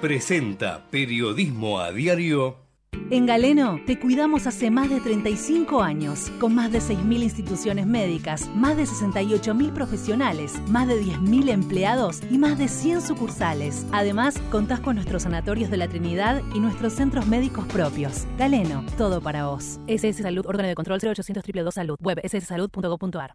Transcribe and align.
presenta 0.00 0.86
Periodismo 0.90 1.80
a 1.80 1.92
Diario. 1.92 2.68
En 3.10 3.24
Galeno 3.24 3.80
te 3.86 3.98
cuidamos 3.98 4.46
hace 4.46 4.70
más 4.70 4.90
de 4.90 5.00
35 5.00 5.82
años, 5.82 6.30
con 6.38 6.54
más 6.54 6.70
de 6.70 6.78
6.000 6.78 7.22
instituciones 7.22 7.86
médicas, 7.86 8.48
más 8.54 8.76
de 8.76 8.84
68.000 8.84 9.72
profesionales, 9.72 10.60
más 10.68 10.88
de 10.88 11.02
10.000 11.02 11.48
empleados 11.48 12.20
y 12.30 12.36
más 12.36 12.58
de 12.58 12.68
100 12.68 13.00
sucursales. 13.00 13.86
Además, 13.92 14.38
contás 14.50 14.80
con 14.80 14.96
nuestros 14.96 15.22
sanatorios 15.22 15.70
de 15.70 15.78
la 15.78 15.88
Trinidad 15.88 16.42
y 16.54 16.60
nuestros 16.60 16.92
centros 16.92 17.26
médicos 17.26 17.66
propios. 17.66 18.26
Galeno, 18.36 18.84
todo 18.98 19.22
para 19.22 19.46
vos. 19.46 19.80
SS 19.86 20.22
Salud, 20.22 20.44
órgano 20.46 20.68
de 20.68 20.74
control 20.74 20.98
0800 21.00 21.42
222 21.42 21.74
Salud, 21.74 21.96
web 22.00 22.20
sssalud.gov.ar. 22.24 23.34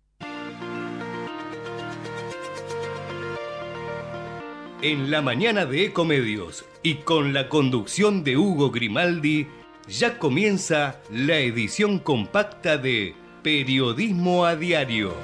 En 4.84 5.10
la 5.12 5.22
mañana 5.22 5.66
de 5.66 5.86
Ecomedios 5.86 6.66
y 6.82 6.96
con 6.96 7.32
la 7.32 7.48
conducción 7.48 8.26
de 8.26 8.36
Hugo 8.36 8.70
Grimaldi, 8.70 9.48
ya 9.88 10.20
comienza 10.20 11.00
la 11.10 11.38
edición 11.38 12.00
compacta 12.00 12.78
de 12.78 13.16
Periodismo 13.44 14.46
a 14.46 14.58
Diario. 14.58 15.16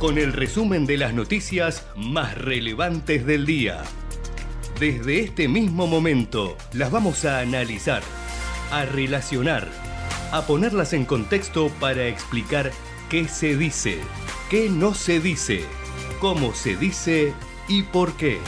Con 0.00 0.18
el 0.18 0.32
resumen 0.32 0.86
de 0.86 0.96
las 0.96 1.14
noticias 1.14 1.86
más 1.94 2.36
relevantes 2.36 3.24
del 3.26 3.46
día. 3.46 3.84
Desde 4.80 5.20
este 5.20 5.46
mismo 5.46 5.86
momento 5.86 6.56
las 6.72 6.90
vamos 6.90 7.24
a 7.24 7.38
analizar, 7.38 8.02
a 8.72 8.86
relacionar, 8.86 9.68
a 10.32 10.48
ponerlas 10.48 10.94
en 10.94 11.04
contexto 11.04 11.70
para 11.78 12.08
explicar 12.08 12.72
qué 13.08 13.28
se 13.28 13.56
dice, 13.56 14.00
qué 14.50 14.68
no 14.68 14.94
se 14.94 15.20
dice, 15.20 15.64
cómo 16.18 16.52
se 16.54 16.74
dice 16.74 17.34
y 17.70 17.84
por 17.84 18.14
qué. 18.14 18.38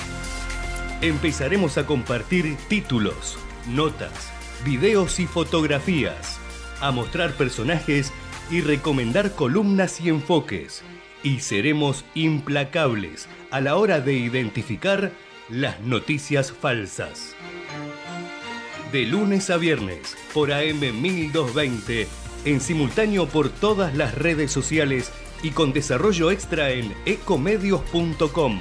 Empezaremos 1.00 1.78
a 1.78 1.86
compartir 1.86 2.56
títulos, 2.68 3.38
notas, 3.68 4.32
videos 4.64 5.20
y 5.20 5.26
fotografías, 5.26 6.38
a 6.80 6.90
mostrar 6.90 7.32
personajes 7.34 8.12
y 8.50 8.60
recomendar 8.60 9.34
columnas 9.34 10.00
y 10.00 10.08
enfoques. 10.08 10.82
Y 11.22 11.38
seremos 11.38 12.04
implacables 12.14 13.28
a 13.52 13.60
la 13.60 13.76
hora 13.76 14.00
de 14.00 14.14
identificar 14.14 15.12
las 15.48 15.80
noticias 15.80 16.50
falsas. 16.52 17.36
De 18.90 19.06
lunes 19.06 19.50
a 19.50 19.56
viernes 19.56 20.16
por 20.34 20.52
AM 20.52 20.80
1220, 21.00 22.08
en 22.44 22.60
simultáneo 22.60 23.26
por 23.26 23.50
todas 23.50 23.94
las 23.94 24.16
redes 24.16 24.50
sociales 24.50 25.12
y 25.44 25.50
con 25.50 25.72
desarrollo 25.72 26.32
extra 26.32 26.72
en 26.72 26.92
ecomedios.com. 27.06 28.60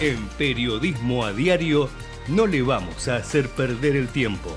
En 0.00 0.28
Periodismo 0.38 1.24
a 1.24 1.32
Diario 1.32 1.90
no 2.28 2.46
le 2.46 2.62
vamos 2.62 3.08
a 3.08 3.16
hacer 3.16 3.48
perder 3.48 3.96
el 3.96 4.06
tiempo. 4.06 4.56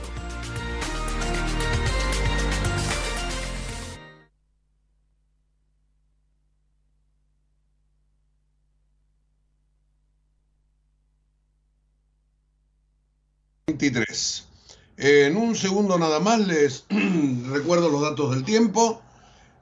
En 14.97 15.37
un 15.37 15.55
segundo 15.55 15.97
nada 15.97 16.19
más 16.19 16.39
les 16.45 16.85
recuerdo 17.49 17.89
los 17.89 18.03
datos 18.03 18.29
del 18.29 18.43
tiempo. 18.43 19.01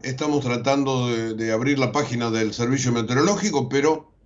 Estamos 0.02 0.44
tratando 0.44 1.08
de, 1.08 1.36
de 1.36 1.52
abrir 1.54 1.80
la 1.80 1.94
página 1.94 2.30
del 2.32 2.54
servicio 2.54 2.92
meteorológico, 2.92 3.70
pero 3.70 4.19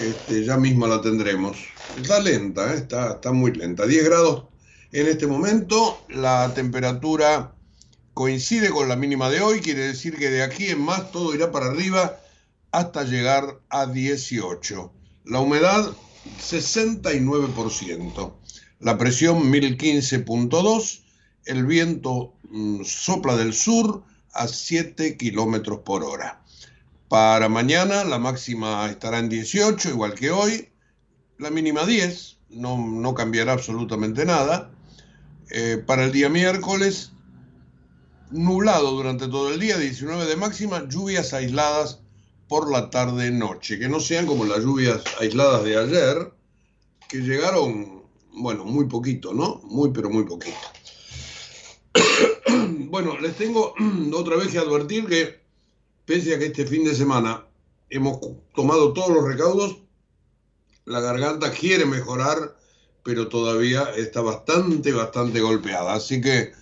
este, 0.00 0.44
ya 0.44 0.56
mismo 0.56 0.86
la 0.86 1.00
tendremos. 1.00 1.56
Está 1.96 2.20
lenta, 2.20 2.74
¿eh? 2.74 2.76
está, 2.76 3.32
muy 3.32 3.52
lenta. 3.52 3.86
10 3.86 4.04
grados 4.04 4.44
en 4.92 5.06
este 5.08 5.26
momento, 5.26 6.04
la 6.08 6.52
temperatura 6.54 7.54
coincide 8.12 8.70
con 8.70 8.88
la 8.88 8.96
mínima 8.96 9.28
de 9.28 9.40
hoy, 9.40 9.60
quiere 9.60 9.88
decir 9.88 10.16
que 10.16 10.30
de 10.30 10.42
aquí 10.42 10.66
en 10.66 10.80
más 10.80 11.10
todo 11.10 11.34
irá 11.34 11.50
para 11.50 11.66
arriba 11.66 12.20
hasta 12.70 13.02
llegar 13.04 13.60
a 13.70 13.86
18. 13.86 14.92
La 15.24 15.40
humedad 15.40 15.94
69%, 16.40 18.34
la 18.80 18.98
presión 18.98 19.52
1015.2, 19.52 21.02
el 21.46 21.66
viento 21.66 22.34
mm, 22.50 22.84
sopla 22.84 23.36
del 23.36 23.52
sur 23.52 24.04
a 24.32 24.46
7 24.48 25.16
kilómetros 25.16 25.80
por 25.80 26.04
hora. 26.04 26.43
Para 27.14 27.48
mañana 27.48 28.02
la 28.02 28.18
máxima 28.18 28.90
estará 28.90 29.20
en 29.20 29.28
18, 29.28 29.88
igual 29.90 30.14
que 30.14 30.32
hoy. 30.32 30.70
La 31.38 31.48
mínima 31.48 31.86
10, 31.86 32.38
no, 32.50 32.76
no 32.76 33.14
cambiará 33.14 33.52
absolutamente 33.52 34.24
nada. 34.24 34.72
Eh, 35.48 35.80
para 35.86 36.06
el 36.06 36.10
día 36.10 36.28
miércoles, 36.28 37.12
nublado 38.32 38.90
durante 38.90 39.28
todo 39.28 39.54
el 39.54 39.60
día, 39.60 39.78
19 39.78 40.26
de 40.26 40.34
máxima, 40.34 40.88
lluvias 40.88 41.32
aisladas 41.34 42.00
por 42.48 42.68
la 42.68 42.90
tarde-noche, 42.90 43.78
que 43.78 43.88
no 43.88 44.00
sean 44.00 44.26
como 44.26 44.44
las 44.44 44.64
lluvias 44.64 45.04
aisladas 45.20 45.62
de 45.62 45.78
ayer, 45.78 46.32
que 47.08 47.18
llegaron, 47.18 48.02
bueno, 48.32 48.64
muy 48.64 48.86
poquito, 48.86 49.32
¿no? 49.32 49.60
Muy, 49.62 49.92
pero 49.92 50.10
muy 50.10 50.24
poquito. 50.24 50.58
bueno, 52.90 53.16
les 53.20 53.36
tengo 53.36 53.72
otra 54.12 54.34
vez 54.34 54.48
que 54.48 54.58
advertir 54.58 55.06
que 55.06 55.43
pese 56.06 56.34
a 56.34 56.38
que 56.38 56.46
este 56.46 56.66
fin 56.66 56.84
de 56.84 56.94
semana 56.94 57.44
hemos 57.90 58.18
tomado 58.54 58.92
todos 58.92 59.10
los 59.10 59.24
recaudos, 59.24 59.78
la 60.84 61.00
garganta 61.00 61.50
quiere 61.50 61.86
mejorar, 61.86 62.56
pero 63.02 63.28
todavía 63.28 63.84
está 63.96 64.20
bastante, 64.20 64.92
bastante 64.92 65.40
golpeada. 65.40 65.94
Así 65.94 66.20
que 66.20 66.52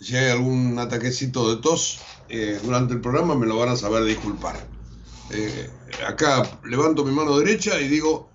si 0.00 0.16
hay 0.16 0.30
algún 0.30 0.78
ataquecito 0.78 1.54
de 1.54 1.60
tos 1.60 2.00
eh, 2.28 2.60
durante 2.62 2.94
el 2.94 3.00
programa, 3.00 3.34
me 3.34 3.46
lo 3.46 3.56
van 3.56 3.70
a 3.70 3.76
saber 3.76 4.04
disculpar. 4.04 4.56
Eh, 5.30 5.70
acá 6.06 6.60
levanto 6.64 7.04
mi 7.04 7.12
mano 7.12 7.38
derecha 7.38 7.80
y 7.80 7.88
digo, 7.88 8.28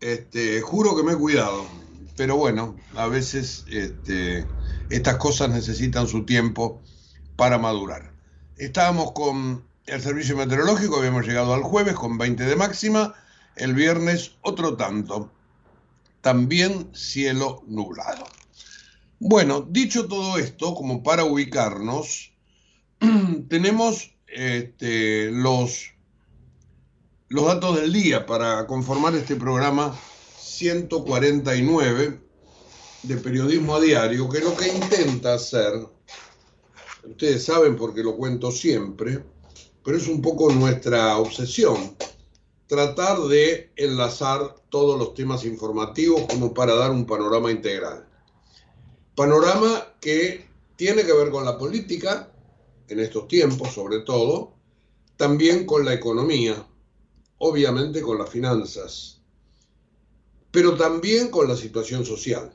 este, 0.00 0.60
juro 0.60 0.96
que 0.96 1.02
me 1.02 1.12
he 1.12 1.16
cuidado. 1.16 1.66
Pero 2.16 2.36
bueno, 2.36 2.76
a 2.96 3.06
veces 3.06 3.64
este, 3.70 4.44
estas 4.90 5.16
cosas 5.16 5.50
necesitan 5.50 6.08
su 6.08 6.24
tiempo 6.24 6.82
para 7.36 7.58
madurar. 7.58 8.17
Estábamos 8.58 9.12
con 9.12 9.64
el 9.86 10.02
servicio 10.02 10.36
meteorológico, 10.36 10.96
habíamos 10.96 11.24
llegado 11.24 11.54
al 11.54 11.62
jueves 11.62 11.94
con 11.94 12.18
20 12.18 12.44
de 12.44 12.56
máxima, 12.56 13.14
el 13.54 13.72
viernes 13.72 14.32
otro 14.42 14.76
tanto, 14.76 15.30
también 16.22 16.90
cielo 16.92 17.62
nublado. 17.68 18.26
Bueno, 19.20 19.60
dicho 19.60 20.08
todo 20.08 20.38
esto, 20.38 20.74
como 20.74 21.04
para 21.04 21.22
ubicarnos, 21.22 22.32
tenemos 23.48 24.12
este, 24.26 25.30
los, 25.30 25.92
los 27.28 27.46
datos 27.46 27.76
del 27.76 27.92
día 27.92 28.26
para 28.26 28.66
conformar 28.66 29.14
este 29.14 29.36
programa 29.36 29.96
149 30.36 32.20
de 33.04 33.16
periodismo 33.18 33.76
a 33.76 33.80
diario, 33.80 34.28
que 34.28 34.40
lo 34.40 34.56
que 34.56 34.66
intenta 34.66 35.34
hacer 35.34 35.97
ustedes 37.08 37.44
saben 37.44 37.76
porque 37.76 38.02
lo 38.02 38.16
cuento 38.16 38.50
siempre, 38.50 39.24
pero 39.84 39.96
es 39.96 40.08
un 40.08 40.20
poco 40.20 40.52
nuestra 40.52 41.16
obsesión, 41.18 41.96
tratar 42.66 43.20
de 43.22 43.72
enlazar 43.76 44.54
todos 44.68 44.98
los 44.98 45.14
temas 45.14 45.44
informativos 45.44 46.22
como 46.28 46.52
para 46.52 46.74
dar 46.74 46.90
un 46.90 47.06
panorama 47.06 47.50
integral. 47.50 48.06
Panorama 49.14 49.94
que 50.00 50.46
tiene 50.76 51.04
que 51.04 51.12
ver 51.12 51.30
con 51.30 51.44
la 51.44 51.56
política, 51.56 52.30
en 52.88 53.00
estos 53.00 53.26
tiempos 53.26 53.72
sobre 53.72 54.00
todo, 54.00 54.54
también 55.16 55.66
con 55.66 55.84
la 55.84 55.94
economía, 55.94 56.66
obviamente 57.38 58.02
con 58.02 58.18
las 58.18 58.28
finanzas, 58.30 59.20
pero 60.50 60.76
también 60.76 61.30
con 61.30 61.48
la 61.48 61.56
situación 61.56 62.04
social. 62.04 62.52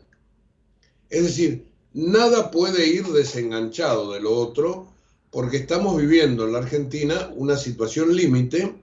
Es 1.10 1.24
decir, 1.24 1.73
nada 1.94 2.52
puede 2.52 2.88
ir 2.88 3.06
desenganchado 3.08 4.12
de 4.14 4.20
lo 4.20 4.36
otro 4.36 4.88
porque 5.32 5.58
estamos 5.58 5.98
viviendo 5.98 6.46
en 6.46 6.54
la 6.54 6.60
Argentina 6.60 7.32
una 7.36 7.58
situación 7.58 8.16
límite 8.16 8.76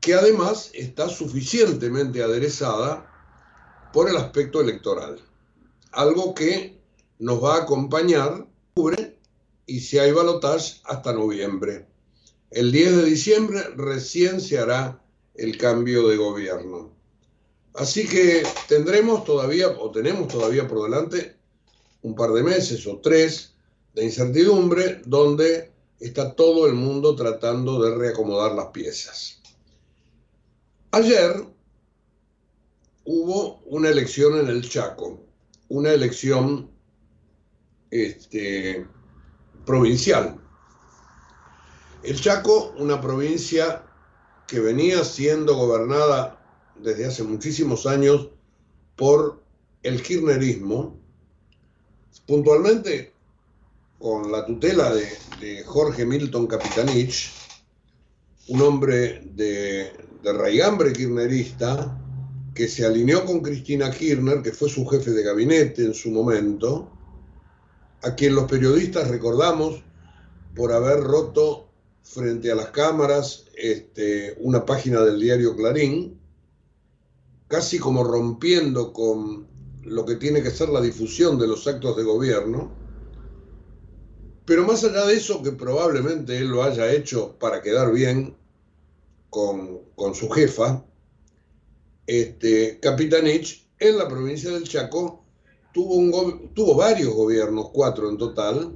que 0.00 0.14
además 0.14 0.70
está 0.74 1.08
suficientemente 1.08 2.22
aderezada 2.22 3.10
por 3.92 4.08
el 4.08 4.16
aspecto 4.16 4.60
electoral. 4.60 5.20
Algo 5.90 6.34
que 6.34 6.78
nos 7.18 7.42
va 7.42 7.56
a 7.56 7.62
acompañar 7.62 8.46
y 9.66 9.80
si 9.80 9.98
hay 9.98 10.12
balotaje 10.12 10.80
hasta 10.84 11.12
noviembre. 11.12 11.86
El 12.50 12.70
10 12.70 12.96
de 12.96 13.04
diciembre 13.04 13.62
recién 13.76 14.40
se 14.40 14.58
hará 14.58 15.02
el 15.34 15.58
cambio 15.58 16.06
de 16.08 16.16
gobierno. 16.16 16.92
Así 17.74 18.06
que 18.06 18.42
tendremos 18.68 19.24
todavía, 19.24 19.68
o 19.68 19.90
tenemos 19.90 20.28
todavía 20.28 20.68
por 20.68 20.84
delante, 20.84 21.35
un 22.02 22.14
par 22.14 22.32
de 22.32 22.42
meses 22.42 22.86
o 22.86 23.00
tres 23.00 23.54
de 23.94 24.04
incertidumbre 24.04 25.02
donde 25.06 25.72
está 25.98 26.34
todo 26.34 26.66
el 26.66 26.74
mundo 26.74 27.16
tratando 27.16 27.82
de 27.82 27.94
reacomodar 27.94 28.52
las 28.52 28.66
piezas. 28.66 29.40
Ayer 30.90 31.44
hubo 33.04 33.60
una 33.66 33.88
elección 33.88 34.38
en 34.38 34.48
el 34.48 34.68
Chaco, 34.68 35.20
una 35.68 35.92
elección 35.92 36.70
este, 37.90 38.86
provincial. 39.64 40.40
El 42.02 42.20
Chaco, 42.20 42.74
una 42.78 43.00
provincia 43.00 43.84
que 44.46 44.60
venía 44.60 45.02
siendo 45.04 45.56
gobernada 45.56 46.40
desde 46.76 47.06
hace 47.06 47.22
muchísimos 47.24 47.86
años 47.86 48.28
por 48.96 49.42
el 49.82 50.02
kirchnerismo, 50.02 50.98
puntualmente 52.26 53.12
con 53.98 54.30
la 54.30 54.44
tutela 54.44 54.92
de, 54.94 55.64
Jorge 55.64 56.04
Milton 56.04 56.46
Capitanich, 56.46 57.30
un 58.48 58.62
hombre 58.62 59.22
de, 59.34 59.92
raigambre 60.22 60.92
kirchnerista, 60.92 62.02
que 62.54 62.68
se 62.68 62.86
alineó 62.86 63.24
con 63.24 63.40
Cristina 63.40 63.90
Kirchner, 63.90 64.42
que 64.42 64.50
fue 64.50 64.68
su 64.68 64.86
jefe 64.86 65.10
de 65.10 65.22
gabinete 65.22 65.84
en 65.84 65.94
su 65.94 66.10
momento, 66.10 66.90
a 68.02 68.14
quien 68.14 68.34
los 68.34 68.50
periodistas 68.50 69.08
recordamos 69.08 69.82
por 70.54 70.72
haber 70.72 71.00
roto 71.00 71.68
frente 72.02 72.50
a 72.50 72.54
las 72.54 72.68
cámaras 72.68 73.44
este, 73.56 74.36
una 74.40 74.64
página 74.64 75.02
del 75.02 75.20
diario 75.20 75.54
Clarín, 75.54 76.18
casi 77.46 77.78
como 77.78 78.04
rompiendo 78.04 78.92
con 78.92 79.46
lo 79.86 80.04
que 80.04 80.16
tiene 80.16 80.42
que 80.42 80.50
ser 80.50 80.68
la 80.68 80.80
difusión 80.80 81.38
de 81.38 81.46
los 81.46 81.66
actos 81.66 81.96
de 81.96 82.02
gobierno. 82.02 82.70
Pero 84.44 84.66
más 84.66 84.84
allá 84.84 85.06
de 85.06 85.14
eso, 85.14 85.42
que 85.42 85.52
probablemente 85.52 86.36
él 86.38 86.48
lo 86.48 86.62
haya 86.62 86.92
hecho 86.92 87.36
para 87.38 87.62
quedar 87.62 87.92
bien 87.92 88.36
con, 89.30 89.82
su 90.14 90.28
jefa, 90.30 90.84
este, 92.06 92.78
Capitanich 92.80 93.68
en 93.78 93.98
la 93.98 94.08
provincia 94.08 94.50
del 94.50 94.64
Chaco 94.64 95.24
tuvo, 95.72 95.96
un, 95.96 96.54
tuvo 96.54 96.76
varios 96.76 97.12
gobiernos, 97.14 97.70
cuatro 97.70 98.08
en 98.08 98.16
total, 98.16 98.72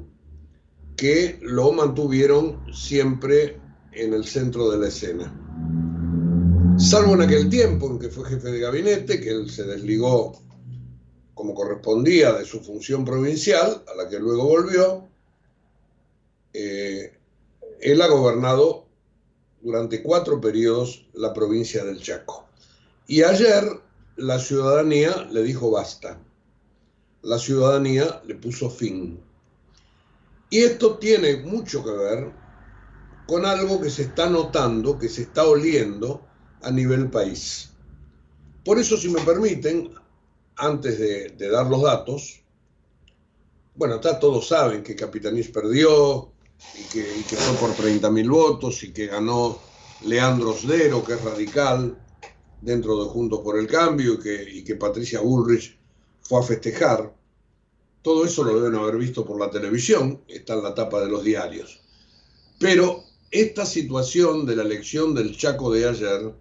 que 0.96 1.38
lo 1.40 1.72
mantuvieron 1.72 2.60
siempre 2.74 3.58
en 3.92 4.12
el 4.12 4.24
centro 4.24 4.70
de 4.70 4.78
la 4.78 4.88
escena. 4.88 5.34
Salvo 6.76 7.14
en 7.14 7.22
aquel 7.22 7.48
tiempo 7.48 7.90
en 7.90 7.98
que 7.98 8.08
fue 8.08 8.28
jefe 8.28 8.50
de 8.50 8.60
gabinete, 8.60 9.20
que 9.20 9.30
él 9.30 9.50
se 9.50 9.64
desligó 9.64 10.42
como 11.40 11.54
correspondía 11.54 12.34
de 12.34 12.44
su 12.44 12.60
función 12.60 13.02
provincial, 13.02 13.82
a 13.90 13.94
la 13.94 14.10
que 14.10 14.18
luego 14.18 14.44
volvió, 14.44 15.08
eh, 16.52 17.16
él 17.80 18.02
ha 18.02 18.08
gobernado 18.08 18.84
durante 19.62 20.02
cuatro 20.02 20.38
periodos 20.38 21.06
la 21.14 21.32
provincia 21.32 21.82
del 21.82 22.02
Chaco. 22.02 22.46
Y 23.06 23.22
ayer 23.22 23.64
la 24.16 24.38
ciudadanía 24.38 25.28
le 25.32 25.42
dijo 25.42 25.70
basta. 25.70 26.20
La 27.22 27.38
ciudadanía 27.38 28.20
le 28.26 28.34
puso 28.34 28.68
fin. 28.68 29.18
Y 30.50 30.58
esto 30.58 30.98
tiene 30.98 31.36
mucho 31.38 31.82
que 31.82 31.90
ver 31.90 32.32
con 33.26 33.46
algo 33.46 33.80
que 33.80 33.88
se 33.88 34.02
está 34.02 34.28
notando, 34.28 34.98
que 34.98 35.08
se 35.08 35.22
está 35.22 35.46
oliendo 35.46 36.20
a 36.60 36.70
nivel 36.70 37.08
país. 37.08 37.70
Por 38.62 38.78
eso, 38.78 38.98
si 38.98 39.08
me 39.08 39.22
permiten, 39.22 39.94
antes 40.60 40.98
de, 40.98 41.48
dar 41.48 41.66
los 41.66 41.82
datos, 41.82 42.42
bueno, 43.74 43.98
todos 44.00 44.46
saben 44.46 44.82
que 44.82 44.94
Capitanís 44.94 45.48
perdió 45.48 46.32
y 46.78 46.84
que, 46.84 47.36
fue 47.36 47.56
por 47.56 47.76
30.000 47.76 48.30
votos 48.30 48.82
y 48.84 48.92
que 48.92 49.06
ganó 49.06 49.58
Leandro 50.04 50.52
Sdero, 50.52 51.02
que 51.02 51.14
es 51.14 51.24
radical, 51.24 51.98
dentro 52.60 53.02
de 53.02 53.08
Juntos 53.08 53.40
por 53.40 53.58
el 53.58 53.66
Cambio, 53.66 54.14
y 54.14 54.18
que, 54.18 54.42
y 54.50 54.64
que 54.64 54.76
Patricia 54.76 55.20
Bullrich 55.20 55.78
fue 56.20 56.40
a 56.40 56.42
festejar. 56.42 57.14
Todo 58.02 58.26
eso 58.26 58.44
lo 58.44 58.60
deben 58.60 58.78
haber 58.78 58.96
visto 58.96 59.24
por 59.24 59.40
la 59.40 59.50
televisión, 59.50 60.22
está 60.28 60.54
en 60.54 60.62
la 60.62 60.74
tapa 60.74 61.00
de 61.00 61.08
los 61.08 61.24
diarios. 61.24 61.80
Pero 62.58 63.04
esta 63.30 63.64
situación 63.64 64.44
de 64.44 64.56
la 64.56 64.62
elección 64.62 65.14
del 65.14 65.36
Chaco 65.36 65.72
de 65.72 65.88
ayer 65.88 66.34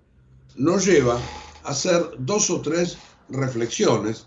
nos 0.57 0.85
lleva 0.85 1.17
a 1.63 1.69
hacer 1.69 2.11
dos 2.17 2.49
o 2.49 2.61
tres 2.61 2.97
reflexiones 3.29 4.25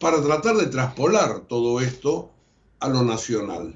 para 0.00 0.22
tratar 0.22 0.56
de 0.56 0.66
traspolar 0.66 1.40
todo 1.40 1.80
esto 1.80 2.30
a 2.80 2.88
lo 2.88 3.02
nacional. 3.02 3.74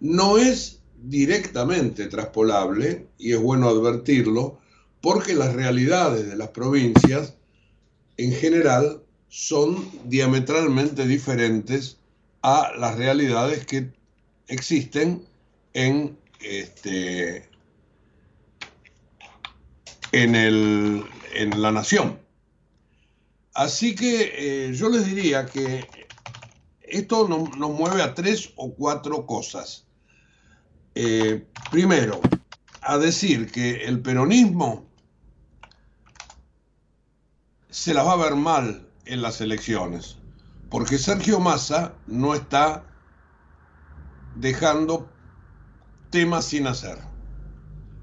No 0.00 0.38
es 0.38 0.80
directamente 1.02 2.06
traspolable, 2.06 3.06
y 3.18 3.32
es 3.32 3.40
bueno 3.40 3.68
advertirlo, 3.68 4.58
porque 5.00 5.34
las 5.34 5.54
realidades 5.54 6.28
de 6.28 6.36
las 6.36 6.48
provincias 6.48 7.34
en 8.16 8.32
general 8.32 9.02
son 9.28 9.88
diametralmente 10.04 11.06
diferentes 11.06 11.98
a 12.42 12.72
las 12.76 12.96
realidades 12.96 13.64
que 13.64 13.92
existen 14.48 15.24
en 15.72 16.18
este, 16.40 17.48
en, 20.12 20.34
el, 20.34 21.04
en 21.34 21.62
la 21.62 21.72
nación. 21.72 22.18
Así 23.54 23.94
que 23.94 24.68
eh, 24.68 24.72
yo 24.74 24.88
les 24.88 25.06
diría 25.06 25.46
que 25.46 25.88
esto 26.82 27.28
nos, 27.28 27.70
mueve 27.70 28.02
a 28.02 28.14
tres 28.14 28.52
o 28.56 28.74
cuatro 28.74 29.26
cosas. 29.26 29.86
Eh, 30.94 31.46
primero, 31.70 32.20
a 32.82 32.98
decir 32.98 33.50
que 33.50 33.84
el 33.84 34.00
peronismo 34.00 34.86
se 37.68 37.94
las 37.94 38.06
va 38.06 38.12
a 38.12 38.16
ver 38.16 38.34
mal 38.34 38.88
en 39.04 39.22
las 39.22 39.40
elecciones, 39.40 40.16
porque 40.68 40.98
Sergio 40.98 41.38
Massa 41.40 41.94
no 42.06 42.34
está 42.34 42.84
dejando 44.36 45.08
temas 46.10 46.44
sin 46.46 46.66
hacer. 46.66 46.98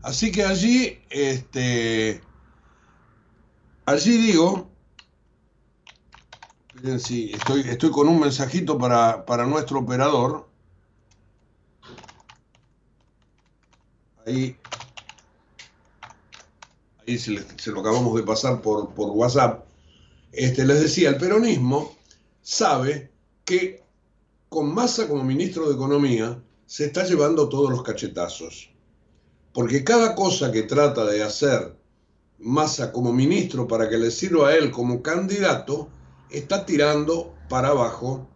Así 0.01 0.31
que 0.31 0.45
allí, 0.45 0.99
este, 1.09 2.21
allí 3.85 4.17
digo, 4.17 4.71
sí, 6.99 7.31
estoy, 7.33 7.91
con 7.91 8.07
un 8.07 8.19
mensajito 8.19 8.77
para, 8.77 9.45
nuestro 9.45 9.79
operador. 9.79 10.47
Ahí, 14.25 14.57
ahí 17.07 17.17
se, 17.17 17.71
lo 17.71 17.79
acabamos 17.79 18.15
de 18.15 18.23
pasar 18.23 18.61
por, 18.61 18.93
por 18.93 19.09
WhatsApp. 19.11 19.65
Este, 20.31 20.65
les 20.65 20.81
decía, 20.81 21.09
el 21.09 21.17
peronismo 21.17 21.95
sabe 22.41 23.11
que 23.45 23.83
con 24.49 24.73
Massa 24.73 25.07
como 25.07 25.23
ministro 25.23 25.67
de 25.67 25.75
Economía 25.75 26.41
se 26.65 26.85
está 26.85 27.05
llevando 27.05 27.49
todos 27.49 27.71
los 27.71 27.83
cachetazos. 27.83 28.69
Porque 29.53 29.83
cada 29.83 30.13
cosa 30.13 30.51
que 30.51 30.63
trata 30.63 31.05
de 31.05 31.23
hacer 31.23 31.75
Massa 32.39 32.91
como 32.91 33.11
ministro 33.11 33.67
para 33.67 33.89
que 33.89 33.97
le 33.97 34.11
sirva 34.11 34.49
a 34.49 34.55
él 34.55 34.69
como 34.69 35.01
candidato, 35.01 35.89
está 36.29 36.65
tirando 36.65 37.35
para 37.49 37.69
abajo 37.69 38.27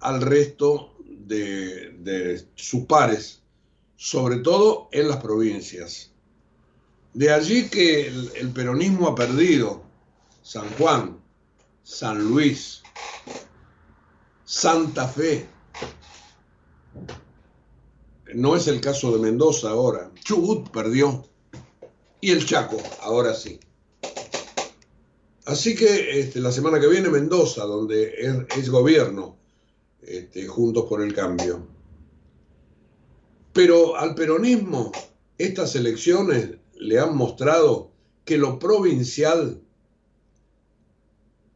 al 0.00 0.20
resto 0.20 0.94
de, 1.06 2.46
sus 2.54 2.84
pares, 2.84 3.42
sobre 3.96 4.38
todo 4.38 4.88
en 4.92 5.08
las 5.08 5.18
provincias. 5.18 6.10
De 7.14 7.32
allí 7.32 7.68
que 7.68 8.06
el 8.06 8.50
peronismo 8.54 9.08
ha 9.08 9.14
perdido 9.14 9.82
San 10.42 10.68
Juan, 10.78 11.20
San 11.82 12.18
Luis, 12.28 12.82
Santa 14.44 15.08
Fe, 15.08 15.46
no 18.34 18.56
es 18.56 18.66
el 18.68 18.80
caso 18.80 19.12
de 19.12 19.18
Mendoza 19.18 19.70
ahora. 19.70 20.10
Chubut 20.22 20.70
perdió. 20.70 21.24
Y 22.20 22.32
el 22.32 22.44
Chaco, 22.44 22.76
ahora 23.00 23.32
sí. 23.34 23.60
Así 25.48 25.74
que 25.74 26.20
este, 26.20 26.40
la 26.40 26.52
semana 26.52 26.78
que 26.78 26.88
viene 26.88 27.08
Mendoza, 27.08 27.64
donde 27.64 28.12
es, 28.54 28.68
gobierno, 28.68 29.38
este, 30.02 30.46
Juntos 30.46 30.84
por 30.86 31.00
el 31.00 31.14
Cambio. 31.14 31.66
Pero 33.54 33.96
al 33.96 34.14
peronismo, 34.14 34.92
estas 35.38 35.74
elecciones 35.74 36.50
le 36.74 37.00
han 37.00 37.16
mostrado 37.16 37.90
que 38.26 38.36
lo 38.36 38.58
provincial 38.58 39.62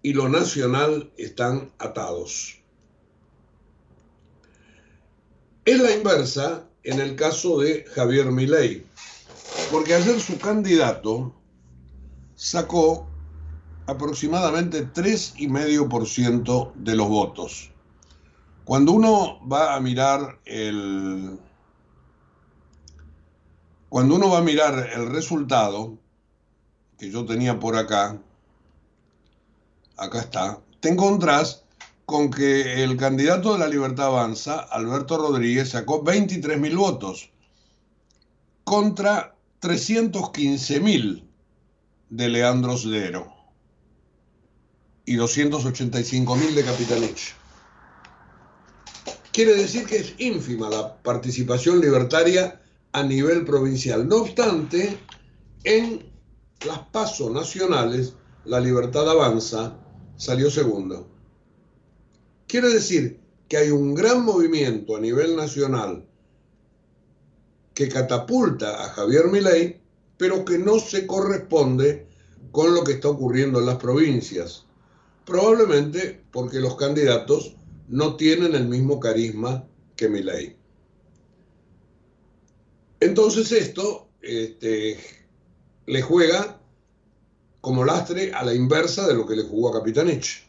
y 0.01 0.15
lo 0.15 0.31
nacional 0.31 1.13
están 1.19 1.71
atados. 1.77 2.63
Es 5.67 5.79
la 5.79 5.95
inversa 5.95 6.67
en 6.83 6.99
el 6.99 7.15
caso 7.15 7.61
de 7.61 7.85
Javier 7.85 8.31
Milei, 8.31 8.87
porque 9.71 9.93
ayer 9.93 10.19
su 10.19 10.39
candidato 10.39 11.35
sacó 12.37 13.12
aproximadamente 13.87 14.93
3,5% 14.93 16.73
de 16.75 16.97
los 16.97 17.09
votos. 17.09 17.71
Cuando 18.65 18.93
uno 18.93 19.41
va 19.49 19.75
a 19.75 19.81
mirar 19.81 20.39
el 20.45 21.39
cuando 23.89 24.15
uno 24.15 24.31
va 24.31 24.39
a 24.39 24.43
mirar 24.43 24.91
el 24.95 25.11
resultado 25.11 25.99
que 26.97 27.11
yo 27.11 27.27
tenía 27.27 27.61
por 27.61 27.77
acá, 27.77 28.19
acá 29.99 30.21
está, 30.21 30.61
te 30.81 30.89
encontrás 30.89 31.65
con 32.07 32.31
que 32.31 32.83
el 32.85 32.97
candidato 32.97 33.53
de 33.53 33.59
la 33.59 33.69
Libertad 33.69 34.07
Avanza, 34.07 34.61
Alberto 34.61 35.19
Rodríguez, 35.19 35.71
sacó 35.71 36.03
23.000 36.03 36.75
votos 36.75 37.31
contra 38.65 39.35
315.000 39.61 41.25
de 42.09 42.29
Leandro 42.31 42.79
Sdero 42.79 43.42
y 45.05 45.17
285.000 45.17 46.55
de 46.55 46.65
Capitanich. 46.65 47.35
Quiere 49.33 49.55
decir 49.55 49.87
que 49.87 49.97
es 49.97 50.15
ínfima 50.19 50.69
la 50.69 51.03
participación 51.03 51.81
libertaria 51.81 52.61
a 52.93 53.03
nivel 53.03 53.45
provincial. 53.45 54.07
No 54.07 54.17
obstante, 54.17 54.99
en 55.65 56.13
las 56.67 56.81
pasos 56.91 57.31
nacionales, 57.33 58.15
la 58.45 58.61
libertad 58.61 59.09
avanza, 59.09 59.79
salió 60.17 60.51
segundo. 60.51 61.09
Quiere 62.47 62.69
decir 62.69 63.21
que 63.49 63.57
hay 63.57 63.71
un 63.71 63.95
gran 63.95 64.25
movimiento 64.25 64.97
a 64.97 65.01
nivel 65.01 65.35
nacional 65.35 66.05
que 67.75 67.89
catapulta 67.89 68.85
a 68.85 68.89
Javier 68.91 69.29
Milei, 69.29 69.81
pero 70.19 70.45
que 70.45 70.59
no 70.59 70.79
se 70.79 71.07
corresponde 71.07 72.07
con 72.51 72.75
lo 72.75 72.85
que 72.85 72.93
está 72.93 73.09
ocurriendo 73.09 73.61
en 73.61 73.67
las 73.67 73.77
provincias. 73.77 74.67
Probablemente 75.25 76.23
porque 76.31 76.59
los 76.59 76.77
candidatos 76.77 77.57
no 77.89 78.17
tienen 78.17 78.55
el 78.55 78.67
mismo 78.67 78.99
carisma 78.99 79.65
que 79.97 80.09
Milei. 80.09 80.57
Entonces 83.01 83.53
esto 83.53 84.09
este, 84.21 84.99
le 85.87 86.03
juega 86.03 86.61
como 87.61 87.85
lastre 87.85 88.33
a 88.33 88.45
la 88.45 88.55
inversa 88.55 89.07
de 89.07 89.15
lo 89.15 89.27
que 89.27 89.37
le 89.37 89.43
jugó 89.43 89.69
a 89.71 89.79
Capitanich. 89.79 90.49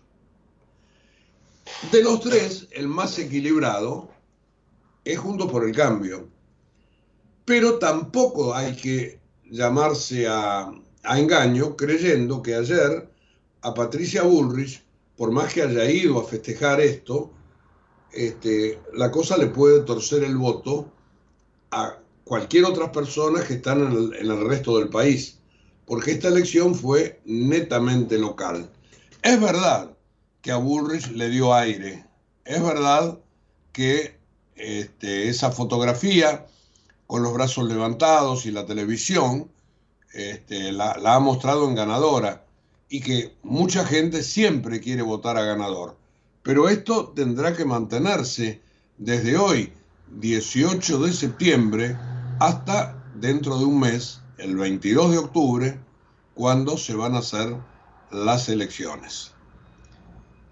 De 1.91 2.03
los 2.03 2.21
tres, 2.21 2.67
el 2.71 2.87
más 2.87 3.17
equilibrado 3.19 4.09
es 5.03 5.19
Juntos 5.19 5.51
por 5.51 5.67
el 5.67 5.75
Cambio. 5.75 6.29
Pero 7.45 7.77
tampoco 7.77 8.55
hay 8.55 8.75
que 8.75 9.19
llamarse 9.49 10.27
a, 10.27 10.71
a 11.03 11.19
engaño 11.19 11.75
creyendo 11.75 12.41
que 12.41 12.55
ayer 12.55 13.12
a 13.63 13.73
Patricia 13.73 14.23
Bullrich, 14.23 14.83
por 15.15 15.31
más 15.31 15.53
que 15.53 15.63
haya 15.63 15.89
ido 15.89 16.19
a 16.19 16.27
festejar 16.27 16.81
esto, 16.81 17.31
este, 18.11 18.79
la 18.93 19.09
cosa 19.09 19.37
le 19.37 19.47
puede 19.47 19.81
torcer 19.81 20.23
el 20.23 20.37
voto 20.37 20.91
a 21.71 21.97
cualquier 22.25 22.65
otra 22.65 22.91
persona 22.91 23.43
que 23.43 23.55
están 23.55 23.81
en 23.81 24.31
el, 24.31 24.47
resto 24.47 24.77
del 24.77 24.89
país, 24.89 25.39
porque 25.85 26.11
esta 26.11 26.27
elección 26.27 26.75
fue 26.75 27.21
netamente 27.25 28.17
local. 28.17 28.69
Es 29.21 29.39
verdad 29.39 29.95
que 30.41 30.51
a 30.51 30.57
Bullrich 30.57 31.11
le 31.11 31.29
dio 31.29 31.53
aire, 31.53 32.05
es 32.45 32.61
verdad 32.61 33.17
que 33.71 34.17
este, 34.55 35.29
esa 35.29 35.51
fotografía 35.51 36.45
con 37.07 37.23
los 37.23 37.33
brazos 37.33 37.65
levantados 37.67 38.45
y 38.45 38.51
la 38.51 38.65
televisión 38.65 39.49
este, 40.13 40.71
la 40.73 40.95
ha 41.05 41.19
mostrado 41.19 41.67
en 41.67 41.75
ganadora 41.75 42.43
y 42.93 43.01
que 43.01 43.35
mucha 43.41 43.83
gente 43.87 44.21
siempre 44.21 44.79
quiere 44.79 45.01
votar 45.01 45.35
a 45.35 45.43
ganador. 45.43 45.97
Pero 46.43 46.69
esto 46.69 47.07
tendrá 47.15 47.55
que 47.57 47.65
mantenerse 47.65 48.61
desde 48.99 49.35
hoy, 49.35 49.73
18 50.19 50.99
de 50.99 51.11
septiembre, 51.11 51.97
hasta 52.39 53.03
dentro 53.15 53.57
de 53.57 53.65
un 53.65 53.79
mes, 53.79 54.21
el 54.37 54.55
22 54.55 55.09
de 55.09 55.17
octubre, 55.17 55.79
cuando 56.35 56.77
se 56.77 56.93
van 56.93 57.15
a 57.15 57.19
hacer 57.19 57.57
las 58.11 58.47
elecciones. 58.47 59.31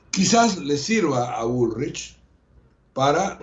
Quizás 0.10 0.58
le 0.58 0.78
sirva 0.78 1.40
a 1.40 1.46
Bullrich 1.46 2.18
para 2.94 3.38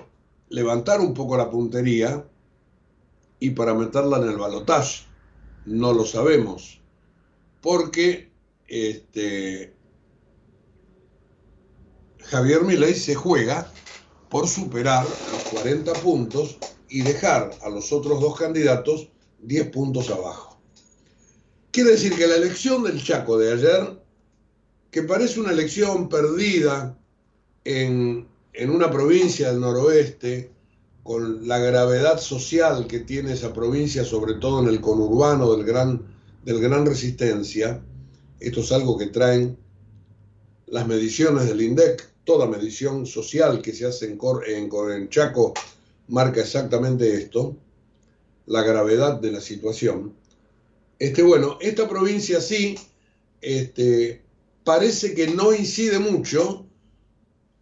levantar 0.48 1.00
un 1.00 1.14
poco 1.14 1.36
la 1.36 1.48
puntería 1.48 2.26
y 3.38 3.50
para 3.50 3.74
meterla 3.74 4.16
en 4.16 4.30
el 4.30 4.38
balotaje. 4.38 5.04
No 5.66 5.92
lo 5.92 6.04
sabemos, 6.04 6.80
porque 7.60 8.27
este, 8.68 9.74
Javier 12.20 12.62
Milei 12.62 12.94
se 12.94 13.14
juega 13.14 13.72
por 14.28 14.46
superar 14.46 15.04
los 15.32 15.42
40 15.44 15.92
puntos 15.94 16.58
y 16.88 17.02
dejar 17.02 17.50
a 17.62 17.70
los 17.70 17.92
otros 17.92 18.20
dos 18.20 18.38
candidatos 18.38 19.08
10 19.40 19.70
puntos 19.70 20.10
abajo. 20.10 20.60
Quiere 21.70 21.92
decir 21.92 22.14
que 22.14 22.26
la 22.26 22.36
elección 22.36 22.82
del 22.82 23.02
Chaco 23.02 23.38
de 23.38 23.52
ayer, 23.52 24.02
que 24.90 25.02
parece 25.02 25.40
una 25.40 25.52
elección 25.52 26.08
perdida 26.08 26.98
en, 27.64 28.28
en 28.52 28.70
una 28.70 28.90
provincia 28.90 29.50
del 29.50 29.60
noroeste, 29.60 30.50
con 31.02 31.48
la 31.48 31.58
gravedad 31.58 32.18
social 32.20 32.86
que 32.86 33.00
tiene 33.00 33.32
esa 33.32 33.54
provincia, 33.54 34.04
sobre 34.04 34.34
todo 34.34 34.60
en 34.60 34.68
el 34.68 34.82
conurbano 34.82 35.54
del 35.54 35.64
gran, 35.64 36.02
del 36.44 36.60
gran 36.60 36.84
Resistencia, 36.84 37.82
esto 38.40 38.60
es 38.60 38.72
algo 38.72 38.96
que 38.96 39.06
traen 39.06 39.58
las 40.66 40.86
mediciones 40.86 41.46
del 41.46 41.62
INDEC, 41.62 42.08
toda 42.24 42.46
medición 42.46 43.06
social 43.06 43.62
que 43.62 43.72
se 43.72 43.86
hace 43.86 44.06
en, 44.06 44.18
en, 44.46 44.70
en 44.92 45.08
Chaco 45.08 45.54
marca 46.08 46.40
exactamente 46.40 47.14
esto, 47.14 47.56
la 48.46 48.62
gravedad 48.62 49.20
de 49.20 49.32
la 49.32 49.40
situación. 49.40 50.14
Este, 50.98 51.22
bueno, 51.22 51.58
esta 51.60 51.88
provincia 51.88 52.40
sí, 52.40 52.76
este, 53.40 54.22
parece 54.64 55.14
que 55.14 55.28
no 55.28 55.54
incide 55.54 55.98
mucho, 55.98 56.66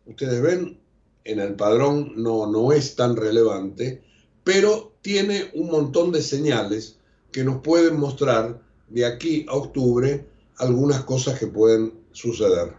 ustedes 0.06 0.40
ven, 0.40 0.78
en 1.24 1.40
el 1.40 1.54
padrón 1.54 2.12
no, 2.16 2.46
no 2.46 2.72
es 2.72 2.94
tan 2.94 3.16
relevante, 3.16 4.02
pero 4.44 4.94
tiene 5.02 5.50
un 5.54 5.70
montón 5.70 6.12
de 6.12 6.22
señales 6.22 6.96
que 7.32 7.44
nos 7.44 7.62
pueden 7.62 7.98
mostrar 7.98 8.62
de 8.88 9.04
aquí 9.04 9.44
a 9.48 9.54
octubre 9.54 10.24
algunas 10.58 11.04
cosas 11.04 11.38
que 11.38 11.46
pueden 11.46 11.92
suceder. 12.12 12.74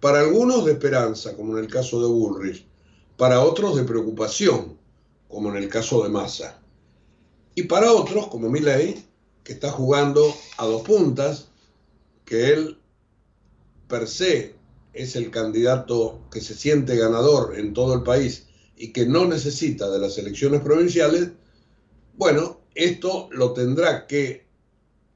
Para 0.00 0.20
algunos 0.20 0.64
de 0.64 0.72
esperanza, 0.72 1.36
como 1.36 1.56
en 1.56 1.64
el 1.64 1.70
caso 1.70 2.00
de 2.00 2.08
Bullrich, 2.08 2.66
para 3.16 3.40
otros 3.40 3.76
de 3.76 3.84
preocupación, 3.84 4.76
como 5.28 5.50
en 5.50 5.56
el 5.56 5.68
caso 5.68 6.02
de 6.02 6.08
Massa. 6.08 6.60
Y 7.54 7.64
para 7.64 7.92
otros, 7.92 8.28
como 8.28 8.48
Milley, 8.48 9.06
que 9.44 9.52
está 9.52 9.70
jugando 9.70 10.34
a 10.58 10.66
dos 10.66 10.82
puntas, 10.82 11.48
que 12.24 12.52
él 12.52 12.78
per 13.88 14.08
se 14.08 14.54
es 14.92 15.16
el 15.16 15.30
candidato 15.30 16.20
que 16.30 16.40
se 16.40 16.54
siente 16.54 16.96
ganador 16.96 17.58
en 17.58 17.72
todo 17.72 17.94
el 17.94 18.02
país 18.02 18.46
y 18.76 18.92
que 18.92 19.06
no 19.06 19.26
necesita 19.26 19.90
de 19.90 19.98
las 19.98 20.18
elecciones 20.18 20.60
provinciales, 20.60 21.30
bueno, 22.16 22.60
esto 22.74 23.28
lo 23.32 23.52
tendrá 23.52 24.06
que 24.06 24.41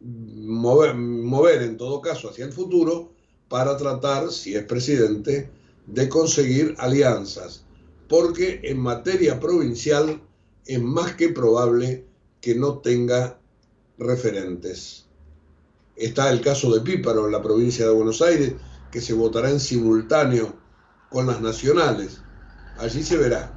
mover, 0.06 0.94
mover 0.94 1.62
en 1.62 1.76
todo 1.76 2.00
caso 2.00 2.30
hacia 2.30 2.44
el 2.44 2.52
futuro 2.52 3.12
para 3.48 3.76
tratar, 3.76 4.30
si 4.30 4.54
es 4.54 4.64
presidente, 4.64 5.50
de 5.86 6.08
conseguir 6.08 6.74
alianzas, 6.78 7.64
porque 8.08 8.60
en 8.64 8.78
materia 8.78 9.38
provincial 9.38 10.20
es 10.64 10.80
más 10.80 11.14
que 11.14 11.28
probable 11.28 12.04
que 12.40 12.54
no 12.54 12.78
tenga 12.78 13.38
referentes. 13.98 15.06
Está 15.96 16.30
el 16.30 16.40
caso 16.40 16.72
de 16.74 16.80
Píparo 16.80 17.26
en 17.26 17.32
la 17.32 17.42
provincia 17.42 17.86
de 17.86 17.92
Buenos 17.92 18.20
Aires, 18.20 18.54
que 18.90 19.00
se 19.00 19.14
votará 19.14 19.50
en 19.50 19.60
simultáneo 19.60 20.54
con 21.08 21.26
las 21.26 21.40
nacionales. 21.40 22.20
Allí 22.78 23.02
se 23.02 23.16
verá. 23.16 23.52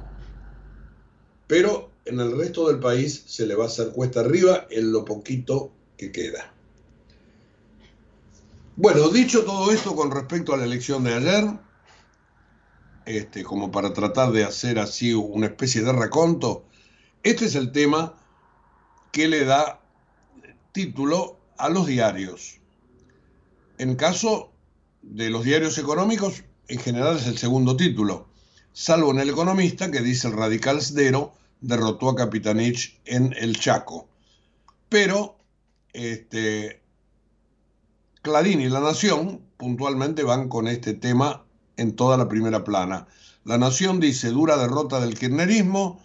Pero 1.46 1.90
en 2.04 2.20
el 2.20 2.36
resto 2.36 2.68
del 2.68 2.78
país 2.78 3.24
se 3.26 3.46
le 3.46 3.54
va 3.54 3.64
a 3.64 3.68
hacer 3.68 3.90
cuesta 3.90 4.20
arriba 4.20 4.66
en 4.70 4.92
lo 4.92 5.04
poquito 5.04 5.72
que 6.00 6.10
queda. 6.10 6.50
Bueno, 8.76 9.10
dicho 9.10 9.44
todo 9.44 9.70
esto 9.70 9.94
con 9.94 10.10
respecto 10.10 10.54
a 10.54 10.56
la 10.56 10.64
elección 10.64 11.04
de 11.04 11.12
ayer, 11.12 11.44
este, 13.04 13.44
como 13.44 13.70
para 13.70 13.92
tratar 13.92 14.32
de 14.32 14.44
hacer 14.44 14.78
así 14.78 15.12
una 15.12 15.46
especie 15.46 15.82
de 15.82 15.92
raconto, 15.92 16.64
este 17.22 17.44
es 17.44 17.54
el 17.54 17.70
tema 17.70 18.14
que 19.12 19.28
le 19.28 19.44
da 19.44 19.82
título 20.72 21.36
a 21.58 21.68
los 21.68 21.86
diarios. 21.86 22.60
En 23.76 23.94
caso 23.96 24.50
de 25.02 25.28
los 25.28 25.44
diarios 25.44 25.76
económicos, 25.76 26.44
en 26.68 26.78
general 26.78 27.18
es 27.18 27.26
el 27.26 27.36
segundo 27.36 27.76
título, 27.76 28.26
salvo 28.72 29.10
en 29.10 29.18
el 29.18 29.28
economista 29.28 29.90
que 29.90 30.00
dice 30.00 30.28
el 30.28 30.34
radical 30.34 30.80
Sdero 30.80 31.34
derrotó 31.60 32.08
a 32.08 32.16
Capitanich 32.16 32.98
en 33.04 33.34
el 33.38 33.58
Chaco. 33.58 34.08
Pero 34.88 35.39
este, 35.92 36.80
Clarín 38.22 38.60
y 38.60 38.68
La 38.68 38.80
Nación 38.80 39.40
puntualmente 39.56 40.22
van 40.22 40.48
con 40.48 40.68
este 40.68 40.94
tema 40.94 41.44
en 41.76 41.96
toda 41.96 42.16
la 42.16 42.28
primera 42.28 42.64
plana. 42.64 43.06
La 43.44 43.58
Nación 43.58 44.00
dice, 44.00 44.28
dura 44.28 44.56
derrota 44.56 45.00
del 45.00 45.18
kirchnerismo, 45.18 46.00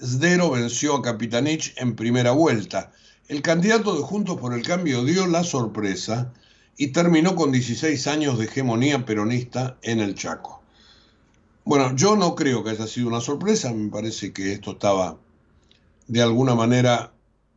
Sdero 0.00 0.50
venció 0.50 0.96
a 0.96 1.02
Capitanich 1.02 1.74
en 1.76 1.94
primera 1.94 2.32
vuelta. 2.32 2.92
El 3.28 3.40
candidato 3.40 3.94
de 3.94 4.02
Juntos 4.02 4.38
por 4.40 4.52
el 4.52 4.66
Cambio 4.66 5.04
dio 5.04 5.26
la 5.28 5.44
sorpresa 5.44 6.32
y 6.76 6.88
terminó 6.88 7.36
con 7.36 7.52
16 7.52 8.06
años 8.08 8.38
de 8.38 8.46
hegemonía 8.46 9.06
peronista 9.06 9.78
en 9.82 10.00
el 10.00 10.16
Chaco. 10.16 10.60
Bueno, 11.64 11.94
yo 11.94 12.16
no 12.16 12.34
creo 12.34 12.64
que 12.64 12.70
haya 12.70 12.88
sido 12.88 13.06
una 13.06 13.20
sorpresa, 13.20 13.72
me 13.72 13.88
parece 13.88 14.32
que 14.32 14.52
esto 14.52 14.72
estaba, 14.72 15.16
de 16.08 16.20
alguna 16.20 16.56
manera, 16.56 17.11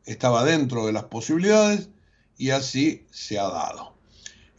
estaba 0.06 0.44
dentro 0.44 0.86
de 0.86 0.94
las 0.94 1.06
posibilidades 1.06 1.90
y 2.38 2.52
así 2.52 3.06
se 3.12 3.40
ha 3.40 3.48
dado. 3.48 3.94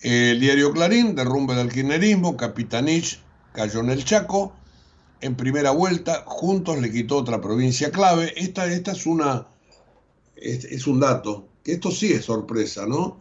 El 0.01 0.41
diario 0.41 0.73
Clarín, 0.73 1.15
derrumbe 1.15 1.55
del 1.55 1.73
kirchnerismo, 1.73 2.37
Capitanich 2.37 3.21
cayó 3.53 3.81
en 3.81 3.91
el 3.91 4.05
Chaco, 4.05 4.53
en 5.21 5.35
primera 5.35 5.71
vuelta, 5.71 6.25
Juntos 6.27 6.79
le 6.79 6.93
quitó 6.93 7.17
otra 7.17 7.41
provincia 7.41 7.91
clave. 7.91 8.33
Esta, 8.37 8.67
esta 8.67 8.93
es 8.93 9.07
una, 9.07 9.49
es, 10.37 10.87
un 10.87 11.01
dato, 11.01 11.49
que 11.65 11.73
esto 11.73 11.91
sí 11.91 12.13
es 12.13 12.27
sorpresa, 12.27 12.87
¿no? 12.87 13.19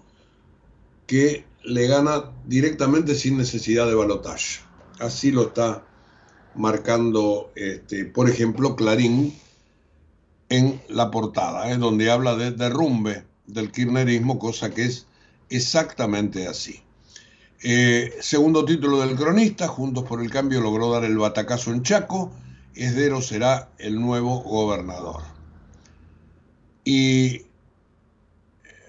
Que 1.07 1.45
le 1.63 1.87
gana 1.87 2.31
directamente 2.45 3.15
sin 3.15 3.37
necesidad 3.37 3.87
de 3.87 3.95
balotaje. 3.95 4.59
Así 4.99 5.31
lo 5.31 5.47
está 5.47 5.85
marcando, 6.53 7.51
este, 7.55 8.05
por 8.05 8.29
ejemplo, 8.29 8.75
Clarín 8.75 9.33
en 10.55 10.81
la 10.89 11.11
portada, 11.11 11.71
¿eh? 11.71 11.77
donde 11.77 12.09
habla 12.09 12.35
de 12.35 12.51
derrumbe 12.51 13.25
del 13.47 13.71
kirchnerismo, 13.71 14.39
cosa 14.39 14.73
que 14.73 14.85
es 14.85 15.05
exactamente 15.49 16.47
así. 16.47 16.81
Eh, 17.63 18.13
segundo 18.21 18.63
título 18.63 18.99
del 18.99 19.15
cronista, 19.15 19.67
Juntos 19.67 20.03
por 20.03 20.21
el 20.21 20.29
Cambio 20.29 20.61
logró 20.61 20.91
dar 20.91 21.03
el 21.03 21.17
batacazo 21.17 21.71
en 21.71 21.83
Chaco, 21.83 22.31
Esdero 22.75 23.21
será 23.21 23.69
el 23.79 23.99
nuevo 23.99 24.41
gobernador. 24.43 25.23
Y 26.83 27.43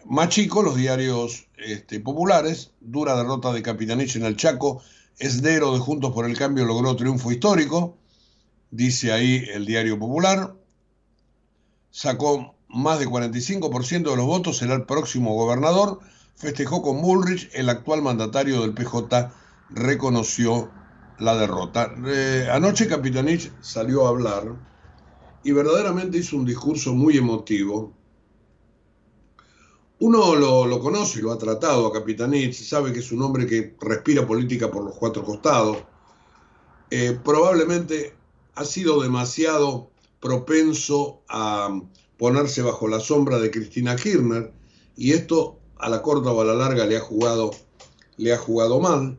más 0.04 0.28
chico, 0.28 0.62
los 0.62 0.76
diarios 0.76 1.46
este, 1.56 2.00
populares, 2.00 2.72
dura 2.80 3.16
derrota 3.16 3.52
de 3.52 3.62
Capitanich 3.62 4.16
en 4.16 4.24
el 4.24 4.36
Chaco, 4.36 4.82
Esdero 5.18 5.72
de 5.72 5.80
Juntos 5.80 6.12
por 6.12 6.26
el 6.26 6.36
Cambio 6.36 6.64
logró 6.64 6.94
triunfo 6.96 7.32
histórico, 7.32 7.96
dice 8.70 9.12
ahí 9.12 9.44
el 9.52 9.64
diario 9.64 9.98
popular, 9.98 10.54
sacó 11.96 12.54
más 12.68 12.98
de 12.98 13.08
45% 13.08 14.10
de 14.10 14.16
los 14.16 14.26
votos, 14.26 14.58
será 14.58 14.74
el 14.74 14.84
próximo 14.84 15.34
gobernador, 15.34 16.00
festejó 16.34 16.82
con 16.82 17.00
Bullrich, 17.00 17.48
el 17.54 17.70
actual 17.70 18.02
mandatario 18.02 18.60
del 18.60 18.74
PJ 18.74 19.32
reconoció 19.70 20.70
la 21.18 21.34
derrota. 21.36 21.90
Eh, 22.06 22.48
anoche 22.52 22.86
Capitanich 22.86 23.50
salió 23.62 24.04
a 24.04 24.10
hablar 24.10 24.56
y 25.42 25.52
verdaderamente 25.52 26.18
hizo 26.18 26.36
un 26.36 26.44
discurso 26.44 26.92
muy 26.92 27.16
emotivo. 27.16 27.94
Uno 29.98 30.34
lo, 30.34 30.66
lo 30.66 30.80
conoce 30.80 31.20
y 31.20 31.22
lo 31.22 31.32
ha 31.32 31.38
tratado 31.38 31.86
a 31.86 31.92
Capitanich, 31.94 32.52
sabe 32.52 32.92
que 32.92 32.98
es 32.98 33.10
un 33.10 33.22
hombre 33.22 33.46
que 33.46 33.74
respira 33.80 34.26
política 34.26 34.70
por 34.70 34.84
los 34.84 34.96
cuatro 34.96 35.24
costados. 35.24 35.78
Eh, 36.90 37.18
probablemente 37.24 38.14
ha 38.54 38.66
sido 38.66 39.00
demasiado 39.00 39.95
propenso 40.20 41.22
a 41.28 41.80
ponerse 42.16 42.62
bajo 42.62 42.88
la 42.88 43.00
sombra 43.00 43.38
de 43.38 43.50
Cristina 43.50 43.96
Kirchner 43.96 44.52
y 44.96 45.12
esto 45.12 45.58
a 45.78 45.88
la 45.88 46.02
corta 46.02 46.30
o 46.30 46.40
a 46.40 46.44
la 46.44 46.54
larga 46.54 46.86
le 46.86 46.96
ha 46.96 47.00
jugado, 47.00 47.50
le 48.16 48.32
ha 48.32 48.38
jugado 48.38 48.80
mal. 48.80 49.18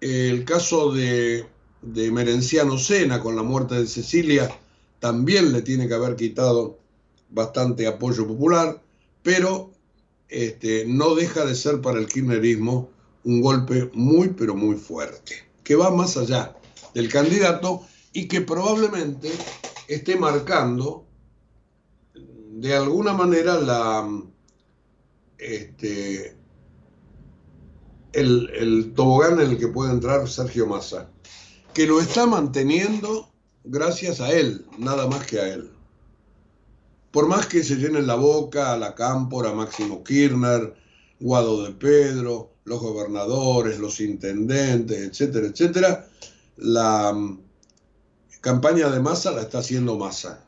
El 0.00 0.44
caso 0.44 0.92
de, 0.92 1.46
de 1.82 2.10
Merenciano 2.10 2.78
Sena 2.78 3.20
con 3.20 3.36
la 3.36 3.42
muerte 3.42 3.76
de 3.76 3.86
Cecilia 3.86 4.50
también 4.98 5.52
le 5.52 5.62
tiene 5.62 5.86
que 5.88 5.94
haber 5.94 6.16
quitado 6.16 6.78
bastante 7.30 7.86
apoyo 7.86 8.26
popular, 8.26 8.82
pero 9.22 9.70
este, 10.28 10.84
no 10.86 11.14
deja 11.14 11.44
de 11.44 11.54
ser 11.54 11.80
para 11.80 11.98
el 11.98 12.06
kirchnerismo 12.06 12.90
un 13.24 13.40
golpe 13.40 13.90
muy, 13.92 14.28
pero 14.28 14.54
muy 14.54 14.76
fuerte, 14.76 15.34
que 15.62 15.76
va 15.76 15.90
más 15.90 16.16
allá 16.16 16.56
del 16.94 17.08
candidato 17.08 17.82
y 18.12 18.28
que 18.28 18.40
probablemente 18.40 19.30
esté 19.88 20.16
marcando 20.16 21.06
de 22.14 22.74
alguna 22.74 23.12
manera 23.12 23.60
la, 23.60 24.08
este, 25.38 26.36
el, 28.12 28.50
el 28.54 28.94
tobogán 28.94 29.40
en 29.40 29.50
el 29.50 29.58
que 29.58 29.68
puede 29.68 29.92
entrar 29.92 30.26
Sergio 30.28 30.66
Massa, 30.66 31.10
que 31.74 31.86
lo 31.86 32.00
está 32.00 32.26
manteniendo 32.26 33.30
gracias 33.64 34.20
a 34.20 34.32
él, 34.32 34.64
nada 34.78 35.06
más 35.06 35.26
que 35.26 35.38
a 35.38 35.52
él. 35.52 35.70
Por 37.10 37.28
más 37.28 37.46
que 37.46 37.62
se 37.62 37.76
llenen 37.76 38.06
la 38.06 38.14
boca 38.14 38.72
a 38.72 38.78
la 38.78 38.94
Cámpora, 38.94 39.52
Máximo 39.52 40.02
Kirchner, 40.02 40.74
Guado 41.20 41.64
de 41.64 41.72
Pedro, 41.72 42.52
los 42.64 42.80
gobernadores, 42.80 43.78
los 43.78 44.00
intendentes, 44.00 44.98
etcétera, 44.98 45.46
etcétera, 45.46 46.08
la 46.56 47.14
campaña 48.46 48.88
de 48.90 49.00
Massa 49.00 49.32
la 49.32 49.42
está 49.42 49.58
haciendo 49.58 49.98
Massa 49.98 50.44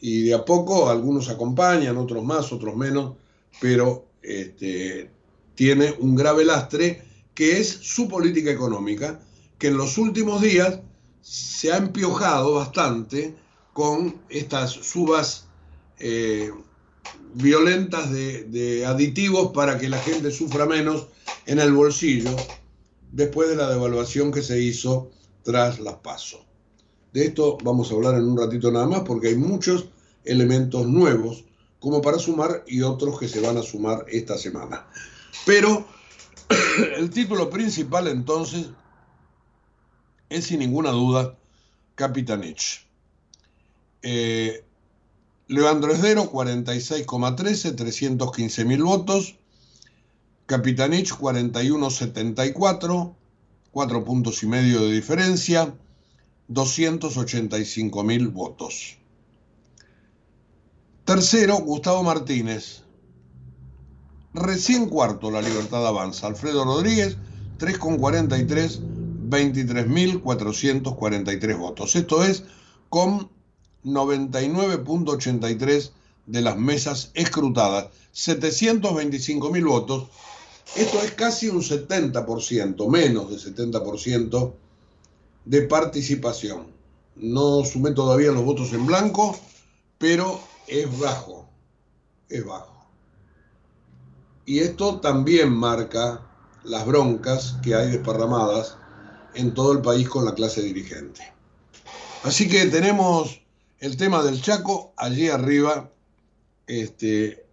y 0.00 0.26
de 0.26 0.34
a 0.34 0.44
poco 0.44 0.88
algunos 0.88 1.28
acompañan, 1.28 1.96
otros 1.96 2.22
más, 2.22 2.52
otros 2.52 2.76
menos, 2.76 3.16
pero 3.60 4.06
este, 4.22 5.10
tiene 5.56 5.92
un 5.98 6.14
grave 6.14 6.44
lastre 6.44 7.02
que 7.34 7.58
es 7.58 7.68
su 7.68 8.06
política 8.06 8.52
económica, 8.52 9.18
que 9.58 9.66
en 9.66 9.76
los 9.76 9.98
últimos 9.98 10.40
días 10.40 10.78
se 11.20 11.72
ha 11.72 11.78
empiojado 11.78 12.54
bastante 12.54 13.34
con 13.72 14.22
estas 14.28 14.70
subas 14.70 15.48
eh, 15.98 16.52
violentas 17.34 18.08
de 18.12 18.84
aditivos 18.86 19.50
para 19.52 19.78
que 19.78 19.88
la 19.88 19.98
gente 19.98 20.30
sufra 20.30 20.64
menos 20.64 21.08
en 21.46 21.58
el 21.58 21.72
bolsillo 21.72 22.36
después 23.10 23.48
de 23.48 23.56
la 23.56 23.68
devaluación 23.68 24.30
que 24.30 24.42
se 24.42 24.60
hizo 24.60 25.10
tras 25.42 25.80
las 25.80 25.96
pasos. 25.96 26.40
De 27.12 27.26
esto 27.26 27.58
vamos 27.64 27.90
a 27.90 27.94
hablar 27.94 28.14
en 28.14 28.28
un 28.28 28.38
ratito 28.38 28.70
nada 28.70 28.86
más 28.86 29.00
porque 29.00 29.28
hay 29.28 29.36
muchos 29.36 29.86
elementos 30.24 30.86
nuevos 30.86 31.44
como 31.80 32.00
para 32.00 32.18
sumar 32.18 32.64
y 32.66 32.82
otros 32.82 33.18
que 33.18 33.28
se 33.28 33.40
van 33.40 33.56
a 33.56 33.62
sumar 33.62 34.04
esta 34.08 34.38
semana. 34.38 34.86
Pero 35.46 35.86
el 36.96 37.10
título 37.10 37.50
principal 37.50 38.08
entonces 38.08 38.70
es 40.28 40.46
sin 40.46 40.60
ninguna 40.60 40.90
duda 40.90 41.36
Capitanich. 41.94 42.86
Eh, 44.02 44.64
Leandro 45.48 45.92
Esdero, 45.92 46.30
46,13, 46.30 47.74
315 47.74 48.64
mil 48.64 48.84
votos. 48.84 49.36
Capitanich, 50.46 51.12
41,74, 51.12 53.14
4 53.72 54.04
puntos 54.04 54.42
y 54.42 54.46
medio 54.46 54.82
de 54.82 54.92
diferencia. 54.92 55.74
285 56.48 58.02
mil 58.02 58.28
votos. 58.28 58.98
Tercero, 61.04 61.58
Gustavo 61.58 62.02
Martínez. 62.02 62.82
Recién 64.34 64.88
cuarto, 64.88 65.30
la 65.30 65.42
libertad 65.42 65.86
avanza. 65.86 66.26
Alfredo 66.26 66.64
Rodríguez, 66.64 67.16
3,43, 67.58 68.80
23.443 69.28 71.58
votos. 71.58 71.94
Esto 71.96 72.24
es 72.24 72.44
con 72.88 73.30
99.83 73.84 75.90
de 76.26 76.42
las 76.42 76.56
mesas 76.56 77.10
escrutadas. 77.14 77.88
725.000 78.14 79.66
votos. 79.66 80.08
Esto 80.76 81.02
es 81.02 81.12
casi 81.12 81.48
un 81.48 81.62
70%, 81.62 82.88
menos 82.88 83.30
de 83.30 83.36
70% 83.36 84.52
de 85.44 85.62
participación. 85.62 86.68
No 87.16 87.64
sumé 87.64 87.90
todavía 87.90 88.30
los 88.30 88.44
votos 88.44 88.72
en 88.72 88.86
blanco, 88.86 89.38
pero 89.98 90.40
es 90.68 90.98
bajo. 90.98 91.48
Es 92.28 92.44
bajo. 92.44 92.86
Y 94.46 94.60
esto 94.60 95.00
también 95.00 95.52
marca 95.52 96.26
las 96.64 96.86
broncas 96.86 97.56
que 97.62 97.74
hay 97.74 97.90
desparramadas 97.90 98.76
en 99.34 99.54
todo 99.54 99.72
el 99.72 99.80
país 99.80 100.08
con 100.08 100.24
la 100.24 100.34
clase 100.34 100.62
dirigente. 100.62 101.22
Así 102.22 102.48
que 102.48 102.66
tenemos 102.66 103.40
el 103.78 103.96
tema 103.96 104.22
del 104.22 104.40
Chaco 104.40 104.92
allí 104.96 105.28
arriba 105.28 105.90
este, 106.66 107.46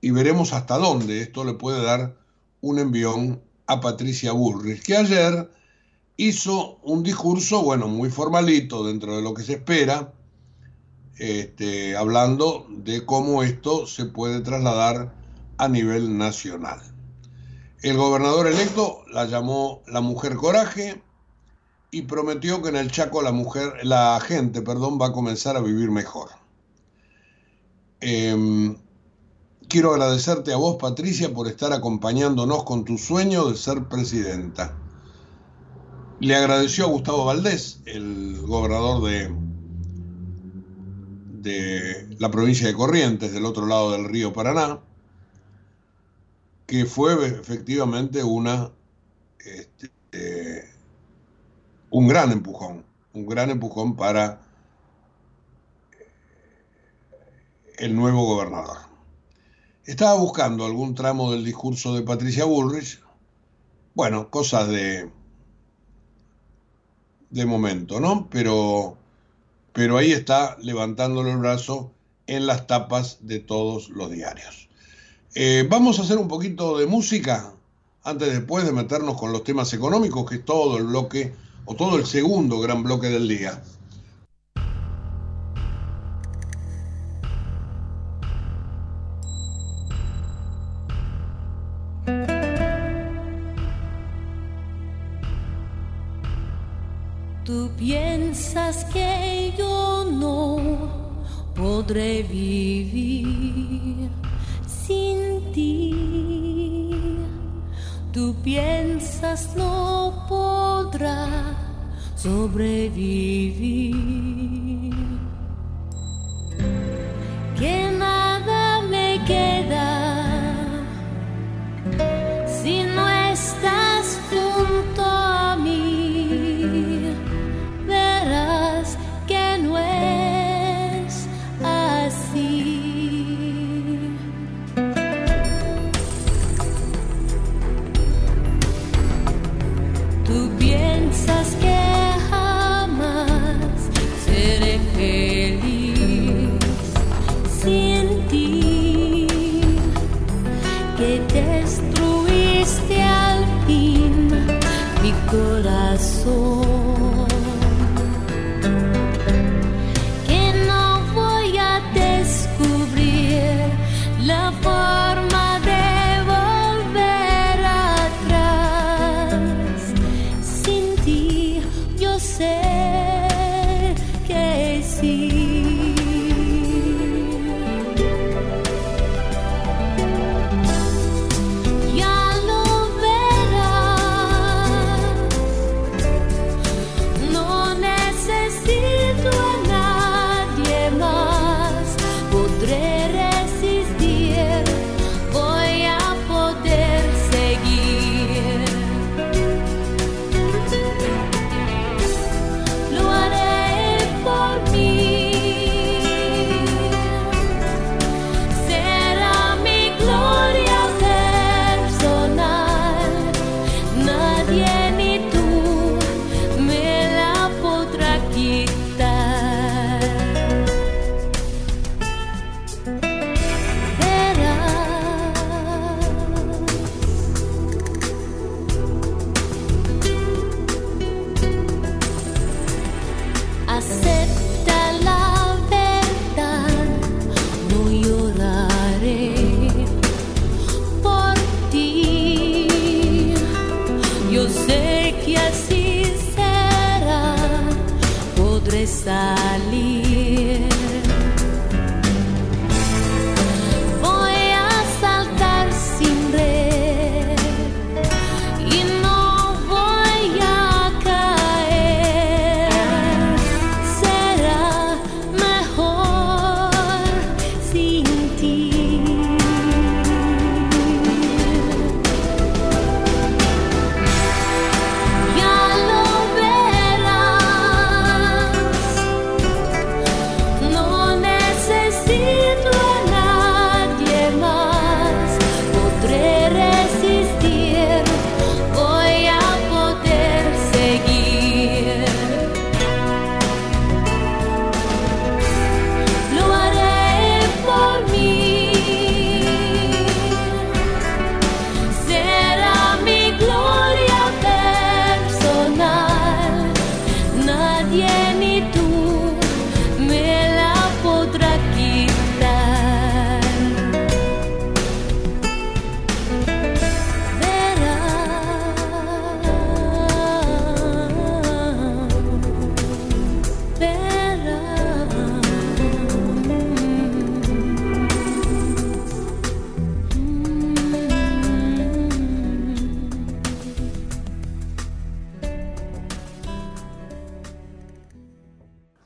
y 0.00 0.10
veremos 0.10 0.52
hasta 0.52 0.78
dónde 0.78 1.20
esto 1.20 1.44
le 1.44 1.54
puede 1.54 1.82
dar 1.82 2.23
un 2.64 2.78
envión 2.78 3.42
a 3.66 3.80
Patricia 3.80 4.32
Bullrich, 4.32 4.82
que 4.82 4.96
ayer 4.96 5.50
hizo 6.16 6.78
un 6.82 7.02
discurso, 7.02 7.62
bueno, 7.62 7.88
muy 7.88 8.08
formalito 8.08 8.86
dentro 8.86 9.16
de 9.16 9.22
lo 9.22 9.34
que 9.34 9.42
se 9.42 9.54
espera, 9.54 10.14
este, 11.18 11.94
hablando 11.94 12.66
de 12.70 13.04
cómo 13.04 13.42
esto 13.42 13.86
se 13.86 14.06
puede 14.06 14.40
trasladar 14.40 15.12
a 15.58 15.68
nivel 15.68 16.16
nacional. 16.16 16.80
El 17.82 17.98
gobernador 17.98 18.46
electo 18.46 19.04
la 19.12 19.26
llamó 19.26 19.82
la 19.86 20.00
mujer 20.00 20.34
coraje 20.36 21.02
y 21.90 22.02
prometió 22.02 22.62
que 22.62 22.70
en 22.70 22.76
el 22.76 22.90
Chaco 22.90 23.20
la 23.20 23.32
mujer, 23.32 23.74
la 23.82 24.18
gente, 24.26 24.62
perdón, 24.62 24.98
va 24.98 25.08
a 25.08 25.12
comenzar 25.12 25.58
a 25.58 25.60
vivir 25.60 25.90
mejor. 25.90 26.30
Eh, 28.00 28.74
quiero 29.74 29.90
agradecerte 29.92 30.52
a 30.52 30.56
vos, 30.56 30.76
Patricia, 30.76 31.34
por 31.34 31.48
estar 31.48 31.72
acompañándonos 31.72 32.62
con 32.62 32.84
tu 32.84 32.96
sueño 32.96 33.50
de 33.50 33.56
ser 33.56 33.88
presidenta. 33.88 34.78
Le 36.20 36.36
agradeció 36.36 36.84
a 36.84 36.90
Gustavo 36.90 37.24
Valdés, 37.24 37.80
el 37.84 38.40
gobernador 38.42 39.02
de, 41.42 42.16
la 42.20 42.30
provincia 42.30 42.68
de 42.68 42.74
Corrientes, 42.74 43.32
del 43.32 43.44
otro 43.44 43.66
lado 43.66 43.90
del 43.90 44.04
río 44.04 44.32
Paraná, 44.32 44.78
que 46.66 46.86
fue 46.86 47.26
efectivamente 47.26 48.22
una, 48.22 48.70
este, 49.40 50.70
un 51.90 52.06
gran 52.06 52.30
empujón, 52.30 52.84
un 53.12 53.26
gran 53.26 53.50
empujón 53.50 53.96
para 53.96 54.40
el 57.76 57.96
nuevo 57.96 58.24
gobernador. 58.24 58.93
Estaba 59.86 60.14
buscando 60.14 60.64
algún 60.64 60.94
tramo 60.94 61.32
del 61.32 61.44
discurso 61.44 61.94
de 61.94 62.02
Patricia 62.02 62.46
Bullrich, 62.46 63.02
bueno, 63.94 64.30
cosas 64.30 64.68
de, 64.68 65.10
de 67.28 67.46
momento, 67.46 68.00
¿no? 68.00 68.26
Pero, 68.30 68.96
pero 69.74 69.98
ahí 69.98 70.12
está 70.12 70.56
levantándole 70.62 71.32
el 71.32 71.36
brazo 71.36 71.90
en 72.26 72.46
las 72.46 72.66
tapas 72.66 73.18
de 73.20 73.40
todos 73.40 73.90
los 73.90 74.10
diarios. 74.10 74.70
Eh, 75.34 75.66
vamos 75.68 75.98
a 75.98 76.02
hacer 76.02 76.16
un 76.16 76.28
poquito 76.28 76.78
de 76.78 76.86
música 76.86 77.52
antes 78.04 78.32
después 78.32 78.64
de 78.64 78.72
meternos 78.72 79.18
con 79.18 79.32
los 79.32 79.44
temas 79.44 79.72
económicos, 79.74 80.28
que 80.28 80.36
es 80.36 80.44
todo 80.46 80.78
el 80.78 80.84
bloque, 80.84 81.34
o 81.66 81.74
todo 81.74 81.96
el 81.98 82.06
segundo 82.06 82.58
gran 82.60 82.82
bloque 82.82 83.08
del 83.08 83.28
día. 83.28 83.62
Que 98.92 99.52
yo 99.58 100.04
no 100.10 100.56
podré 101.54 102.22
vivir 102.22 104.08
sin 104.66 105.52
ti. 105.52 105.92
Tú 108.12 108.34
piensas 108.42 109.54
no 109.54 110.24
podrá 110.28 111.28
sobrevivir. 112.16 113.54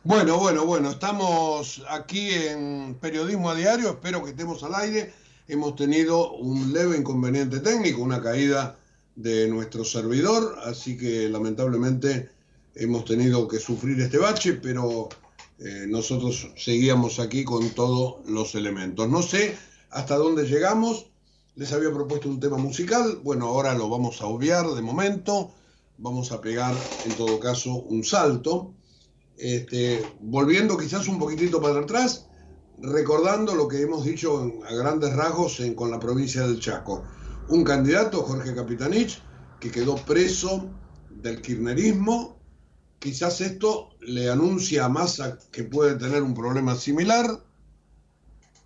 Bueno, 0.08 0.38
bueno, 0.38 0.64
bueno, 0.64 0.92
estamos 0.92 1.82
aquí 1.86 2.30
en 2.30 2.96
Periodismo 2.98 3.50
a 3.50 3.54
Diario, 3.54 3.90
espero 3.90 4.24
que 4.24 4.30
estemos 4.30 4.62
al 4.62 4.74
aire. 4.74 5.12
Hemos 5.46 5.76
tenido 5.76 6.32
un 6.32 6.72
leve 6.72 6.96
inconveniente 6.96 7.60
técnico, 7.60 8.00
una 8.00 8.22
caída 8.22 8.78
de 9.16 9.48
nuestro 9.48 9.84
servidor, 9.84 10.60
así 10.64 10.96
que 10.96 11.28
lamentablemente 11.28 12.30
hemos 12.74 13.04
tenido 13.04 13.46
que 13.48 13.58
sufrir 13.58 14.00
este 14.00 14.16
bache, 14.16 14.54
pero 14.54 15.10
eh, 15.58 15.84
nosotros 15.86 16.52
seguíamos 16.56 17.18
aquí 17.18 17.44
con 17.44 17.68
todos 17.74 18.26
los 18.26 18.54
elementos. 18.54 19.10
No 19.10 19.20
sé 19.20 19.58
hasta 19.90 20.16
dónde 20.16 20.46
llegamos, 20.46 21.04
les 21.54 21.70
había 21.74 21.92
propuesto 21.92 22.30
un 22.30 22.40
tema 22.40 22.56
musical, 22.56 23.20
bueno, 23.22 23.48
ahora 23.48 23.74
lo 23.74 23.90
vamos 23.90 24.22
a 24.22 24.26
obviar 24.26 24.68
de 24.68 24.80
momento, 24.80 25.50
vamos 25.98 26.32
a 26.32 26.40
pegar 26.40 26.74
en 27.04 27.12
todo 27.12 27.38
caso 27.38 27.74
un 27.74 28.02
salto. 28.04 28.72
Este, 29.38 30.05
volviendo 30.20 30.77
quizás 30.77 31.07
un 31.07 31.18
poquitito 31.18 31.62
para 31.62 31.81
atrás, 31.81 32.27
recordando 32.81 33.55
lo 33.55 33.68
que 33.68 33.81
hemos 33.81 34.05
dicho 34.05 34.53
a 34.68 34.74
grandes 34.74 35.14
rasgos 35.14 35.62
con 35.77 35.92
la 35.92 36.01
provincia 36.01 36.42
del 36.42 36.59
Chaco. 36.59 37.05
Un 37.48 37.62
candidato, 37.62 38.22
Jorge 38.22 38.53
Capitanich, 38.55 39.22
que 39.61 39.70
quedó 39.70 39.94
preso 39.94 40.68
del 41.11 41.40
kirchnerismo. 41.40 42.37
Quizás 42.98 43.40
esto 43.40 43.90
le 44.01 44.29
anuncia 44.29 44.85
a 44.85 44.88
Massa 44.88 45.38
que 45.53 45.62
puede 45.62 45.94
tener 45.94 46.22
un 46.22 46.35
problema 46.35 46.74
similar. 46.74 47.44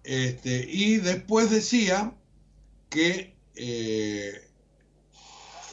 Este, 0.04 0.66
y 0.70 0.96
después 0.96 1.50
decía 1.50 2.16
que 2.88 3.36
eh, 3.56 4.32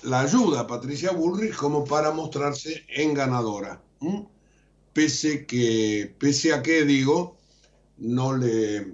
la 0.04 0.22
ayuda 0.22 0.62
a 0.62 0.68
Patricia 0.68 1.12
Bullrich 1.12 1.56
como 1.56 1.86
para 1.86 2.12
mostrarse 2.12 2.84
en 2.90 3.14
ganadora 3.14 3.82
pese, 4.94 5.46
que, 5.46 6.14
pese 6.18 6.54
a 6.54 6.62
que, 6.62 6.84
digo, 6.86 7.38
no 7.98 8.36
le, 8.36 8.94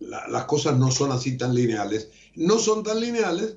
las 0.00 0.44
cosas 0.44 0.78
no 0.78 0.90
son 0.90 1.12
así 1.12 1.36
tan 1.36 1.54
lineales. 1.54 2.08
No 2.34 2.58
son 2.58 2.82
tan 2.82 3.00
lineales, 3.00 3.56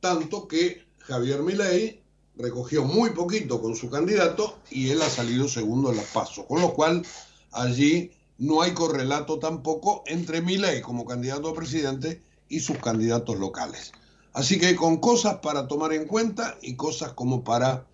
tanto 0.00 0.48
que 0.48 0.86
Javier 0.98 1.42
Milei 1.42 2.02
recogió 2.36 2.84
muy 2.84 3.10
poquito 3.10 3.60
con 3.60 3.74
su 3.74 3.90
candidato 3.90 4.58
y 4.70 4.90
él 4.90 5.02
ha 5.02 5.10
salido 5.10 5.48
segundo 5.48 5.90
en 5.90 5.96
las 5.96 6.06
pasos, 6.06 6.46
con 6.46 6.60
lo 6.60 6.72
cual 6.72 7.04
allí 7.50 8.12
no 8.38 8.62
hay 8.62 8.72
correlato 8.72 9.38
tampoco 9.38 10.04
entre 10.06 10.40
Milei 10.40 10.80
como 10.80 11.04
candidato 11.04 11.48
a 11.48 11.54
presidente 11.54 12.22
y 12.48 12.60
sus 12.60 12.78
candidatos 12.78 13.38
locales. 13.38 13.92
Así 14.32 14.58
que 14.58 14.76
con 14.76 14.98
cosas 14.98 15.38
para 15.38 15.66
tomar 15.66 15.92
en 15.92 16.06
cuenta 16.06 16.56
y 16.62 16.76
cosas 16.76 17.12
como 17.12 17.42
para 17.42 17.86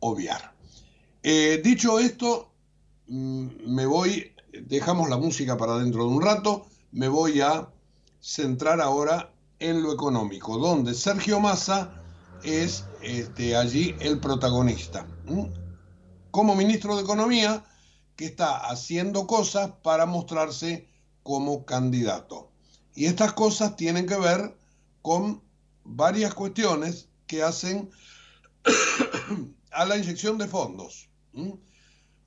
obviar. 0.00 0.55
Eh, 1.28 1.60
dicho 1.60 1.98
esto, 1.98 2.52
mm, 3.08 3.48
me 3.66 3.84
voy, 3.84 4.32
dejamos 4.62 5.10
la 5.10 5.16
música 5.16 5.56
para 5.56 5.76
dentro 5.76 6.04
de 6.04 6.10
un 6.10 6.22
rato, 6.22 6.68
me 6.92 7.08
voy 7.08 7.40
a 7.40 7.68
centrar 8.20 8.80
ahora 8.80 9.32
en 9.58 9.82
lo 9.82 9.92
económico, 9.92 10.56
donde 10.56 10.94
Sergio 10.94 11.40
Massa 11.40 12.00
es 12.44 12.84
este, 13.02 13.56
allí 13.56 13.96
el 13.98 14.20
protagonista. 14.20 15.08
Como 16.30 16.54
ministro 16.54 16.94
de 16.94 17.02
Economía, 17.02 17.64
que 18.14 18.26
está 18.26 18.58
haciendo 18.58 19.26
cosas 19.26 19.72
para 19.82 20.06
mostrarse 20.06 20.86
como 21.24 21.64
candidato. 21.64 22.52
Y 22.94 23.06
estas 23.06 23.32
cosas 23.32 23.74
tienen 23.74 24.06
que 24.06 24.16
ver 24.16 24.56
con 25.02 25.42
varias 25.82 26.34
cuestiones 26.34 27.08
que 27.26 27.42
hacen 27.42 27.90
a 29.72 29.84
la 29.86 29.96
inyección 29.96 30.38
de 30.38 30.46
fondos 30.46 31.08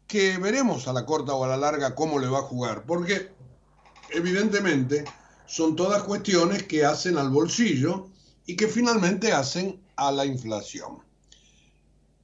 que 0.07 0.37
veremos 0.37 0.87
a 0.87 0.93
la 0.93 1.05
corta 1.05 1.33
o 1.33 1.43
a 1.43 1.47
la 1.47 1.57
larga 1.57 1.95
cómo 1.95 2.19
le 2.19 2.27
va 2.27 2.39
a 2.39 2.43
jugar, 2.43 2.83
porque 2.85 3.31
evidentemente 4.11 5.05
son 5.45 5.75
todas 5.75 6.03
cuestiones 6.03 6.63
que 6.63 6.85
hacen 6.85 7.17
al 7.17 7.29
bolsillo 7.29 8.07
y 8.45 8.55
que 8.55 8.67
finalmente 8.67 9.31
hacen 9.31 9.81
a 9.95 10.11
la 10.11 10.25
inflación. 10.25 10.99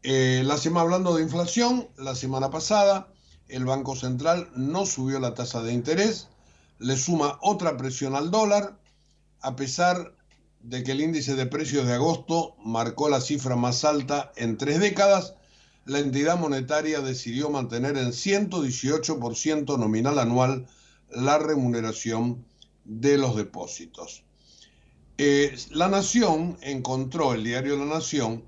Eh, 0.04 0.44
la 0.46 0.58
semana 0.58 0.82
hablando 0.82 1.16
de 1.16 1.24
inflación, 1.24 1.88
la 1.98 2.16
semana 2.16 2.50
pasada 2.50 3.12
el 3.48 3.66
Banco 3.66 3.96
Central 3.96 4.50
no 4.56 4.86
subió 4.86 5.20
la 5.20 5.34
tasa 5.34 5.62
de 5.62 5.74
interés, 5.74 6.28
le 6.80 6.98
suma 6.98 7.40
otra 7.42 7.78
presión 7.78 8.16
al 8.16 8.32
dólar, 8.32 8.80
a 9.42 9.56
pesar 9.56 10.16
de 10.62 10.84
que 10.84 10.94
el 10.94 11.02
índice 11.02 11.36
de 11.36 11.46
precios 11.46 11.86
de 11.86 11.94
agosto 11.94 12.56
marcó 12.64 13.10
la 13.10 13.22
cifra 13.22 13.56
más 13.56 13.86
alta 13.86 14.32
en 14.36 14.58
tres 14.58 14.80
décadas, 14.80 15.36
la 15.86 16.00
entidad 16.00 16.38
monetaria 16.38 17.00
decidió 17.00 17.50
mantener 17.50 17.96
en 17.98 18.10
118% 18.10 19.78
nominal 19.78 20.18
anual 20.18 20.68
la 21.12 21.38
remuneración 21.38 22.44
de 22.84 23.18
los 23.18 23.36
depósitos. 23.36 24.24
Eh, 25.18 25.56
la 25.70 25.88
Nación 25.88 26.58
encontró, 26.62 27.34
el 27.34 27.44
diario 27.44 27.78
La 27.78 27.86
Nación, 27.86 28.44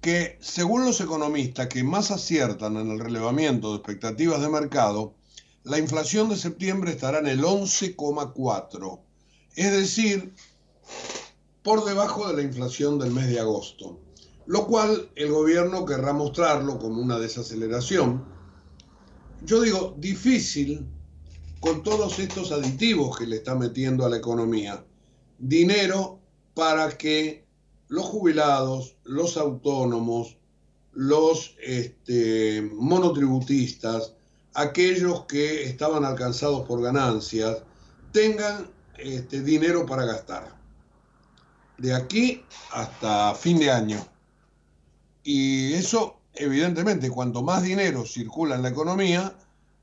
que 0.00 0.36
según 0.40 0.84
los 0.84 1.00
economistas 1.00 1.68
que 1.68 1.84
más 1.84 2.10
aciertan 2.10 2.76
en 2.76 2.90
el 2.90 2.98
relevamiento 2.98 3.70
de 3.70 3.76
expectativas 3.76 4.40
de 4.40 4.48
mercado, 4.48 5.14
la 5.62 5.78
inflación 5.78 6.28
de 6.28 6.36
septiembre 6.36 6.90
estará 6.90 7.20
en 7.20 7.28
el 7.28 7.42
11,4, 7.42 9.00
es 9.54 9.70
decir, 9.70 10.34
por 11.62 11.84
debajo 11.84 12.26
de 12.26 12.34
la 12.34 12.42
inflación 12.42 12.98
del 12.98 13.12
mes 13.12 13.28
de 13.28 13.38
agosto 13.38 14.00
lo 14.46 14.66
cual 14.66 15.10
el 15.14 15.30
gobierno 15.30 15.84
querrá 15.84 16.12
mostrarlo 16.12 16.78
como 16.78 17.00
una 17.00 17.18
desaceleración. 17.18 18.24
Yo 19.44 19.60
digo, 19.60 19.94
difícil 19.98 20.86
con 21.60 21.82
todos 21.82 22.18
estos 22.18 22.50
aditivos 22.50 23.16
que 23.16 23.26
le 23.26 23.36
está 23.36 23.54
metiendo 23.54 24.04
a 24.04 24.08
la 24.10 24.16
economía. 24.16 24.84
Dinero 25.38 26.18
para 26.54 26.96
que 26.96 27.46
los 27.88 28.06
jubilados, 28.06 28.96
los 29.04 29.36
autónomos, 29.36 30.38
los 30.92 31.56
este, 31.62 32.62
monotributistas, 32.74 34.14
aquellos 34.54 35.26
que 35.26 35.64
estaban 35.64 36.04
alcanzados 36.04 36.66
por 36.66 36.82
ganancias, 36.82 37.62
tengan 38.12 38.70
este, 38.98 39.42
dinero 39.42 39.86
para 39.86 40.04
gastar. 40.04 40.54
De 41.78 41.94
aquí 41.94 42.44
hasta 42.72 43.34
fin 43.34 43.58
de 43.58 43.70
año. 43.70 44.11
Y 45.22 45.74
eso, 45.74 46.20
evidentemente, 46.34 47.10
cuanto 47.10 47.42
más 47.42 47.62
dinero 47.62 48.04
circula 48.04 48.56
en 48.56 48.62
la 48.62 48.70
economía, 48.70 49.36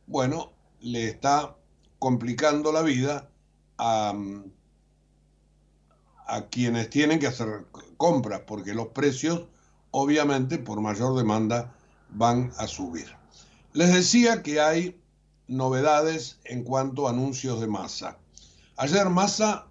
bueno, 0.07 0.51
le 0.81 1.07
está 1.09 1.55
complicando 1.97 2.71
la 2.71 2.81
vida 2.81 3.29
a, 3.77 4.13
quienes 6.51 6.89
tienen 6.89 7.19
que 7.19 7.27
hacer 7.27 7.65
compras, 7.97 8.41
porque 8.45 8.73
los 8.73 8.87
precios, 8.87 9.43
obviamente, 9.91 10.57
por 10.57 10.79
mayor 10.81 11.17
demanda, 11.17 11.73
van 12.09 12.51
a 12.57 12.67
subir. 12.67 13.07
Les 13.73 13.93
decía 13.93 14.43
que 14.43 14.61
hay 14.61 14.99
novedades 15.47 16.39
en 16.43 16.63
cuanto 16.63 17.07
a 17.07 17.11
anuncios 17.11 17.59
de 17.59 17.67
masa. 17.67 18.17
Ayer 18.77 19.09
Massa 19.09 19.65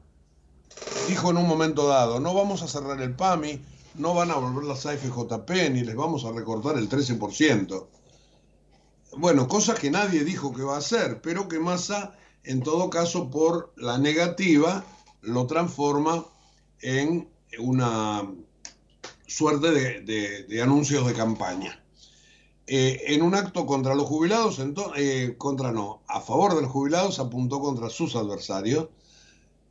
dijo 1.09 1.31
en 1.31 1.37
un 1.37 1.47
momento 1.47 1.89
dado, 1.89 2.21
no 2.21 2.35
vamos 2.35 2.63
a 2.63 2.69
cerrar 2.69 3.01
el 3.01 3.15
PAMI, 3.15 3.61
no 3.99 4.15
van 4.15 4.31
a 4.31 4.37
volver 4.37 4.65
las 4.65 4.87
AFJP 4.87 5.71
ni 5.73 5.83
les 5.83 5.97
vamos 5.97 6.25
a 6.25 6.33
recortar 6.33 6.79
el 6.79 6.89
13%. 6.89 7.87
Bueno, 9.17 9.49
cosa 9.49 9.75
que 9.75 9.91
nadie 9.91 10.25
dijo 10.25 10.55
que 10.55 10.63
va 10.63 10.77
a 10.77 10.79
hacer, 10.79 11.21
pero 11.21 11.49
que 11.49 11.59
Massa, 11.59 12.17
en 12.45 12.63
todo 12.63 12.91
caso, 12.91 13.31
por 13.31 13.73
la 13.77 13.99
negativa, 13.99 14.85
lo 15.23 15.47
transforma 15.47 16.25
en 16.81 17.29
una 17.59 18.31
suerte 19.27 20.03
de, 20.03 20.63
anuncios 20.63 21.07
de 21.07 21.15
campaña. 21.15 21.83
Eh, 22.67 23.15
en 23.15 23.23
un 23.23 23.35
acto 23.35 23.67
contra 23.67 23.95
los 23.95 24.07
jubilados, 24.07 24.61
eh, 24.97 25.35
contra 25.39 25.73
no, 25.73 26.03
a 26.07 26.21
favor 26.21 26.55
de 26.55 26.63
los 26.63 26.71
jubilados, 26.71 27.19
apuntó 27.19 27.61
contra 27.61 27.89
sus 27.89 28.15
adversarios 28.15 28.89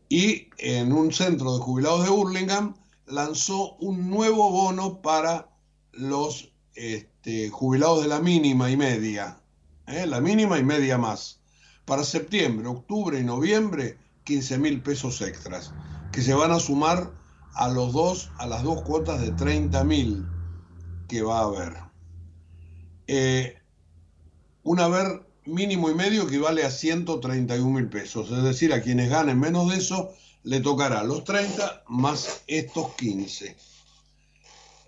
y 0.09 0.47
en 0.57 0.91
un 0.91 1.13
centro 1.13 1.53
de 1.53 1.63
jubilados 1.63 2.03
de 2.03 2.09
Burlingame 2.09 2.73
lanzó 3.07 3.75
un 3.77 4.09
nuevo 4.09 4.51
bono 4.51 5.01
para 5.01 5.49
los 5.93 6.51
este, 6.75 7.49
jubilados 7.49 8.03
de 8.03 8.09
la 8.09 8.19
mínima 8.19 8.69
y 8.69 8.77
media, 8.77 9.41
¿eh? 9.87 10.05
la 10.05 10.21
mínima 10.21 10.59
y 10.59 10.63
media 10.63 10.97
más. 10.97 11.39
Para 11.85 12.03
septiembre, 12.03 12.67
octubre 12.67 13.19
y 13.19 13.23
noviembre, 13.23 13.97
15 14.25 14.57
mil 14.59 14.81
pesos 14.83 15.21
extras, 15.21 15.73
que 16.11 16.21
se 16.21 16.33
van 16.33 16.51
a 16.51 16.59
sumar 16.59 17.11
a, 17.53 17.69
los 17.69 17.93
dos, 17.93 18.29
a 18.37 18.45
las 18.45 18.63
dos 18.63 18.81
cuotas 18.81 19.21
de 19.21 19.31
30 19.31 19.83
mil 19.85 20.27
que 21.07 21.21
va 21.21 21.39
a 21.39 21.43
haber. 21.43 21.73
Eh, 23.07 23.57
un 24.63 24.81
haber 24.81 25.25
mínimo 25.45 25.89
y 25.89 25.95
medio 25.95 26.23
equivale 26.23 26.65
a 26.65 26.71
131 26.71 27.71
mil 27.71 27.87
pesos, 27.87 28.29
es 28.31 28.43
decir, 28.43 28.73
a 28.73 28.81
quienes 28.81 29.09
ganen 29.09 29.39
menos 29.39 29.69
de 29.69 29.77
eso 29.77 30.11
le 30.47 30.61
tocará 30.61 31.03
los 31.03 31.25
30 31.25 31.83
más 31.89 32.43
estos 32.47 32.95
15. 32.95 33.57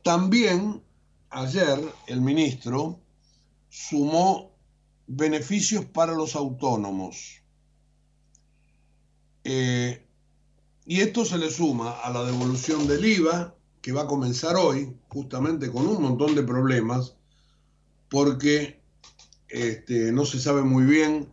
También 0.03 0.81
ayer 1.29 1.77
el 2.07 2.21
ministro 2.21 3.01
sumó 3.67 4.55
beneficios 5.07 5.83
para 5.83 6.13
los 6.13 6.37
autónomos. 6.37 7.41
Eh, 9.43 10.07
y 10.85 11.01
esto 11.01 11.25
se 11.25 11.37
le 11.37 11.51
suma 11.51 11.91
a 11.91 12.09
la 12.09 12.23
devolución 12.23 12.87
del 12.87 13.03
IVA, 13.03 13.53
que 13.81 13.91
va 13.91 14.03
a 14.03 14.07
comenzar 14.07 14.55
hoy, 14.55 14.95
justamente 15.09 15.69
con 15.69 15.85
un 15.85 16.01
montón 16.01 16.35
de 16.35 16.43
problemas, 16.43 17.15
porque 18.09 18.79
este, 19.49 20.13
no 20.13 20.23
se 20.23 20.39
sabe 20.39 20.61
muy 20.61 20.85
bien 20.85 21.27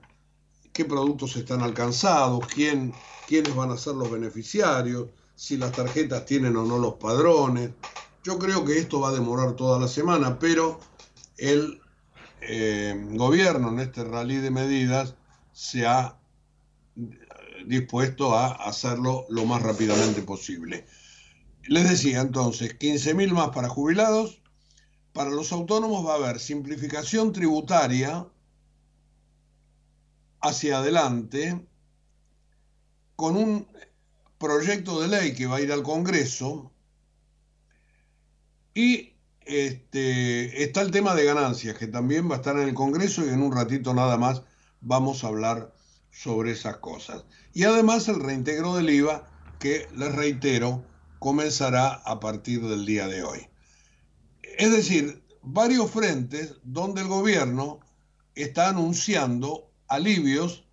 qué 0.73 0.85
productos 0.85 1.37
están 1.37 1.62
alcanzados, 1.62 2.45
quién, 2.49 2.93
quiénes 3.27 3.55
van 3.55 3.71
a 3.71 3.77
ser 3.77 3.95
los 3.95 4.11
beneficiarios, 4.11 5.09
si 5.35 5.57
las 5.57 5.73
tarjetas 5.73 6.25
tienen 6.25 6.57
o 6.57 6.65
no 6.65 6.79
los 6.79 6.95
padrones. 6.95 7.71
Yo 8.25 8.39
creo 8.39 8.65
que 8.65 8.79
esto 8.79 9.01
va 9.01 9.11
a 9.11 9.12
demorar 9.12 9.55
toda 9.55 9.79
la 9.79 9.89
semana, 9.89 10.39
pero 10.39 10.81
el 11.37 11.81
eh, 12.41 12.95
gobierno 13.11 13.69
en 13.69 13.81
este 13.81 14.05
rally 14.05 14.37
de 14.37 14.51
medidas 14.51 15.15
se 15.53 15.87
ha 15.87 16.19
dispuesto 17.67 18.37
a 18.37 18.53
hacerlo 18.53 19.27
lo 19.29 19.45
más 19.45 19.62
rápidamente 19.62 20.23
posible. 20.23 20.87
Les 21.69 21.89
decía 21.89 22.21
entonces, 22.21 22.79
15.000 22.79 23.33
más 23.33 23.51
para 23.51 23.69
jubilados, 23.69 24.41
para 25.12 25.31
los 25.31 25.51
autónomos 25.53 26.07
va 26.07 26.12
a 26.12 26.17
haber 26.17 26.39
simplificación 26.39 27.33
tributaria 27.33 28.27
hacia 30.41 30.79
adelante 30.79 31.67
con 33.16 33.37
un 33.37 33.66
proyecto 34.38 35.00
de 35.00 35.09
ley 35.09 35.35
que 35.35 35.46
va 35.46 35.57
a 35.57 35.61
ir 35.61 35.72
al 35.72 35.83
Congreso 35.83 36.70
y 38.74 39.14
este, 39.46 40.62
está 40.62 40.83
el 40.83 40.90
tema 40.90 41.14
de 41.14 41.24
ganancias, 41.24 41.79
que 41.79 41.87
también 41.87 42.31
va 42.31 42.35
a 42.35 42.38
estar 42.38 42.57
en 42.57 42.68
el 42.68 42.74
Congreso 42.74 43.24
y 43.24 43.31
en 43.31 43.42
un 43.42 43.52
ratito 43.52 43.94
nada 43.94 44.18
más 44.18 44.42
vamos 44.81 45.24
a 45.24 45.29
hablar 45.29 45.74
sobre 46.11 46.52
esas 46.52 46.76
cosas. 46.79 47.24
Y 47.55 47.64
además 47.64 48.09
el 48.09 48.20
reintegro 48.20 48.74
del 48.76 48.90
IVA, 48.90 49.29
que 49.59 49.88
les 49.96 50.14
reitero, 50.14 50.85
comenzará 51.18 51.94
a 51.94 52.20
partir 52.20 52.61
del 52.62 52.85
día 52.85 53.09
de 53.09 53.22
hoy. 53.22 53.48
Es 54.59 54.70
decir, 54.70 55.22
varios 55.42 55.90
frentes 55.90 56.57
donde 56.62 57.00
el 57.00 57.09
gobierno 57.09 57.81
está 58.35 58.68
anunciando 58.68 59.70
alivios 59.88 60.65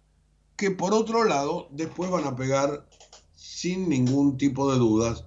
que 0.64 0.72
por 0.72 0.94
otro 0.94 1.26
lado 1.26 1.68
después 1.72 2.10
van 2.10 2.24
a 2.24 2.38
pegar 2.38 2.88
sin 3.36 3.90
ningún 3.90 4.38
tipo 4.38 4.72
de 4.72 4.78
dudas 4.78 5.26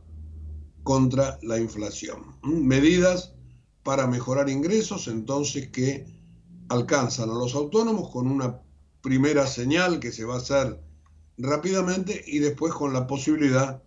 contra 0.83 1.39
la 1.43 1.59
inflación. 1.59 2.39
Medidas 2.43 3.35
para 3.83 4.07
mejorar 4.07 4.49
ingresos, 4.49 5.09
entonces 5.09 5.69
que 5.69 6.07
alcanzan 6.71 7.29
a 7.29 7.35
los 7.35 7.55
autónomos 7.55 8.09
con 8.09 8.29
una 8.29 8.63
primera 9.03 9.47
señal 9.47 10.01
que 10.01 10.11
se 10.11 10.25
va 10.25 10.37
a 10.37 10.39
hacer 10.39 10.81
rápidamente 11.37 12.25
y 12.27 12.39
después 12.39 12.73
con 12.73 12.95
la 12.95 13.07
posibilidad 13.07 13.83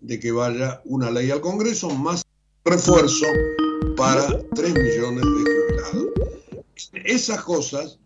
de 0.00 0.20
que 0.20 0.32
vaya 0.32 0.82
una 0.84 1.10
ley 1.10 1.30
al 1.30 1.40
Congreso 1.40 1.88
más 1.88 2.26
refuerzo 2.62 3.24
para 3.96 4.26
3 4.54 4.74
millones 4.74 5.24
de 5.24 5.94
jubilados. 5.94 6.06
Esas 7.06 7.42
cosas 7.42 7.98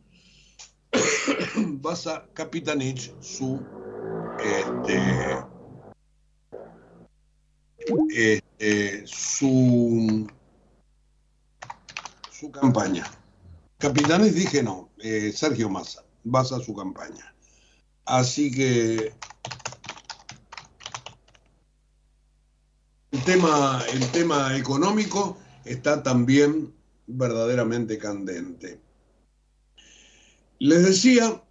basa 1.81 2.27
Capitanich 2.35 3.13
su 3.21 3.61
este, 4.39 5.45
este, 8.11 9.07
su 9.07 10.27
su 12.31 12.51
campaña. 12.51 13.05
Capitanes 13.79 14.35
dije 14.35 14.63
no, 14.63 14.91
eh, 14.99 15.33
Sergio 15.35 15.69
Massa 15.69 16.05
basa 16.25 16.59
su 16.61 16.75
campaña. 16.75 17.35
Así 18.07 18.51
que 18.51 19.13
el 23.13 23.25
tema, 23.25 23.83
el 23.93 24.07
tema 24.11 24.57
económico 24.57 25.39
está 25.65 26.03
también 26.03 26.75
verdaderamente 27.07 27.99
candente. 27.99 28.81
Les 30.65 30.83
decía, 30.83 31.43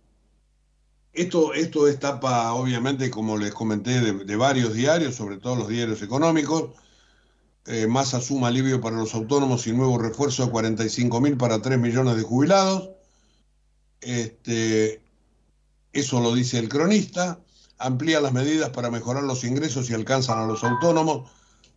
esto, 1.14 1.54
esto 1.54 1.88
es 1.88 2.00
tapa, 2.00 2.52
obviamente, 2.54 3.12
como 3.12 3.38
les 3.38 3.54
comenté, 3.54 4.02
de 4.02 4.36
varios 4.36 4.74
diarios, 4.74 5.14
sobre 5.14 5.38
todo 5.38 5.56
los 5.56 5.68
diarios 5.68 6.02
económicos, 6.02 6.72
eh, 7.68 7.86
Massa 7.86 8.20
suma 8.20 8.48
alivio 8.48 8.82
para 8.82 8.96
los 8.96 9.14
autónomos 9.14 9.68
y 9.68 9.72
nuevo 9.72 10.00
refuerzo 10.00 10.46
de 10.46 10.52
45 10.52 11.22
mil 11.22 11.38
para 11.38 11.62
3 11.62 11.78
millones 11.78 12.16
de 12.16 12.24
jubilados. 12.24 12.90
Este, 14.02 15.04
eso 15.92 16.20
lo 16.20 16.34
dice 16.34 16.58
el 16.58 16.68
cronista. 16.68 17.40
Amplía 17.78 18.20
las 18.20 18.34
medidas 18.34 18.72
para 18.72 18.90
mejorar 18.90 19.22
los 19.26 19.44
ingresos 19.44 19.92
y 19.92 19.94
alcanzan 19.94 20.40
a 20.40 20.48
los 20.48 20.64
autónomos. 20.64 21.30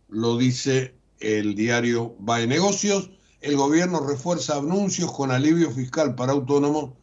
Lo 0.09 0.37
dice 0.37 0.95
el 1.19 1.53
diario 1.53 2.15
Bae 2.17 2.47
Negocios. 2.47 3.11
El 3.41 3.57
gobierno 3.57 3.99
refuerza 3.99 4.57
anuncios 4.57 5.11
con 5.11 5.29
alivio 5.29 5.69
fiscal 5.69 6.15
para 6.15 6.31
autónomos. 6.31 6.96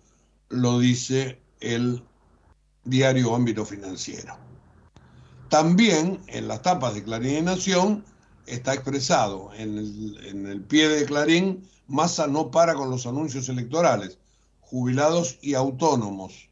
Lo 0.54 0.78
dice 0.78 1.40
el 1.58 2.00
diario 2.84 3.34
Ámbito 3.34 3.64
Financiero. 3.64 4.36
También 5.48 6.20
en 6.28 6.46
las 6.46 6.62
tapas 6.62 6.94
de 6.94 7.02
Clarín 7.02 7.38
y 7.38 7.42
Nación 7.42 8.04
está 8.46 8.72
expresado 8.72 9.50
en 9.56 9.76
el, 10.46 10.62
pie 10.62 10.88
de 10.88 11.06
Clarín, 11.06 11.68
Massa 11.88 12.28
no 12.28 12.52
para 12.52 12.74
con 12.74 12.88
los 12.88 13.04
anuncios 13.06 13.48
electorales, 13.48 14.18
jubilados 14.60 15.38
y 15.42 15.54
autónomos. 15.54 16.48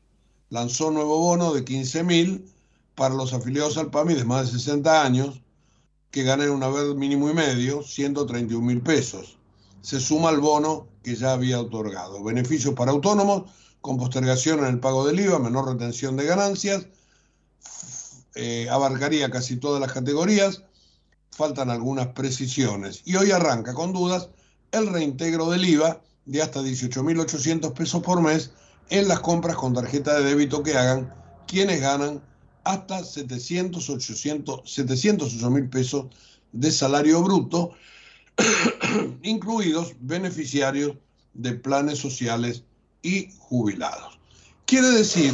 Lanzó 0.51 0.91
nuevo 0.91 1.21
bono 1.21 1.53
de 1.55 1.65
15 1.65 2.03
mil 2.03 2.53
para 2.97 3.15
los 3.15 3.33
afiliados 3.33 3.79
al 3.79 3.91
PAMI 3.91 4.15
de 4.15 4.25
más 4.25 4.47
de 4.47 4.59
60 4.59 5.03
años 5.03 5.41
que 6.11 6.25
ganen 6.25 6.51
una 6.51 6.69
vez 6.69 6.95
mínimo 6.97 7.31
y 7.31 7.35
medio, 7.35 7.83
131 7.83 8.67
mil 8.67 8.83
pesos. 8.83 9.39
Se 9.81 10.01
suma 10.01 10.29
al 10.29 10.41
bono 10.41 10.89
que 11.05 11.15
ya 11.15 11.33
había 11.33 11.61
otorgado. 11.61 12.23
Beneficios 12.23 12.75
para 12.75 12.91
autónomos 12.91 13.51
con 13.83 13.99
postergación 13.99 14.61
en 14.61 14.67
el 14.67 14.81
pago 14.81 15.07
del 15.07 15.21
IVA, 15.21 15.39
menor 15.39 15.69
retención 15.69 16.17
de 16.17 16.25
ganancias, 16.25 16.87
eh, 18.35 18.69
abarcaría 18.71 19.31
casi 19.31 19.57
todas 19.57 19.81
las 19.81 19.93
categorías 19.93 20.63
faltan 21.33 21.71
algunas 21.71 22.09
precisiones. 22.09 23.03
Y 23.05 23.17
hoy 23.17 23.31
arranca 23.31 23.75
con 23.75 23.93
dudas 23.93 24.29
el 24.71 24.87
reintegro 24.87 25.51
del 25.51 25.65
IVA 25.65 26.01
de 26.27 26.43
hasta 26.43 26.63
18.800 26.63 27.73
pesos 27.73 28.03
por 28.03 28.23
mes 28.23 28.53
en 28.91 29.09
las 29.09 29.21
compras 29.21 29.57
con 29.57 29.75
tarjeta 29.75 30.15
de 30.15 30.25
débito 30.25 30.63
que 30.63 30.77
hagan 30.77 31.13
quienes 31.47 31.81
ganan 31.81 32.23
hasta 32.65 33.03
700, 33.03 33.91
800, 33.91 34.61
708 34.65 35.51
mil 35.51 35.69
pesos 35.69 36.07
de 36.53 36.71
salario 36.71 37.23
bruto, 37.23 37.73
incluidos 39.23 39.95
beneficiarios 40.01 40.97
de 41.35 41.55
planes 41.55 41.99
sociales 41.99 42.63
y 43.03 43.31
jubilados. 43.39 44.19
Quiere 44.65 44.89
decir 44.89 45.33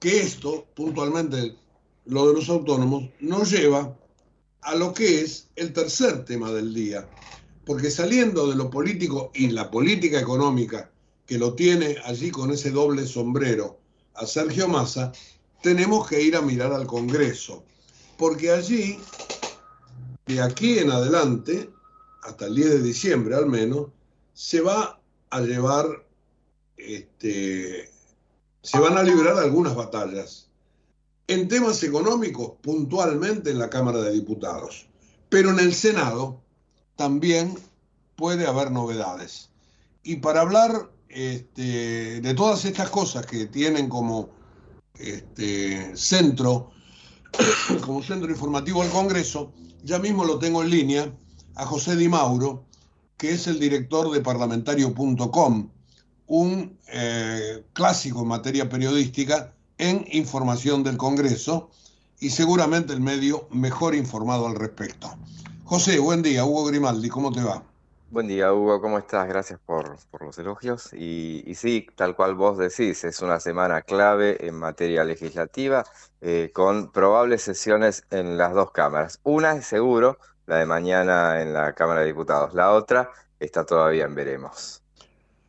que 0.00 0.20
esto, 0.20 0.66
puntualmente 0.74 1.56
lo 2.04 2.28
de 2.28 2.34
los 2.34 2.48
autónomos, 2.48 3.08
nos 3.20 3.50
lleva 3.50 3.96
a 4.62 4.74
lo 4.74 4.92
que 4.92 5.20
es 5.20 5.48
el 5.56 5.72
tercer 5.72 6.24
tema 6.24 6.50
del 6.52 6.74
día. 6.74 7.08
Porque 7.64 7.90
saliendo 7.90 8.48
de 8.48 8.56
lo 8.56 8.70
político 8.70 9.30
y 9.34 9.48
la 9.48 9.70
política 9.70 10.20
económica 10.20 10.90
que 11.26 11.38
lo 11.38 11.54
tiene 11.54 11.96
allí 12.04 12.30
con 12.30 12.52
ese 12.52 12.70
doble 12.70 13.06
sombrero 13.06 13.78
a 14.14 14.26
Sergio 14.26 14.68
Massa, 14.68 15.12
tenemos 15.62 16.08
que 16.08 16.22
ir 16.22 16.36
a 16.36 16.42
mirar 16.42 16.72
al 16.72 16.86
Congreso. 16.86 17.64
Porque 18.16 18.50
allí, 18.50 18.98
de 20.26 20.40
aquí 20.40 20.78
en 20.78 20.90
adelante, 20.90 21.70
hasta 22.22 22.46
el 22.46 22.54
10 22.54 22.70
de 22.70 22.82
diciembre 22.82 23.34
al 23.34 23.46
menos, 23.46 23.88
se 24.32 24.60
va 24.60 25.00
a 25.30 25.40
llevar, 25.40 26.05
este, 26.76 27.90
se 28.62 28.78
van 28.78 28.96
a 28.98 29.02
librar 29.02 29.38
algunas 29.38 29.74
batallas 29.74 30.48
en 31.28 31.48
temas 31.48 31.82
económicos 31.82 32.52
puntualmente 32.62 33.50
en 33.50 33.58
la 33.58 33.70
Cámara 33.70 34.00
de 34.00 34.12
Diputados, 34.12 34.86
pero 35.28 35.50
en 35.50 35.58
el 35.58 35.74
Senado 35.74 36.40
también 36.96 37.58
puede 38.14 38.46
haber 38.46 38.70
novedades. 38.70 39.50
Y 40.02 40.16
para 40.16 40.40
hablar 40.40 40.90
este, 41.08 42.20
de 42.20 42.34
todas 42.34 42.64
estas 42.64 42.90
cosas 42.90 43.26
que 43.26 43.46
tienen 43.46 43.88
como 43.88 44.30
este, 44.98 45.96
centro, 45.96 46.70
como 47.84 48.02
centro 48.02 48.30
informativo 48.30 48.82
el 48.82 48.90
Congreso, 48.90 49.52
ya 49.82 49.98
mismo 49.98 50.24
lo 50.24 50.38
tengo 50.38 50.62
en 50.62 50.70
línea 50.70 51.16
a 51.54 51.66
José 51.66 51.96
Di 51.96 52.08
Mauro, 52.08 52.64
que 53.16 53.32
es 53.32 53.46
el 53.46 53.58
director 53.58 54.10
de 54.10 54.20
parlamentario.com, 54.20 55.70
un 56.26 56.78
eh, 56.88 57.64
clásico 57.72 58.22
en 58.22 58.28
materia 58.28 58.68
periodística 58.68 59.52
en 59.78 60.04
información 60.10 60.82
del 60.82 60.96
Congreso 60.96 61.70
y 62.18 62.30
seguramente 62.30 62.92
el 62.92 63.00
medio 63.00 63.46
mejor 63.50 63.94
informado 63.94 64.46
al 64.46 64.54
respecto. 64.54 65.14
José, 65.64 65.98
buen 65.98 66.22
día. 66.22 66.44
Hugo 66.44 66.64
Grimaldi, 66.64 67.08
¿cómo 67.08 67.32
te 67.32 67.42
va? 67.42 67.62
Buen 68.08 68.28
día, 68.28 68.52
Hugo, 68.52 68.80
¿cómo 68.80 68.98
estás? 68.98 69.28
Gracias 69.28 69.58
por, 69.66 69.98
los 70.20 70.38
elogios. 70.38 70.92
Y, 70.92 71.42
y 71.44 71.54
sí, 71.56 71.86
tal 71.96 72.14
cual 72.14 72.36
vos 72.36 72.56
decís, 72.56 73.02
es 73.02 73.20
una 73.20 73.40
semana 73.40 73.82
clave 73.82 74.46
en 74.46 74.54
materia 74.54 75.02
legislativa, 75.02 75.84
eh, 76.20 76.50
con 76.54 76.92
probables 76.92 77.42
sesiones 77.42 78.04
en 78.10 78.38
las 78.38 78.54
dos 78.54 78.70
cámaras. 78.70 79.18
Una 79.24 79.56
es 79.56 79.66
seguro, 79.66 80.18
la 80.46 80.58
de 80.58 80.66
mañana 80.66 81.42
en 81.42 81.52
la 81.52 81.72
Cámara 81.74 82.00
de 82.00 82.06
Diputados. 82.06 82.54
La 82.54 82.70
otra 82.72 83.10
está 83.40 83.66
todavía 83.66 84.04
en 84.04 84.14
veremos. 84.14 84.82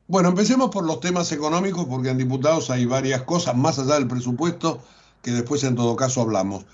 Bueno, 0.08 0.30
empecemos 0.30 0.70
por 0.70 0.86
los 0.86 1.01
temas 1.01 1.32
económicos, 1.34 1.86
porque 1.86 2.10
en 2.10 2.18
diputados 2.18 2.70
hay 2.70 2.86
varias 2.86 3.24
cosas, 3.24 3.58
más 3.58 3.78
allá 3.78 3.95
del 3.95 4.08
presupuesto, 4.08 4.82
que 5.22 5.32
después 5.32 5.64
en 5.66 5.76
todo 5.76 5.97
caso 5.97 6.22
hablamos. 6.22 6.66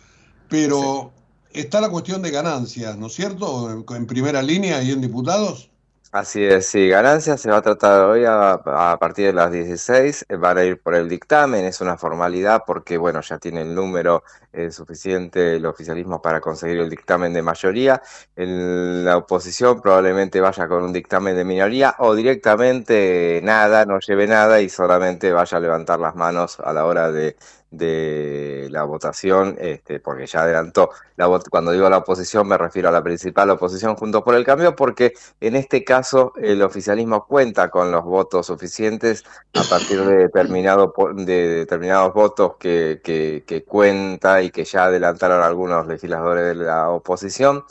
Pero 0.50 1.12
está 1.52 1.82
la 1.82 1.90
cuestión 1.90 2.22
de 2.22 2.30
ganancias, 2.30 2.96
¿no 2.96 3.08
es 3.08 3.14
cierto? 3.14 3.86
En 3.96 4.06
primera 4.06 4.44
línea 4.44 4.84
y 4.84 4.92
en 4.92 5.02
diputados. 5.02 5.72
Así 6.16 6.44
es, 6.46 6.68
sí, 6.68 6.90
ganancias 6.90 7.42
se 7.42 7.50
va 7.50 7.58
a 7.58 7.62
tratar 7.64 8.02
hoy 8.06 8.24
a, 8.24 8.60
partir 9.00 9.26
de 9.26 9.34
las 9.34 9.52
16, 9.52 10.28
eh, 10.30 10.36
van 10.36 10.60
a 10.60 10.64
ir 10.64 10.80
por 10.80 10.94
el 10.94 11.10
dictamen, 11.10 11.66
es 11.66 11.82
una 11.82 11.98
formalidad 11.98 12.62
porque, 12.68 13.00
bueno, 13.00 13.20
ya 13.22 13.40
tiene 13.40 13.62
el 13.64 13.74
número 13.74 14.24
eh, 14.52 14.70
suficiente 14.70 15.56
el 15.56 15.66
oficialismo 15.66 16.22
para 16.22 16.40
conseguir 16.40 16.78
el 16.82 16.90
dictamen 16.92 17.34
de 17.34 17.42
mayoría, 17.42 18.00
la 18.36 19.18
oposición 19.18 19.82
probablemente 19.82 20.40
vaya 20.40 20.68
con 20.68 20.84
un 20.84 20.94
dictamen 20.94 21.36
de 21.36 21.46
minoría 21.46 21.96
o 21.98 22.14
directamente 22.14 23.42
nada, 23.44 23.84
no 23.86 24.00
lleve 24.00 24.28
nada 24.28 24.62
y 24.62 24.70
solamente 24.70 25.32
vaya 25.32 25.58
a 25.58 25.62
levantar 25.62 26.00
las 26.00 26.16
manos 26.16 26.60
a 26.60 26.74
la 26.74 26.86
hora 26.86 27.12
de, 27.12 27.36
de 27.74 28.68
la 28.70 28.84
votación, 28.84 29.58
este, 29.60 30.00
porque 30.00 30.28
ya 30.28 30.44
adelantó, 30.44 30.92
la, 31.16 31.28
cuando 31.50 31.72
digo 31.72 31.90
la 31.90 31.98
oposición 31.98 32.48
me 32.48 32.58
refiero 32.58 32.90
a 32.90 32.92
la 32.92 33.04
principal 33.04 33.50
oposición 33.50 33.96
junto 33.96 34.24
por 34.24 34.36
el 34.36 34.46
cambio, 34.46 34.76
porque 34.76 35.14
en 35.40 35.56
este 35.56 35.84
caso, 35.84 36.34
el 36.38 36.62
oficialismo 36.62 37.26
cuenta 37.26 37.70
con 37.70 37.92
los 37.92 38.04
votos 38.04 38.46
suficientes 38.48 39.24
a 39.56 39.64
partir 39.64 40.04
de, 40.06 40.18
determinado, 40.18 40.94
de 41.16 41.66
determinados 41.66 42.14
votos 42.14 42.58
que, 42.60 43.02
que, 43.04 43.44
que 43.46 43.64
cuenta 43.64 44.42
y 44.44 44.52
que 44.52 44.66
ya 44.66 44.86
adelantaron 44.86 45.42
algunos 45.44 45.88
legisladores 45.88 46.46
de 46.46 46.56
la 46.64 46.90
oposición. 46.90 47.64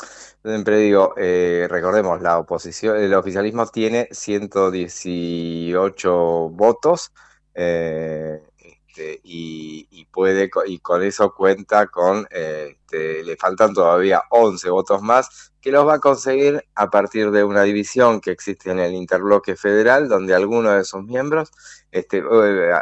Siempre 0.45 0.79
digo, 0.79 1.15
eh, 1.17 1.69
recordemos, 1.71 2.21
la 2.21 2.39
oposición, 2.39 2.97
el 2.97 3.15
oficialismo 3.15 3.67
tiene 3.69 4.09
118 4.11 6.49
votos 6.51 7.13
eh, 7.55 8.43
este, 8.93 9.21
y, 9.25 10.05
puede 10.13 10.51
y 10.67 10.79
con 10.81 11.03
eso 11.03 11.33
cuenta 11.35 11.87
con, 11.87 12.27
eh, 12.31 12.77
este, 12.83 13.25
le 13.25 13.37
faltan 13.39 13.73
todavía 13.73 14.23
11 14.29 14.69
votos 14.69 15.01
más 15.01 15.53
que 15.63 15.71
los 15.71 15.87
va 15.87 15.95
a 15.95 15.99
conseguir 15.99 16.63
a 16.75 16.91
partir 16.91 17.31
de 17.31 17.43
una 17.43 17.63
división 17.63 18.21
que 18.21 18.33
existe 18.33 18.71
en 18.71 18.81
el 18.81 18.93
interbloque 18.93 19.57
federal, 19.57 20.11
donde 20.11 20.35
alguno 20.35 20.73
de 20.73 20.85
sus 20.85 21.05
miembros 21.05 21.53
este, 21.91 22.19
eh, 22.19 22.73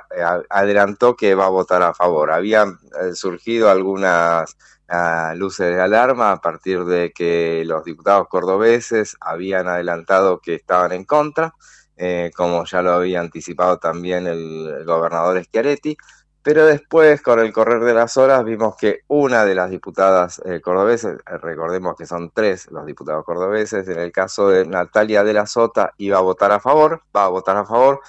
adelantó 0.48 1.14
que 1.14 1.36
va 1.36 1.46
a 1.46 1.50
votar 1.50 1.82
a 1.82 1.94
favor. 1.94 2.32
Habían 2.32 2.80
eh, 3.00 3.14
surgido 3.14 3.70
algunas 3.70 4.56
ah, 4.88 5.34
luces 5.36 5.72
de 5.72 5.80
alarma 5.80 6.32
a 6.32 6.40
partir 6.40 6.84
de 6.86 7.12
que 7.12 7.62
los 7.64 7.84
diputados 7.84 8.26
cordobeses 8.28 9.16
habían 9.20 9.68
adelantado 9.68 10.40
que 10.40 10.56
estaban 10.56 10.90
en 10.90 11.04
contra, 11.04 11.54
eh, 12.02 12.30
como 12.34 12.64
ya 12.64 12.80
lo 12.80 12.92
había 12.92 13.20
anticipado 13.20 13.78
también 13.78 14.26
el, 14.26 14.84
gobernador 14.86 15.44
Schiaretti. 15.44 15.96
Pero 16.42 16.64
después, 16.64 17.20
con 17.20 17.38
el 17.40 17.52
correr 17.52 17.82
de 17.84 17.92
las 17.92 18.16
horas, 18.16 18.42
vimos 18.44 18.74
que 18.76 19.00
una 19.08 19.44
de 19.44 19.54
las 19.54 19.68
diputadas 19.70 20.40
eh, 20.46 20.62
cordobeses, 20.62 21.18
eh, 21.18 21.36
recordemos 21.36 21.96
que 21.96 22.06
son 22.06 22.30
tres 22.32 22.70
los 22.70 22.86
diputados 22.86 23.24
cordobeses, 23.26 23.86
en 23.88 23.98
el 23.98 24.12
caso 24.12 24.48
de 24.48 24.64
Natalia 24.66 25.22
de 25.22 25.34
la 25.34 25.44
Sota, 25.46 25.92
iba 25.98 26.16
a 26.16 26.22
votar 26.22 26.52
a 26.52 26.60
favor, 26.60 27.02
va 27.14 27.26
a 27.26 27.28
votar 27.28 27.58
a 27.58 27.66
favor. 27.66 28.00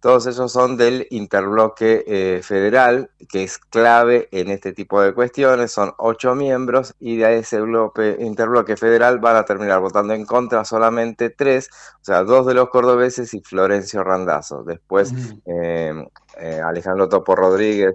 Todos 0.00 0.28
ellos 0.28 0.52
son 0.52 0.76
del 0.76 1.08
interbloque 1.10 2.04
eh, 2.06 2.40
federal, 2.44 3.10
que 3.28 3.42
es 3.42 3.58
clave 3.58 4.28
en 4.30 4.48
este 4.50 4.72
tipo 4.72 5.02
de 5.02 5.12
cuestiones. 5.12 5.72
Son 5.72 5.92
ocho 5.98 6.36
miembros 6.36 6.94
y 7.00 7.16
de 7.16 7.38
ese 7.38 7.60
bloque, 7.60 8.16
interbloque 8.20 8.76
federal 8.76 9.18
van 9.18 9.36
a 9.36 9.44
terminar 9.44 9.80
votando 9.80 10.14
en 10.14 10.24
contra 10.24 10.64
solamente 10.64 11.30
tres, 11.30 11.68
o 12.00 12.04
sea, 12.04 12.22
dos 12.22 12.46
de 12.46 12.54
los 12.54 12.68
cordobeses 12.68 13.34
y 13.34 13.40
Florencio 13.40 14.04
Randazzo. 14.04 14.62
Después 14.62 15.12
eh, 15.46 15.92
eh, 16.38 16.60
Alejandro 16.64 17.08
Topo 17.08 17.34
Rodríguez, 17.34 17.94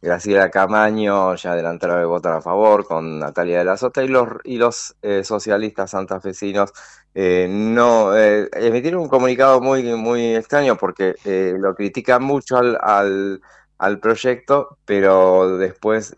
Graciela 0.00 0.48
Camaño 0.48 1.34
ya 1.34 1.52
adelantaron 1.52 1.98
de 1.98 2.06
votar 2.06 2.34
a 2.34 2.40
favor 2.40 2.86
con 2.86 3.18
Natalia 3.18 3.58
de 3.58 3.64
la 3.64 3.76
Sota 3.76 4.04
y 4.04 4.08
los, 4.08 4.28
y 4.44 4.58
los 4.58 4.96
socialistas 5.24 5.90
santafesinos 5.90 6.72
eh, 7.14 7.46
no 7.50 8.16
eh, 8.16 8.48
emitieron 8.52 9.02
un 9.02 9.08
comunicado 9.08 9.60
muy, 9.60 9.82
muy 9.96 10.34
extraño 10.36 10.76
porque 10.76 11.14
eh, 11.24 11.54
lo 11.58 11.74
critican 11.74 12.22
mucho 12.22 12.56
al, 12.56 12.78
al, 12.80 13.40
al 13.78 14.00
proyecto, 14.00 14.78
pero 14.84 15.56
después 15.58 16.14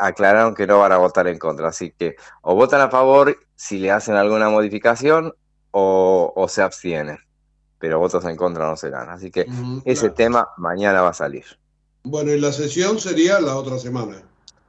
aclararon 0.00 0.54
que 0.54 0.66
no 0.66 0.78
van 0.80 0.92
a 0.92 0.98
votar 0.98 1.26
en 1.28 1.38
contra. 1.38 1.68
Así 1.68 1.92
que 1.92 2.16
o 2.42 2.54
votan 2.54 2.80
a 2.82 2.90
favor 2.90 3.36
si 3.54 3.78
le 3.78 3.90
hacen 3.90 4.14
alguna 4.16 4.48
modificación 4.50 5.32
o, 5.70 6.32
o 6.36 6.48
se 6.48 6.62
abstienen, 6.62 7.18
pero 7.78 7.98
votos 7.98 8.24
en 8.26 8.36
contra 8.36 8.66
no 8.66 8.76
serán. 8.76 9.08
Así 9.10 9.30
que 9.30 9.48
Ujú, 9.48 9.82
ese 9.84 10.10
claro. 10.10 10.14
tema 10.14 10.48
mañana 10.58 11.02
va 11.02 11.10
a 11.10 11.14
salir. 11.14 11.44
Bueno, 12.04 12.32
y 12.32 12.40
la 12.40 12.52
sesión 12.52 12.98
sería 12.98 13.38
la 13.38 13.56
otra 13.56 13.78
semana. 13.78 14.22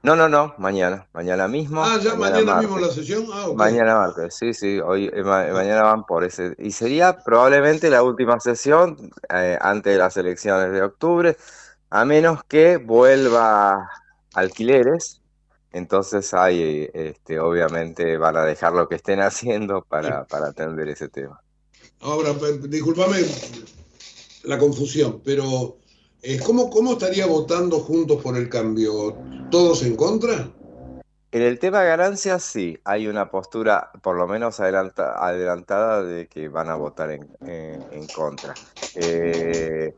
No, 0.07 0.15
no, 0.15 0.29
no, 0.29 0.55
mañana, 0.57 1.05
mañana 1.11 1.49
mismo, 1.49 1.81
Ah, 1.83 1.99
ya 2.01 2.15
mañana 2.15 2.39
mañana 2.39 2.61
mismo 2.61 2.79
la 2.79 2.89
sesión. 2.89 3.25
Ah, 3.29 3.49
ok. 3.49 3.57
Mañana 3.57 3.95
martes, 3.95 4.35
sí, 4.39 4.53
sí, 4.53 4.79
hoy, 4.79 5.11
eh, 5.13 5.21
ma- 5.21 5.47
mañana 5.51 5.83
van 5.83 6.05
por 6.05 6.23
ese. 6.23 6.55
Y 6.59 6.71
sería 6.71 7.17
probablemente 7.25 7.89
la 7.89 8.03
última 8.03 8.39
sesión 8.39 8.95
eh, 9.29 9.57
antes 9.59 9.91
de 9.91 9.99
las 9.99 10.15
elecciones 10.15 10.71
de 10.71 10.81
octubre, 10.81 11.35
a 11.89 12.05
menos 12.05 12.39
que 12.47 12.77
vuelva 12.77 13.89
alquileres. 14.33 15.19
Entonces 15.73 16.33
hay, 16.33 16.89
este, 16.93 17.37
obviamente 17.41 18.15
van 18.17 18.37
a 18.37 18.45
dejar 18.45 18.71
lo 18.71 18.87
que 18.87 18.95
estén 18.95 19.19
haciendo 19.19 19.81
para, 19.89 20.23
para 20.23 20.47
atender 20.47 20.87
ese 20.87 21.09
tema. 21.09 21.37
Ahora, 21.99 22.33
discúlpame 22.61 23.17
la 24.43 24.57
confusión, 24.57 25.21
pero 25.25 25.77
eh, 26.21 26.39
¿cómo, 26.45 26.69
cómo 26.69 26.93
estaría 26.93 27.25
votando 27.25 27.79
Juntos 27.79 28.21
por 28.21 28.37
el 28.37 28.49
Cambio? 28.49 29.21
¿Todos 29.49 29.83
en 29.83 29.95
contra? 29.95 30.55
En 31.31 31.41
el 31.41 31.59
tema 31.59 31.83
ganancias, 31.83 32.41
sí, 32.43 32.79
hay 32.85 33.07
una 33.07 33.29
postura 33.29 33.91
por 34.01 34.15
lo 34.15 34.27
menos 34.27 34.59
adelanta- 34.61 35.13
adelantada 35.25 36.01
de 36.03 36.27
que 36.29 36.47
van 36.47 36.69
a 36.69 36.75
votar 36.75 37.11
en, 37.11 37.29
en- 37.43 38.07
contra. 38.07 38.53
Eh, 38.93 39.97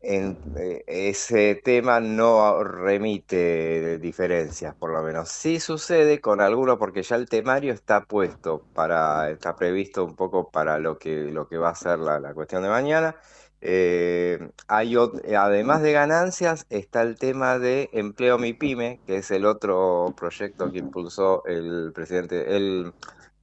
en, 0.00 0.40
eh, 0.56 0.84
ese 0.88 1.56
tema 1.56 2.00
no 2.00 2.64
remite 2.64 3.98
diferencias, 3.98 4.74
por 4.76 4.92
lo 4.92 5.02
menos. 5.02 5.30
Sí 5.30 5.60
sucede 5.60 6.20
con 6.20 6.40
algunos, 6.40 6.78
porque 6.78 7.02
ya 7.02 7.16
el 7.16 7.28
temario 7.28 7.72
está 7.74 8.06
puesto 8.06 8.68
para, 8.74 9.30
está 9.30 9.56
previsto 9.56 10.04
un 10.04 10.16
poco 10.16 10.50
para 10.50 10.78
lo 10.78 10.98
que, 10.98 11.30
lo 11.32 11.48
que 11.48 11.58
va 11.58 11.70
a 11.70 11.74
ser 11.76 11.98
la, 12.00 12.20
la 12.20 12.34
cuestión 12.34 12.62
de 12.64 12.70
mañana. 12.70 13.16
Eh, 13.66 14.50
hay 14.68 14.94
además 14.94 15.80
de 15.80 15.92
ganancias, 15.92 16.66
está 16.68 17.00
el 17.00 17.16
tema 17.16 17.58
de 17.58 17.88
Empleo 17.94 18.36
MIPYME, 18.36 19.00
que 19.06 19.16
es 19.16 19.30
el 19.30 19.46
otro 19.46 20.14
proyecto 20.14 20.70
que 20.70 20.80
impulsó 20.80 21.42
el 21.46 21.90
presidente, 21.94 22.54
el, 22.54 22.92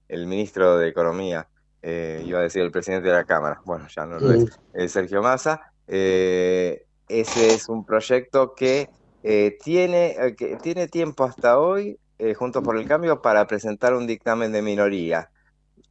el 0.07 0.27
ministro 0.27 0.77
de 0.77 0.89
Economía, 0.89 1.47
eh, 1.81 2.21
iba 2.23 2.37
a 2.37 2.43
decir 2.43 2.61
el 2.61 2.69
presidente 2.69 3.07
de 3.07 3.15
la 3.15 3.23
Cámara, 3.23 3.61
bueno, 3.65 3.87
ya 3.87 4.05
no 4.05 4.19
lo 4.19 4.31
es, 4.31 4.59
eh, 4.75 4.87
Sergio 4.87 5.23
Massa. 5.23 5.73
Eh, 5.87 6.85
ese 7.07 7.55
es 7.55 7.67
un 7.67 7.83
proyecto 7.83 8.53
que 8.53 8.91
eh, 9.23 9.57
tiene, 9.63 10.35
que 10.37 10.57
tiene 10.57 10.87
tiempo 10.87 11.23
hasta 11.23 11.59
hoy, 11.59 11.97
Juntos 12.35 12.63
por 12.63 12.77
el 12.77 12.87
Cambio, 12.87 13.23
para 13.23 13.47
presentar 13.47 13.95
un 13.95 14.05
dictamen 14.05 14.51
de 14.51 14.61
minoría. 14.61 15.30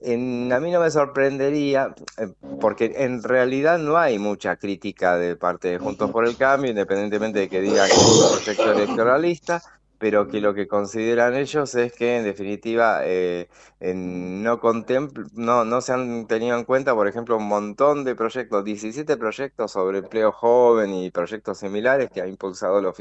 En- 0.00 0.52
a 0.52 0.60
mí 0.60 0.70
no 0.70 0.80
me 0.80 0.90
sorprendería, 0.90 1.94
eh, 2.18 2.28
porque 2.58 2.92
en 2.96 3.22
realidad 3.22 3.78
no 3.78 3.98
hay 3.98 4.18
mucha 4.18 4.56
crítica 4.56 5.16
de 5.16 5.36
parte 5.36 5.68
de 5.68 5.78
Juntos 5.78 6.10
por 6.10 6.24
el 6.26 6.36
Cambio, 6.36 6.70
independientemente 6.70 7.38
de 7.40 7.48
que 7.50 7.60
digan 7.60 7.92
que 7.92 8.02
es 8.02 8.10
un 8.10 8.24
proyecto 8.24 8.70
electoralista, 8.72 9.62
pero 9.98 10.26
que 10.28 10.40
lo 10.40 10.54
que 10.54 10.66
consideran 10.66 11.34
ellos 11.36 11.74
es 11.74 11.92
que 11.94 12.16
en 12.16 12.24
definitiva 12.24 13.00
eh, 13.04 13.48
en- 13.80 14.42
no, 14.42 14.58
no, 15.32 15.64
no 15.64 15.80
se 15.80 15.92
han 15.92 16.26
tenido 16.26 16.56
en 16.58 16.64
cuenta, 16.64 16.94
por 16.94 17.08
ejemplo, 17.08 17.36
un 17.36 17.48
montón 17.48 18.04
de 18.04 18.14
proyectos, 18.14 18.64
17 18.64 19.16
proyectos 19.16 19.72
sobre 19.72 19.98
empleo 19.98 20.32
joven 20.32 20.94
y 20.94 21.10
proyectos 21.10 21.58
similares 21.58 22.10
que 22.10 22.22
ha 22.22 22.26
impulsado 22.26 22.80
la, 22.80 22.92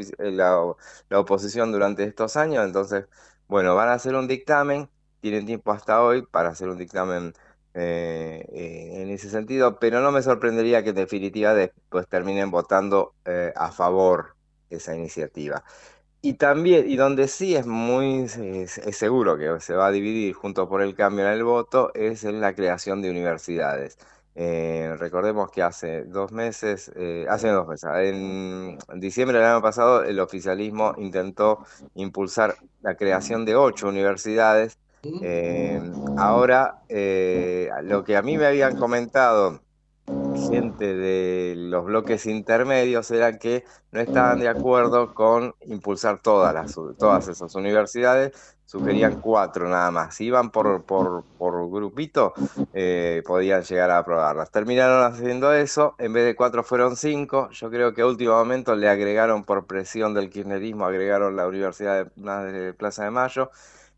la 1.10 1.20
oposición 1.20 1.72
durante 1.72 2.04
estos 2.04 2.36
años. 2.38 2.66
Entonces, 2.66 3.06
bueno, 3.48 3.76
van 3.76 3.90
a 3.90 3.94
hacer 3.94 4.16
un 4.16 4.28
dictamen 4.28 4.90
tienen 5.22 5.46
tiempo 5.46 5.72
hasta 5.72 6.02
hoy 6.04 6.24
para 6.24 6.50
hacer 6.50 6.70
un 6.70 6.78
dictamen 6.78 7.34
eh, 7.76 8.44
eh, 8.52 9.02
en 9.04 9.10
ese 9.10 9.30
sentido, 9.30 9.80
pero 9.80 10.02
no 10.02 10.12
me 10.12 10.24
sorprendería 10.24 10.84
que 10.84 10.90
en 10.90 10.96
definitiva 10.96 11.54
después 11.54 12.08
terminen 12.08 12.50
votando 12.52 13.14
eh, 13.26 13.54
a 13.56 13.72
favor 13.72 14.36
esa 14.70 14.96
iniciativa. 14.96 15.64
Y 16.22 16.34
también, 16.34 16.90
y 16.90 16.98
donde 16.98 17.28
sí 17.28 17.56
es 17.56 17.66
muy 17.68 18.24
es, 18.24 18.82
seguro 18.98 19.38
que 19.38 19.60
se 19.62 19.76
va 19.76 19.88
a 19.88 19.92
dividir 19.92 20.34
junto 20.34 20.68
por 20.68 20.82
el 20.82 20.96
cambio 20.96 21.26
en 21.26 21.34
el 21.34 21.44
voto, 21.44 21.92
es 21.94 22.24
en 22.26 22.42
la 22.42 22.54
creación 22.56 23.02
de 23.02 23.10
universidades. 23.12 23.98
Recordemos 24.36 25.52
que 25.52 25.62
hace 25.64 26.04
dos 26.06 26.32
meses, 26.32 26.92
hace 27.30 27.50
dos 27.50 27.68
meses, 27.68 27.90
en 27.96 28.78
diciembre 28.96 29.38
del 29.38 29.48
año 29.48 29.62
pasado, 29.62 30.04
el 30.04 30.20
oficialismo 30.20 30.94
intentó 30.98 31.66
impulsar 31.96 32.56
la 32.82 32.96
creación 32.96 33.46
de 33.46 33.56
ocho 33.56 33.88
universidades. 33.90 34.78
Eh, 35.04 35.82
ahora, 36.16 36.84
eh, 36.90 37.70
lo 37.84 38.04
que 38.04 38.18
a 38.18 38.22
mí 38.22 38.38
me 38.38 38.46
habían 38.46 38.76
comentado 38.76 39.62
gente 40.34 40.96
de 40.96 41.56
los 41.58 41.86
bloques 41.86 42.26
intermedios 42.26 43.12
era 43.12 43.38
que 43.38 43.64
no 43.92 44.00
estaban 44.00 44.40
de 44.40 44.48
acuerdo 44.48 45.14
con 45.14 45.56
impulsar 45.66 46.22
todas, 46.22 46.54
las, 46.54 46.74
todas 46.98 47.28
esas 47.28 47.56
universidades, 47.56 48.58
sugerían 48.66 49.18
cuatro 49.20 49.68
nada 49.68 49.92
más. 49.92 50.16
Si 50.16 50.26
iban 50.26 50.52
por, 50.52 50.84
por, 50.84 51.26
por 51.38 51.70
grupito, 51.70 52.34
eh, 52.74 53.24
podían 53.26 53.64
llegar 53.64 53.90
a 53.92 54.00
aprobarlas. 54.00 54.52
Terminaron 54.52 55.04
haciendo 55.12 55.54
eso, 55.54 55.96
en 55.98 56.14
vez 56.14 56.26
de 56.26 56.36
cuatro 56.36 56.64
fueron 56.64 56.96
cinco. 56.96 57.50
Yo 57.52 57.70
creo 57.70 57.94
que 57.94 58.04
último 58.04 58.34
momento 58.34 58.76
le 58.76 58.88
agregaron 58.90 59.44
por 59.44 59.66
presión 59.66 60.14
del 60.14 60.30
kirchnerismo, 60.30 60.86
agregaron 60.86 61.36
la 61.36 61.48
Universidad 61.48 62.06
de, 62.16 62.52
de 62.52 62.74
Plaza 62.74 63.04
de 63.04 63.12
Mayo. 63.12 63.50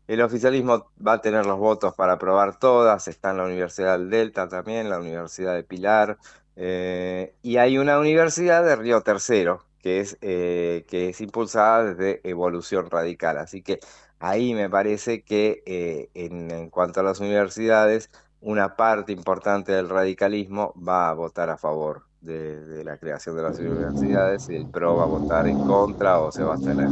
El 0.08 0.20
oficialismo 0.20 0.90
va 1.06 1.14
a 1.14 1.20
tener 1.20 1.46
los 1.46 1.58
votos 1.58 1.94
para 1.94 2.14
aprobar 2.14 2.58
todas, 2.58 3.06
está 3.08 3.30
en 3.30 3.38
la 3.38 3.44
Universidad 3.44 3.98
del 3.98 4.10
Delta 4.10 4.48
también, 4.48 4.90
la 4.90 4.98
Universidad 4.98 5.54
de 5.54 5.62
Pilar, 5.62 6.18
eh, 6.56 7.34
y 7.42 7.56
hay 7.56 7.78
una 7.78 7.98
universidad 7.98 8.64
de 8.64 8.76
Río 8.76 9.00
Tercero, 9.02 9.64
que 9.80 10.00
es, 10.00 10.18
eh, 10.20 10.84
que 10.88 11.10
es 11.10 11.20
impulsada 11.20 11.94
desde 11.94 12.20
Evolución 12.28 12.90
Radical. 12.90 13.38
Así 13.38 13.62
que 13.62 13.80
ahí 14.18 14.54
me 14.54 14.68
parece 14.68 15.22
que 15.22 15.62
eh, 15.66 16.10
en, 16.14 16.50
en 16.50 16.70
cuanto 16.70 17.00
a 17.00 17.02
las 17.02 17.20
universidades, 17.20 18.10
una 18.40 18.76
parte 18.76 19.12
importante 19.12 19.72
del 19.72 19.88
radicalismo 19.88 20.74
va 20.76 21.10
a 21.10 21.14
votar 21.14 21.48
a 21.48 21.56
favor 21.56 22.04
de, 22.20 22.84
la 22.84 22.98
creación 22.98 23.36
de 23.36 23.42
las 23.42 23.58
universidades 23.58 24.48
y 24.48 24.56
el 24.56 24.66
PRO 24.66 24.96
va 24.96 25.04
a 25.04 25.06
votar 25.06 25.46
en 25.46 25.58
contra 25.60 26.20
o 26.20 26.30
se 26.30 26.42
va 26.42 26.52
a 26.52 26.54
abstener. 26.54 26.88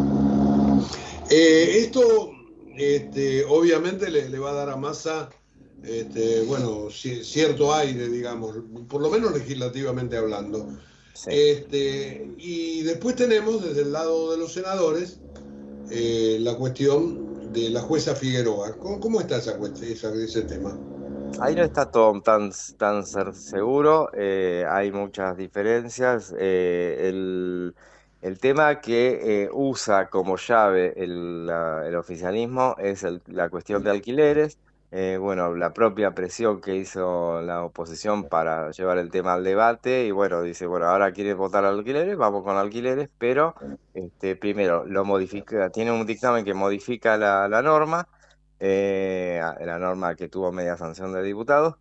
esto 1.30 2.30
este, 2.80 3.44
obviamente 3.44 4.10
le, 4.10 4.28
le, 4.28 4.38
va 4.38 4.50
a 4.50 4.54
dar 4.54 4.70
a 4.70 4.76
Massa, 4.76 5.28
este, 5.82 6.42
bueno, 6.42 6.88
cierto 6.90 7.74
aire, 7.74 8.08
digamos, 8.08 8.56
por 8.88 9.02
lo 9.02 9.10
menos 9.10 9.32
legislativamente 9.32 10.16
hablando. 10.16 10.68
Sí. 11.14 11.30
Este, 11.30 12.30
y 12.38 12.82
después 12.82 13.16
tenemos 13.16 13.62
desde 13.62 13.82
el 13.82 13.92
lado 13.92 14.30
de 14.32 14.38
los 14.38 14.52
senadores 14.52 15.20
eh, 15.90 16.38
la 16.40 16.54
cuestión 16.54 17.52
de 17.52 17.68
la 17.70 17.82
jueza 17.82 18.14
Figueroa. 18.14 18.76
¿Cómo, 18.78 19.00
cómo 19.00 19.20
está 19.20 19.36
esa, 19.38 19.58
esa, 19.82 20.14
ese 20.14 20.42
tema? 20.42 20.78
Ahí 21.38 21.54
no 21.54 21.62
está 21.62 21.90
todo 21.90 22.20
tan, 22.22 22.50
tan 22.76 23.04
seguro, 23.06 24.10
eh, 24.14 24.64
hay 24.68 24.90
muchas 24.90 25.36
diferencias. 25.36 26.34
Eh, 26.38 27.08
el, 27.08 27.74
el 28.22 28.38
tema 28.38 28.80
que 28.80 29.44
eh, 29.44 29.48
usa 29.52 30.08
como 30.10 30.36
llave 30.36 30.92
el, 30.96 31.48
oficialismo 31.96 32.76
es 32.78 33.02
el, 33.02 33.22
la 33.26 33.48
cuestión 33.48 33.82
de 33.82 33.90
alquileres. 33.90 34.58
Eh, 34.92 35.18
bueno, 35.20 35.54
la 35.54 35.72
propia 35.72 36.14
presión 36.16 36.60
que 36.60 36.74
hizo 36.74 37.40
la 37.42 37.62
oposición 37.64 38.24
para 38.24 38.72
llevar 38.72 38.98
el 38.98 39.08
tema 39.10 39.34
al 39.34 39.44
debate 39.44 40.04
y 40.04 40.10
bueno, 40.10 40.42
dice, 40.42 40.66
bueno, 40.66 40.86
ahora 40.86 41.12
quiere 41.12 41.32
votar 41.34 41.64
alquileres, 41.64 42.16
vamos 42.16 42.42
con 42.42 42.56
alquileres, 42.56 43.08
pero 43.16 43.54
este, 43.94 44.34
primero 44.34 44.84
lo 44.84 45.04
modifica, 45.04 45.70
tiene 45.70 45.92
un 45.92 46.04
dictamen 46.06 46.44
que 46.44 46.54
modifica 46.54 47.16
la, 47.16 47.62
norma, 47.62 48.08
eh, 48.58 49.40
la 49.60 49.78
norma 49.78 50.16
que 50.16 50.28
tuvo 50.28 50.50
media 50.50 50.76
sanción 50.76 51.12
de 51.12 51.22
diputados, 51.22 51.76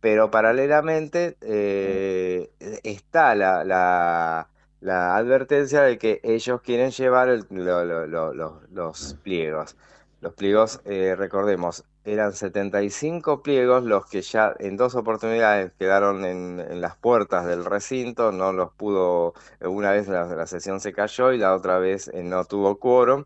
pero 0.00 0.30
paralelamente 0.30 1.38
eh, 1.40 2.50
está 2.82 3.34
la, 3.34 3.64
la 3.64 4.50
la 4.80 5.16
advertencia 5.16 5.82
de 5.82 5.98
que 5.98 6.20
ellos 6.22 6.60
quieren 6.62 6.90
llevar 6.90 7.28
el, 7.28 7.46
lo, 7.50 7.84
lo, 7.84 8.06
lo, 8.34 8.60
los 8.70 9.14
pliegos. 9.22 9.76
Los 10.20 10.34
pliegos, 10.34 10.80
eh, 10.84 11.14
recordemos, 11.16 11.84
eran 12.04 12.32
75 12.32 13.42
pliegos 13.42 13.84
los 13.84 14.06
que 14.06 14.22
ya 14.22 14.54
en 14.58 14.76
dos 14.76 14.94
oportunidades 14.94 15.72
quedaron 15.78 16.24
en, 16.24 16.60
en, 16.60 16.80
las 16.80 16.96
puertas 16.96 17.46
del 17.46 17.64
recinto, 17.64 18.32
no 18.32 18.52
los 18.52 18.72
pudo, 18.72 19.34
una 19.60 19.92
vez 19.92 20.08
la, 20.08 20.46
sesión 20.46 20.80
se 20.80 20.92
cayó 20.92 21.32
y 21.32 21.38
la 21.38 21.54
otra 21.54 21.78
vez 21.78 22.08
eh, 22.08 22.22
no 22.22 22.44
tuvo 22.44 22.78
quórum. 22.78 23.24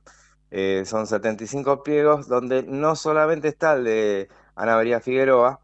Eh, 0.51 0.85
son 0.87 1.07
75 1.07 1.83
pliegos 1.83 2.29
donde 2.29 2.63
no 2.63 2.95
solamente 2.97 3.49
está 3.49 3.75
el 3.75 3.85
de 3.85 4.29
Ana 4.55 4.77
María 4.77 5.01
Figueroa, 5.01 5.61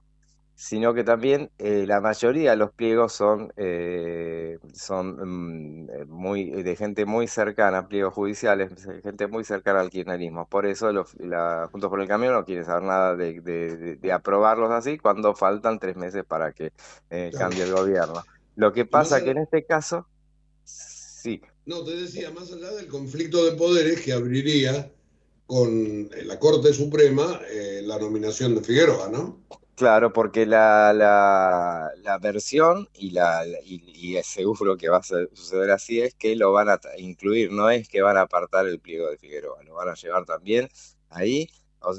sino 0.61 0.93
que 0.93 1.05
también 1.05 1.51
eh, 1.57 1.87
la 1.87 2.03
mayoría 2.03 2.51
de 2.51 2.57
los 2.59 2.71
pliegos 2.71 3.15
son, 3.15 3.51
eh, 3.57 4.59
son 4.75 5.87
mm, 5.87 6.07
muy, 6.07 6.51
de 6.51 6.77
gente 6.77 7.07
muy 7.07 7.29
cercana, 7.29 7.89
pliegos 7.89 8.13
judiciales, 8.13 8.71
gente 9.03 9.27
muy 9.27 9.43
cercana 9.43 9.81
al 9.81 9.89
kirchnerismo. 9.89 10.47
Por 10.47 10.67
eso 10.67 10.93
los, 10.93 11.15
la, 11.19 11.67
Juntos 11.73 11.89
por 11.89 11.99
el 11.99 12.07
Cambio 12.07 12.33
no 12.33 12.45
quiere 12.45 12.67
saber 12.67 12.83
nada 12.83 13.17
de, 13.17 13.41
de, 13.41 13.97
de, 13.97 14.13
aprobarlos 14.13 14.71
así 14.71 14.99
cuando 14.99 15.35
faltan 15.35 15.79
tres 15.79 15.97
meses 15.97 16.25
para 16.27 16.53
que 16.53 16.73
eh, 17.09 17.31
cambie 17.39 17.63
el 17.63 17.73
gobierno. 17.73 18.23
Lo 18.57 18.75
que 18.75 18.85
pasa 18.85 19.17
allá... 19.17 19.25
que 19.25 19.31
en 19.31 19.39
este 19.39 19.65
caso, 19.65 20.09
sí. 20.65 21.41
No, 21.65 21.85
te 21.85 21.97
decía, 21.97 22.33
más 22.33 22.53
allá 22.53 22.71
del 22.73 22.89
conflicto 22.89 23.47
de 23.47 23.53
poderes 23.53 24.03
que 24.03 24.13
abriría 24.13 24.93
con 25.47 26.11
la 26.27 26.39
Corte 26.39 26.75
Suprema 26.75 27.41
eh, 27.51 27.81
la 27.83 27.99
nominación 27.99 28.55
de 28.55 28.61
Figueroa, 28.61 29.09
¿no? 29.09 29.41
Claro, 29.81 30.13
porque 30.13 30.45
la, 30.45 30.93
la, 30.93 31.91
la 32.03 32.19
versión, 32.19 32.87
y, 32.93 33.13
la, 33.13 33.47
y, 33.65 34.15
es 34.17 34.27
seguro 34.27 34.77
que 34.77 34.91
va 34.91 34.99
a 34.99 35.03
suceder 35.03 35.71
así, 35.71 36.03
es 36.03 36.15
que 36.15 36.37
lo 36.37 36.53
van 36.53 36.69
a 36.69 36.79
incluir, 36.99 37.51
no 37.51 37.71
es 37.71 37.89
que 37.89 38.03
van 38.03 38.19
a 38.19 38.23
apartar 38.23 38.67
el 38.67 38.79
pliego 38.79 39.09
de 39.09 39.17
Figueroa, 39.17 39.63
lo 39.63 39.77
van 39.77 39.89
a 39.89 39.95
llevar 39.95 40.27
también 40.27 40.69
ahí, 41.09 41.49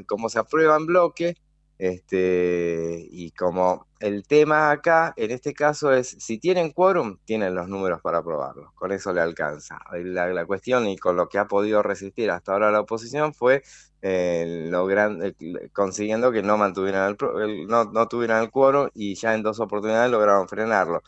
como 0.06 0.30
se 0.30 0.38
aprueba 0.38 0.78
en 0.78 0.86
bloque, 0.86 1.36
este, 1.82 3.08
y 3.10 3.32
como 3.32 3.88
el 4.00 4.28
tema 4.28 4.70
acá, 4.70 5.16
en 5.18 5.32
este 5.32 5.52
caso, 5.52 5.92
es 5.92 6.16
si 6.20 6.38
tienen 6.38 6.70
quórum, 6.74 7.18
tienen 7.26 7.56
los 7.56 7.68
números 7.68 8.02
para 8.04 8.20
aprobarlo, 8.20 8.72
con 8.76 8.92
eso 8.92 9.12
le 9.12 9.22
alcanza. 9.22 9.80
La, 9.92 10.46
cuestión 10.46 10.88
y 10.88 10.96
con 11.00 11.16
lo 11.16 11.28
que 11.28 11.40
ha 11.40 11.48
podido 11.48 11.82
resistir 11.82 12.30
hasta 12.30 12.54
ahora 12.54 12.70
la 12.70 12.82
oposición 12.82 13.34
fue 13.34 13.64
eh, 14.04 14.70
consiguiendo 15.74 16.32
que 16.32 16.44
no 16.44 16.56
mantuvieran 16.56 17.18
el, 17.20 17.42
el, 17.42 17.66
no, 17.66 17.86
no 17.86 18.08
tuvieran 18.08 18.44
el 18.44 18.52
quórum 18.52 18.90
y 18.94 19.16
ya 19.16 19.34
en 19.34 19.42
dos 19.42 19.60
oportunidades 19.60 20.12
lograron 20.12 20.48
frenarlo. 20.48 21.02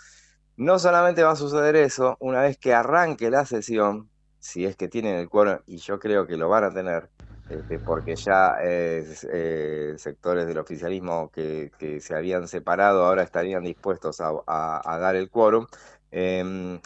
No 0.58 0.80
solamente 0.80 1.22
va 1.22 1.34
a 1.34 1.36
suceder 1.36 1.76
eso, 1.76 2.18
una 2.20 2.42
vez 2.42 2.58
que 2.58 2.74
arranque 2.74 3.30
la 3.30 3.46
sesión, 3.46 4.10
si 4.40 4.66
es 4.66 4.76
que 4.76 4.88
tienen 4.88 5.18
el 5.18 5.30
quórum, 5.30 5.60
y 5.68 5.78
yo 5.78 6.00
creo 6.00 6.26
que 6.26 6.36
lo 6.36 6.50
van 6.50 6.64
a 6.64 6.74
tener, 6.74 7.12
este, 7.54 7.80
porque 7.80 8.16
ya 8.16 8.56
eh, 8.64 9.06
eh, 9.32 9.93
sectores 9.97 10.47
del 10.47 10.58
oficialismo 10.58 11.30
que, 11.32 11.72
se 12.01 12.16
habían 12.16 12.47
separado 12.47 13.06
ahora 13.06 13.24
estarían 13.24 13.64
dispuestos 13.64 14.22
a, 14.22 14.97
dar 14.99 15.16
el 15.16 15.30
quórum. 15.30 15.68
Eh, 16.12 16.80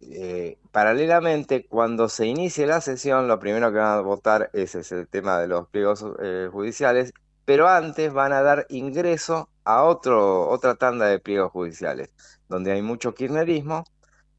eh, 0.00 0.58
paralelamente, 0.70 1.66
cuando 1.66 2.08
se 2.08 2.26
inicie 2.26 2.66
la 2.66 2.80
sesión, 2.80 3.28
lo 3.28 3.38
primero 3.38 3.70
que 3.72 3.78
van 3.78 3.98
a 3.98 4.00
votar 4.00 4.50
es, 4.52 4.74
es 4.74 4.92
el 4.92 5.08
tema 5.08 5.40
de 5.40 5.48
los 5.48 5.68
pliegos 5.68 6.04
judiciales, 6.50 7.12
pero 7.44 7.68
antes 7.68 8.12
van 8.12 8.32
a 8.32 8.42
dar 8.42 8.66
ingreso 8.68 9.48
a 9.64 9.84
otro, 9.84 10.48
otra 10.48 10.74
tanda 10.74 11.06
de 11.06 11.20
pliegos 11.20 11.52
judiciales, 11.52 12.12
donde 12.48 12.72
hay 12.72 12.82
mucho 12.82 13.14
kirchnerismo, 13.14 13.84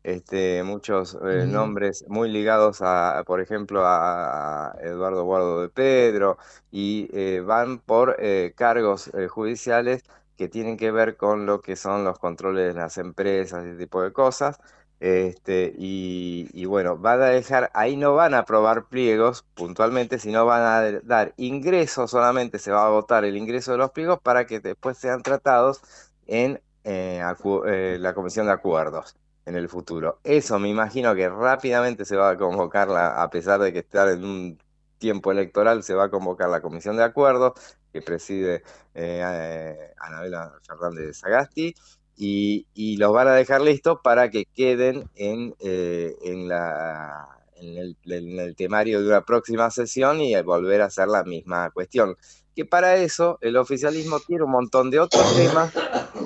este, 0.04 0.64
muchos 0.64 1.16
eh, 1.16 1.46
mm. 1.46 1.52
nombres 1.52 2.06
muy 2.08 2.30
ligados 2.30 2.82
a, 2.82 3.24
por 3.26 3.42
ejemplo, 3.42 3.84
a, 3.86 4.76
Eduardo 4.82 5.24
Guardo 5.24 5.62
de 5.62 5.70
Pedro, 5.70 6.38
y 6.72 7.10
eh, 7.14 7.42
van 7.42 7.80
por 7.80 8.18
eh, 8.20 8.54
cargos 8.56 9.12
judiciales 9.30 10.04
que 10.38 10.48
tienen 10.50 10.78
que 10.78 10.92
ver 10.92 11.16
con 11.18 11.46
lo 11.46 11.62
que 11.62 11.76
son 11.76 12.04
los 12.04 12.20
controles 12.20 12.74
de 12.74 12.80
las 12.80 12.98
empresas 12.98 13.66
ese 13.66 13.78
tipo 13.78 14.02
de 14.02 14.12
cosas. 14.14 14.60
Este, 15.00 15.74
y, 15.78 16.50
y, 16.54 16.66
bueno, 16.66 16.98
van 16.98 17.22
a 17.22 17.26
dejar, 17.26 17.70
ahí 17.74 17.98
no 17.98 18.16
van 18.16 18.34
a 18.34 18.40
aprobar 18.40 18.86
pliegos 18.88 19.44
puntualmente, 19.54 20.18
sino 20.18 20.46
van 20.46 20.62
a 20.62 21.00
dar 21.04 21.34
ingreso 21.36 22.08
solamente, 22.08 22.58
se 22.58 22.72
va 22.72 22.86
a 22.88 22.90
votar 22.90 23.26
el 23.26 23.36
ingreso 23.36 23.74
de 23.74 23.80
los 23.80 23.92
pliegos 23.92 24.20
para 24.22 24.46
que 24.48 24.62
después 24.62 24.98
sean 24.98 25.22
tratados 25.22 25.82
en 26.26 26.62
eh, 26.86 27.22
eh, 27.66 27.98
la 28.00 28.14
Comisión 28.14 28.46
de 28.48 28.54
Acuerdos 28.54 29.18
en 29.46 29.56
el 29.56 29.70
futuro. 29.70 30.20
Eso 30.24 30.60
me 30.60 30.70
imagino 30.70 31.16
que 31.16 31.30
rápidamente 31.30 32.06
se 32.06 32.16
va 32.16 32.32
a 32.32 32.38
convocar, 32.38 32.88
la, 32.88 33.22
a 33.22 33.30
pesar 33.30 33.60
de 33.60 33.74
que 33.74 33.80
estar 33.80 34.10
en 34.10 34.24
un 34.24 34.60
tiempo 34.98 35.32
electoral, 35.32 35.84
se 35.84 35.94
va 35.94 36.06
a 36.06 36.10
convocar 36.10 36.50
la 36.50 36.62
Comisión 36.62 36.96
de 36.96 37.04
Acuerdos 37.04 37.54
que 37.92 38.02
preside 38.02 38.64
eh, 38.96 39.92
Anabela 40.00 40.54
Fernández 40.66 41.18
Sagasti 41.18 41.76
y, 42.16 42.98
los 42.98 43.12
van 43.12 43.28
a 43.28 43.34
dejar 43.34 43.62
listos 43.62 44.00
para 44.04 44.30
que 44.30 44.46
queden 44.46 45.10
en, 45.16 45.56
eh, 45.60 46.16
en, 46.22 46.48
la, 46.48 47.28
el, 47.58 48.56
temario 48.56 49.02
de 49.02 49.08
una 49.08 49.22
próxima 49.22 49.70
sesión 49.72 50.22
y 50.22 50.40
volver 50.42 50.82
a 50.82 50.86
hacer 50.86 51.08
la 51.08 51.24
misma 51.24 51.70
cuestión. 51.72 52.16
Que 52.56 52.66
para 52.66 52.98
eso 52.98 53.40
el 53.42 53.58
oficialismo 53.58 54.20
tiene 54.20 54.44
un 54.44 54.52
montón 54.52 54.92
de 54.92 55.00
otros 55.00 55.36
temas 55.36 55.74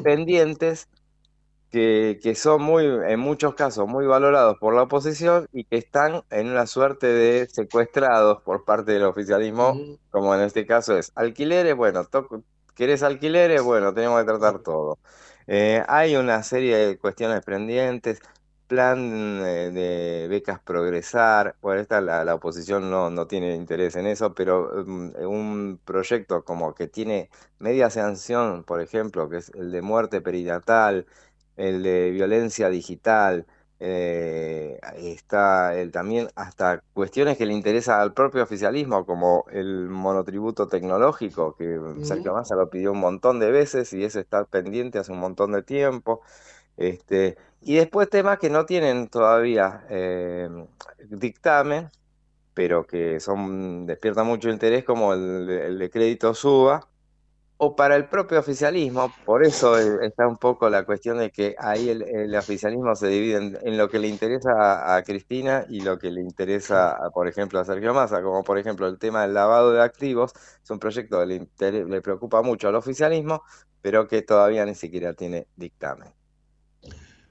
pendientes 0.03 0.87
que, 1.71 2.19
que, 2.21 2.35
son 2.35 2.61
muy, 2.61 2.85
en 2.85 3.19
muchos 3.19 3.55
casos, 3.55 3.87
muy 3.87 4.05
valorados 4.05 4.57
por 4.59 4.73
la 4.73 4.83
oposición 4.83 5.47
y 5.51 5.65
que 5.65 5.77
están 5.77 6.23
en 6.29 6.47
una 6.49 6.65
suerte 6.67 7.07
de 7.07 7.47
secuestrados 7.47 8.41
por 8.43 8.65
parte 8.65 8.93
del 8.93 9.03
oficialismo, 9.03 9.75
como 10.09 10.33
en 10.35 10.41
este 10.41 10.65
caso 10.65 10.97
es 10.97 11.11
alquileres, 11.15 11.75
bueno, 11.75 12.07
¿querés 12.75 13.03
alquileres? 13.03 13.61
Bueno, 13.63 13.93
tenemos 13.93 14.19
que 14.21 14.25
tratar 14.27 14.59
todo. 14.59 14.97
Eh, 15.47 15.83
hay 15.87 16.15
una 16.15 16.43
serie 16.43 16.75
de 16.77 16.97
cuestiones 16.97 17.43
pendientes, 17.43 18.21
plan 18.67 19.41
eh, 19.45 19.71
de 19.71 20.27
becas 20.29 20.59
progresar, 20.59 21.55
bueno, 21.61 21.81
esta 21.81 22.01
la, 22.01 22.23
la 22.25 22.35
oposición 22.35 22.89
no, 22.91 23.09
no, 23.09 23.27
tiene 23.27 23.55
interés 23.55 23.95
en 23.95 24.07
eso, 24.07 24.33
pero 24.33 24.83
mm, 24.85 25.11
un 25.25 25.79
proyecto 25.85 26.43
como 26.43 26.75
que 26.75 26.87
tiene 26.87 27.29
media 27.59 27.89
sanción, 27.89 28.63
por 28.63 28.81
ejemplo, 28.81 29.29
que 29.29 29.37
es 29.37 29.49
el 29.55 29.71
de 29.71 29.81
muerte 29.81 30.21
perinatal, 30.21 31.07
el 31.57 31.83
de 31.83 32.11
violencia 32.11 32.69
digital, 32.69 33.45
eh, 33.79 34.79
está 34.97 35.75
el, 35.77 35.91
también 35.91 36.29
hasta 36.35 36.81
cuestiones 36.93 37.37
que 37.37 37.45
le 37.45 37.53
interesa 37.53 38.01
al 38.01 38.13
propio 38.13 38.43
oficialismo, 38.43 39.05
como 39.05 39.45
el 39.51 39.87
monotributo 39.89 40.67
tecnológico, 40.67 41.55
que 41.55 41.79
Sergio 42.03 42.33
Massa 42.33 42.55
lo 42.55 42.69
pidió 42.69 42.91
un 42.93 42.99
montón 42.99 43.39
de 43.39 43.51
veces 43.51 43.93
y 43.93 44.03
ese 44.03 44.21
está 44.21 44.45
pendiente 44.45 44.99
hace 44.99 45.11
un 45.11 45.19
montón 45.19 45.51
de 45.51 45.63
tiempo. 45.63 46.21
Este, 46.77 47.37
y 47.61 47.75
después 47.75 48.09
temas 48.09 48.39
que 48.39 48.49
no 48.49 48.65
tienen 48.65 49.09
todavía 49.09 49.85
eh, 49.89 50.49
dictamen, 51.09 51.89
pero 52.53 52.85
que 52.87 53.19
son 53.19 53.85
despiertan 53.85 54.27
mucho 54.27 54.49
interés, 54.49 54.83
como 54.83 55.13
el, 55.13 55.49
el 55.49 55.79
de 55.79 55.89
crédito 55.89 56.33
suba, 56.33 56.87
o 57.57 57.75
para 57.75 57.95
el 57.95 58.07
propio 58.07 58.39
oficialismo, 58.39 59.11
por 59.25 59.43
eso 59.43 59.77
está 59.77 60.27
un 60.27 60.37
poco 60.37 60.69
la 60.69 60.85
cuestión 60.85 61.17
de 61.17 61.31
que 61.31 61.55
ahí 61.57 61.89
el, 61.89 62.35
oficialismo 62.35 62.95
se 62.95 63.07
divide 63.07 63.59
en, 63.63 63.77
lo 63.77 63.89
que 63.89 63.97
le 63.97 64.07
interesa 64.07 64.95
a, 64.95 65.01
Cristina 65.03 65.65
y 65.67 65.81
lo 65.81 65.97
que 65.97 66.11
le 66.11 66.21
interesa, 66.21 66.97
por 67.13 67.27
ejemplo, 67.27 67.59
a 67.59 67.65
Sergio 67.65 67.93
Massa, 67.93 68.21
como 68.21 68.43
por 68.43 68.59
ejemplo 68.59 68.87
el 68.87 68.99
tema 68.99 69.23
del 69.23 69.33
lavado 69.33 69.71
de 69.73 69.81
activos, 69.81 70.33
es 70.63 70.69
un 70.69 70.77
proyecto 70.77 71.19
que 71.19 71.25
le, 71.25 71.85
le 71.85 72.01
preocupa 72.01 72.43
mucho 72.43 72.67
al 72.67 72.75
oficialismo, 72.75 73.41
pero 73.81 74.07
que 74.07 74.21
todavía 74.21 74.63
ni 74.65 74.75
siquiera 74.75 75.13
tiene 75.13 75.47
dictamen. 75.55 76.09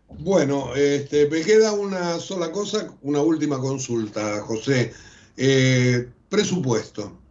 Bueno, 0.09 0.75
este, 0.75 1.29
me 1.29 1.43
queda 1.43 1.73
una 1.73 2.19
sola 2.19 2.51
cosa, 2.51 2.93
una 3.03 3.21
última 3.21 3.59
consulta, 3.59 4.41
José. 4.41 4.93
Eh, 5.37 6.09
presupuesto 6.29 7.26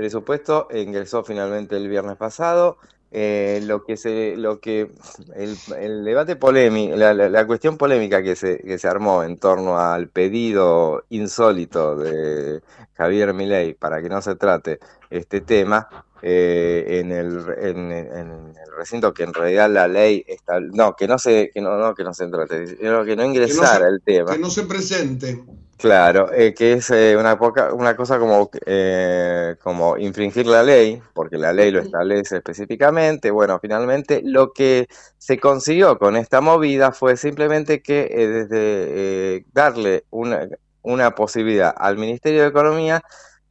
presupuesto 0.00 0.66
ingresó 0.72 1.22
finalmente 1.22 1.76
el 1.76 1.86
viernes 1.86 2.16
pasado. 2.16 2.78
Eh, 3.12 3.60
lo 3.64 3.84
que 3.84 3.98
se, 3.98 4.34
lo 4.36 4.60
que 4.60 4.90
el, 5.34 6.04
debate 6.04 6.36
polémico, 6.36 6.96
la, 6.96 7.46
cuestión 7.46 7.76
polémica 7.76 8.22
que 8.22 8.34
se, 8.34 8.60
que 8.60 8.78
se 8.78 8.88
armó 8.88 9.24
en 9.24 9.36
torno 9.36 9.78
al 9.78 10.08
pedido 10.08 11.04
insólito 11.10 11.96
de 11.96 12.62
Javier 12.94 13.34
Milei 13.34 13.74
para 13.74 14.00
que 14.00 14.08
no 14.08 14.22
se 14.22 14.36
trate 14.36 14.78
este 15.10 15.40
tema 15.40 15.88
eh, 16.22 17.00
en, 17.00 17.12
el, 17.12 17.44
en, 17.58 17.90
el 17.90 18.72
recinto 18.76 19.12
que 19.12 19.24
en 19.24 19.34
realidad 19.34 19.68
la 19.68 19.88
ley 19.88 20.24
está, 20.26 20.60
no 20.60 20.94
que 20.94 21.08
no 21.08 21.18
se 21.18 21.50
que 21.52 21.60
no, 21.60 21.76
no 21.76 21.94
que 21.94 22.04
no 22.04 22.14
se 22.14 22.28
trate, 22.28 22.76
que 22.78 23.16
no 23.16 23.24
ingresara 23.24 23.88
el 23.88 24.00
tema, 24.02 24.32
que 24.32 24.38
no 24.38 24.50
se 24.50 24.62
presente. 24.62 25.42
Claro, 25.80 26.30
eh, 26.34 26.52
que 26.52 26.74
es 26.74 26.90
eh, 26.90 27.16
una, 27.16 27.38
poca, 27.38 27.72
una 27.72 27.96
cosa 27.96 28.18
como, 28.18 28.50
eh, 28.66 29.56
como 29.62 29.96
infringir 29.96 30.46
la 30.46 30.62
ley, 30.62 31.00
porque 31.14 31.38
la 31.38 31.54
ley 31.54 31.70
lo 31.70 31.80
establece 31.80 32.36
específicamente. 32.36 33.30
Bueno, 33.30 33.58
finalmente 33.62 34.20
lo 34.22 34.52
que 34.52 34.88
se 35.16 35.38
consiguió 35.40 35.98
con 35.98 36.16
esta 36.16 36.42
movida 36.42 36.92
fue 36.92 37.16
simplemente 37.16 37.80
que 37.82 38.04
desde 38.50 39.46
darle 39.54 40.04
una, 40.10 40.46
una 40.82 41.14
posibilidad 41.14 41.74
al 41.74 41.96
Ministerio 41.96 42.42
de 42.42 42.48
Economía 42.48 43.02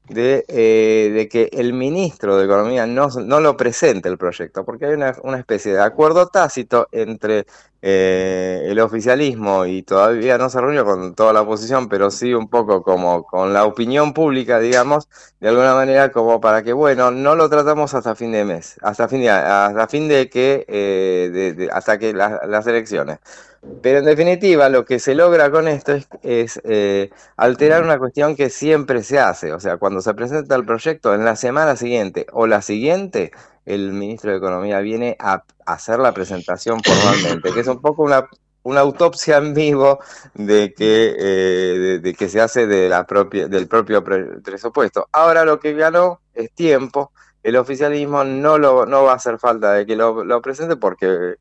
de, 0.08 0.46
de, 0.48 1.30
que 1.30 1.50
el 1.52 1.74
ministro 1.74 2.38
de 2.38 2.46
Economía 2.46 2.86
no, 2.86 3.08
no, 3.08 3.40
lo 3.40 3.58
presente 3.58 4.08
el 4.08 4.20
proyecto, 4.20 4.64
porque 4.66 4.86
hay 4.86 4.94
una, 4.94 5.16
una 5.24 5.40
especie 5.40 5.74
de 5.74 5.82
acuerdo 5.82 6.28
tácito 6.28 6.88
entre 6.92 7.48
eh, 7.82 8.66
el 8.66 8.80
oficialismo 8.80 9.66
y 9.66 9.84
todavía 9.84 10.38
no 10.38 10.50
se 10.50 10.60
reunió 10.60 10.84
con 10.86 11.16
toda 11.16 11.34
la 11.34 11.42
oposición, 11.42 11.88
pero 11.90 12.12
sí 12.12 12.34
un 12.34 12.50
poco 12.50 12.84
como 12.84 13.24
con 13.24 13.54
la 13.54 13.66
opinión 13.66 14.14
pública, 14.14 14.60
digamos, 14.60 15.08
de 15.40 15.50
alguna 15.50 15.74
manera 15.74 16.12
como 16.12 16.42
para 16.42 16.64
que, 16.64 16.74
bueno, 16.74 17.12
no 17.12 17.36
lo 17.36 17.50
tratamos 17.50 17.94
hasta 17.94 18.16
fin 18.16 18.32
de 18.32 18.44
mes, 18.46 18.78
hasta 18.82 19.08
fin 19.08 19.22
de, 19.22 19.30
hasta 19.30 19.88
fin 19.88 20.08
de 20.08 20.30
que, 20.30 20.66
eh, 20.68 21.70
hasta 21.72 21.98
que 21.98 22.14
las 22.14 22.68
elecciones. 22.68 23.20
Pero 23.82 24.00
en 24.00 24.06
definitiva, 24.06 24.70
lo 24.70 24.86
que 24.86 25.00
se 25.00 25.16
logra 25.16 25.52
con 25.52 25.68
esto 25.68 25.94
es, 25.94 26.08
es 26.24 26.62
eh, 26.64 27.10
alterar 27.36 27.84
una 27.84 28.00
cuestión 28.00 28.36
que 28.36 28.50
siempre 28.50 29.04
se 29.04 29.20
hace, 29.20 29.52
o 29.54 29.60
sea, 29.60 29.78
cuando 29.78 30.02
se 30.02 30.14
presenta 30.14 30.56
el 30.56 30.66
proyecto 30.66 31.14
en 31.14 31.26
la 31.26 31.36
semana 31.36 31.76
siguiente 31.76 32.26
o 32.32 32.48
la 32.48 32.62
siguiente, 32.62 33.32
el 33.70 33.92
ministro 33.94 34.32
de 34.32 34.38
Economía 34.38 34.80
viene 34.80 35.16
a 35.20 35.44
hacer 35.66 36.00
la 36.00 36.14
presentación 36.14 36.82
formalmente, 36.84 37.54
que 37.54 37.60
es 37.60 37.68
un 37.68 37.80
poco 37.80 38.04
una, 38.04 38.28
una 38.64 38.82
autopsia 38.82 39.38
en 39.38 39.54
vivo 39.54 40.00
de 40.34 40.74
que, 40.74 41.16
eh, 41.18 42.00
de, 42.02 42.14
que 42.14 42.30
se 42.30 42.42
hace 42.42 42.66
de 42.66 42.90
la 42.90 43.06
propia, 43.06 43.48
del 43.48 43.68
propio 43.68 44.04
presupuesto. 44.04 45.08
Ahora 45.12 45.46
lo 45.46 45.60
que 45.60 45.74
ganó 45.74 46.22
es 46.34 46.52
tiempo. 46.54 47.12
El 47.44 47.56
oficialismo 47.56 48.24
no, 48.24 48.58
lo, 48.58 48.86
no 48.86 49.04
va 49.04 49.14
a 49.14 49.16
hacer 49.16 49.38
falta 49.38 49.72
de 49.74 49.86
que 49.86 49.96
lo, 49.96 50.42
presente 50.42 50.76
porque 50.76 51.36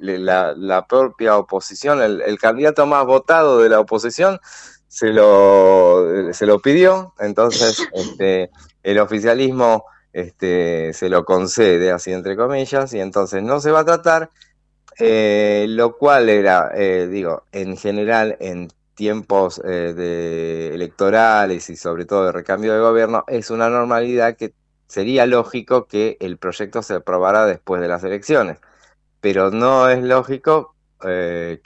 la 0.00 0.86
propia 0.88 1.38
oposición, 1.38 2.02
el, 2.02 2.20
el 2.22 2.38
candidato 2.38 2.86
más 2.86 3.06
votado 3.06 3.60
de 3.60 3.68
la 3.68 3.80
oposición, 3.80 4.40
se 4.88 5.12
lo, 5.12 6.32
se 6.32 6.46
lo 6.46 6.58
pidió. 6.58 7.14
Entonces, 7.20 7.86
este, 7.92 8.50
el 8.82 8.98
oficialismo 8.98 9.84
este, 10.18 10.92
se 10.94 11.08
lo 11.08 11.24
concede, 11.24 11.92
así 11.92 12.12
entre 12.12 12.36
comillas, 12.36 12.92
y 12.92 13.00
entonces 13.00 13.42
no 13.42 13.60
se 13.60 13.70
va 13.70 13.80
a 13.80 13.84
tratar, 13.84 14.30
eh, 14.98 15.66
lo 15.68 15.96
cual 15.96 16.28
era, 16.28 16.72
eh, 16.74 17.06
digo, 17.08 17.44
en 17.52 17.76
general 17.76 18.36
en 18.40 18.68
tiempos 18.94 19.60
eh, 19.64 19.94
de 19.94 20.74
electorales 20.74 21.70
y 21.70 21.76
sobre 21.76 22.04
todo 22.04 22.24
de 22.26 22.32
recambio 22.32 22.74
de 22.74 22.80
gobierno, 22.80 23.24
es 23.28 23.50
una 23.50 23.68
normalidad 23.70 24.36
que 24.36 24.54
sería 24.88 25.24
lógico 25.26 25.86
que 25.86 26.16
el 26.20 26.36
proyecto 26.36 26.82
se 26.82 26.94
aprobara 26.94 27.46
después 27.46 27.80
de 27.80 27.88
las 27.88 28.02
elecciones, 28.02 28.58
pero 29.20 29.52
no 29.52 29.88
es 29.88 30.02
lógico 30.02 30.74
que, 31.00 31.60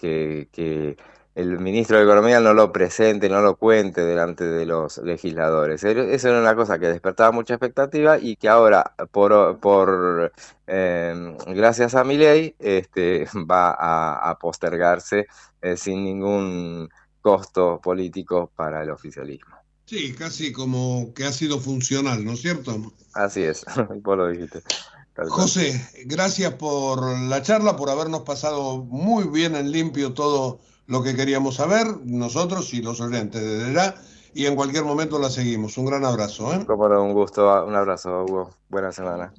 que 0.52 0.96
el 1.34 1.58
ministro 1.58 1.96
de 1.96 2.04
Economía 2.04 2.40
no 2.40 2.52
lo 2.52 2.72
presente, 2.72 3.28
no 3.28 3.40
lo 3.40 3.56
cuente 3.56 4.02
delante 4.02 4.44
de 4.44 4.66
los 4.66 4.98
legisladores. 4.98 5.82
Eso 5.82 6.28
era 6.28 6.40
una 6.40 6.54
cosa 6.54 6.78
que 6.78 6.88
despertaba 6.88 7.32
mucha 7.32 7.54
expectativa 7.54 8.18
y 8.18 8.36
que 8.36 8.48
ahora, 8.48 8.94
por, 9.10 9.58
por 9.58 10.32
eh, 10.66 11.36
gracias 11.46 11.94
a 11.94 12.04
mi 12.04 12.18
ley, 12.18 12.54
este, 12.58 13.26
va 13.50 13.70
a, 13.78 14.38
postergarse 14.38 15.26
eh, 15.62 15.76
sin 15.76 16.04
ningún 16.04 16.88
costo 17.22 17.80
político 17.82 18.50
para 18.54 18.82
el 18.82 18.90
oficialismo. 18.90 19.56
Sí, 19.86 20.14
casi 20.14 20.52
como 20.52 21.12
que 21.14 21.24
ha 21.24 21.32
sido 21.32 21.58
funcional, 21.58 22.24
¿no 22.24 22.32
es 22.32 22.42
cierto? 22.42 22.92
Así 23.14 23.42
es, 23.42 23.64
vos 24.02 24.16
lo 24.18 24.28
dijiste. 24.28 24.62
José, 25.28 25.88
gracias 26.06 26.54
por 26.54 27.18
la 27.18 27.42
charla, 27.42 27.76
por 27.76 27.90
habernos 27.90 28.22
pasado 28.22 28.78
muy 28.78 29.24
bien 29.24 29.54
en 29.56 29.70
limpio 29.70 30.14
todo 30.14 30.60
lo 30.86 31.02
que 31.02 31.14
queríamos 31.14 31.56
saber, 31.56 31.86
nosotros 32.04 32.72
y 32.74 32.82
los 32.82 33.00
oyentes 33.00 33.40
de 33.42 33.72
ya, 33.72 33.94
y 34.34 34.46
en 34.46 34.56
cualquier 34.56 34.84
momento 34.84 35.18
la 35.18 35.30
seguimos. 35.30 35.76
Un 35.78 35.86
gran 35.86 36.04
abrazo. 36.04 36.52
¿eh? 36.54 36.64
Como 36.66 36.84
un 36.84 37.12
gusto, 37.12 37.42
un 37.64 37.74
abrazo, 37.74 38.24
Hugo. 38.24 38.50
Buena 38.68 38.92
semana. 38.92 39.32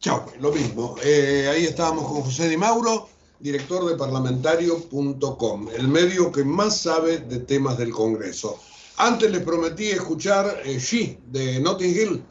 Chao, 0.00 0.24
lo 0.40 0.52
mismo. 0.52 0.96
Eh, 1.02 1.48
ahí 1.52 1.64
estábamos 1.64 2.06
con 2.06 2.22
José 2.22 2.48
Di 2.48 2.56
Mauro, 2.56 3.08
director 3.40 3.84
de 3.86 3.96
parlamentario.com, 3.96 5.68
el 5.76 5.88
medio 5.88 6.30
que 6.32 6.44
más 6.44 6.78
sabe 6.78 7.18
de 7.18 7.40
temas 7.40 7.76
del 7.78 7.90
Congreso. 7.90 8.58
Antes 8.96 9.30
les 9.30 9.42
prometí 9.42 9.90
escuchar 9.90 10.62
eh, 10.64 10.78
She 10.78 11.18
de 11.26 11.60
Notting 11.60 11.90
Hill. 11.90 12.22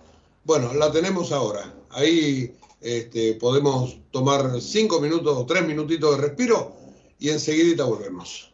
Bueno, 0.43 0.74
la 0.74 0.91
tenemos 0.91 1.32
ahora. 1.32 1.74
Ahí 1.91 2.53
este, 2.82 3.36
podemos 3.36 3.97
tomar 4.11 4.61
cinco 4.61 4.99
minutos 4.99 5.38
o 5.38 5.45
tres 5.45 5.65
minutitos 5.65 6.15
de 6.15 6.22
respiro 6.22 6.74
y 7.20 7.30
enseguida 7.30 7.86
volvemos. 7.86 8.53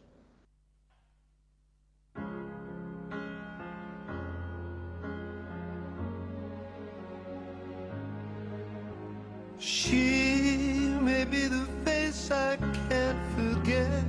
She 9.64 10.90
may 11.00 11.24
be 11.24 11.46
the 11.46 11.66
face 11.86 12.30
I 12.30 12.56
can't 12.90 13.18
forget, 13.34 14.04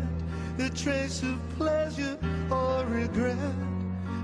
the 0.58 0.70
trace 0.72 1.24
of 1.24 1.40
pleasure 1.58 2.18
or 2.52 2.84
regret 2.88 3.56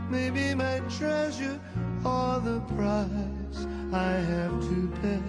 may 0.09 0.29
be 0.29 0.53
my 0.53 0.82
treasure 0.97 1.57
or 2.03 2.41
the 2.41 2.59
price 2.75 3.65
I 3.93 4.11
have 4.11 4.59
to 4.59 4.91
pay. 5.01 5.23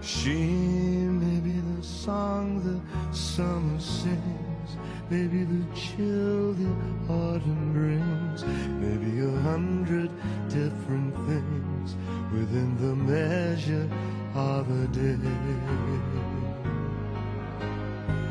She 0.00 0.38
may 0.38 1.40
be 1.40 1.58
the 1.74 1.82
song 1.82 2.62
the 2.62 2.78
summer 3.12 3.80
sings, 3.80 4.70
maybe 5.10 5.42
the 5.42 5.64
chill 5.74 6.52
the 6.52 6.70
autumn 7.12 7.72
brings, 7.72 8.44
maybe 8.78 9.18
a 9.18 9.40
hundred 9.40 10.12
different 10.48 11.12
things 11.26 11.96
within 12.32 12.76
the 12.76 12.94
measure 12.94 13.90
of 14.34 14.70
a 14.70 14.86
day. 14.88 15.16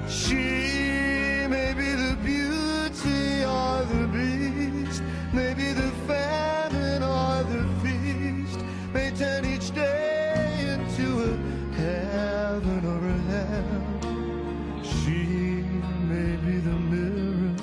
She 0.08 1.48
may 1.48 1.74
be 1.74 1.90
the 1.92 2.18
beauty 2.24 3.44
or 3.44 3.84
the 3.84 4.08
beast, 4.08 5.02
maybe 5.34 5.74
the 5.74 5.92
famine 6.08 7.04
or 7.04 7.44
the 7.44 7.66
feast, 7.82 8.60
may 8.94 9.12
turn 9.12 9.46
each 9.46 9.74
day 9.74 10.66
into 10.74 11.24
a 11.24 11.38
heaven 11.76 12.86
or 12.86 13.08
a 13.08 13.20
hell. 13.32 14.84
She 14.84 15.64
may 16.08 16.36
be 16.38 16.58
the 16.60 16.80
mirror 16.92 17.56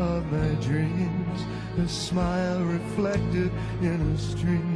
of 0.00 0.32
my 0.32 0.54
dreams, 0.62 1.40
a 1.78 1.88
smile 1.88 2.62
reflected 2.62 3.50
in 3.80 4.00
a 4.14 4.18
stream. 4.18 4.75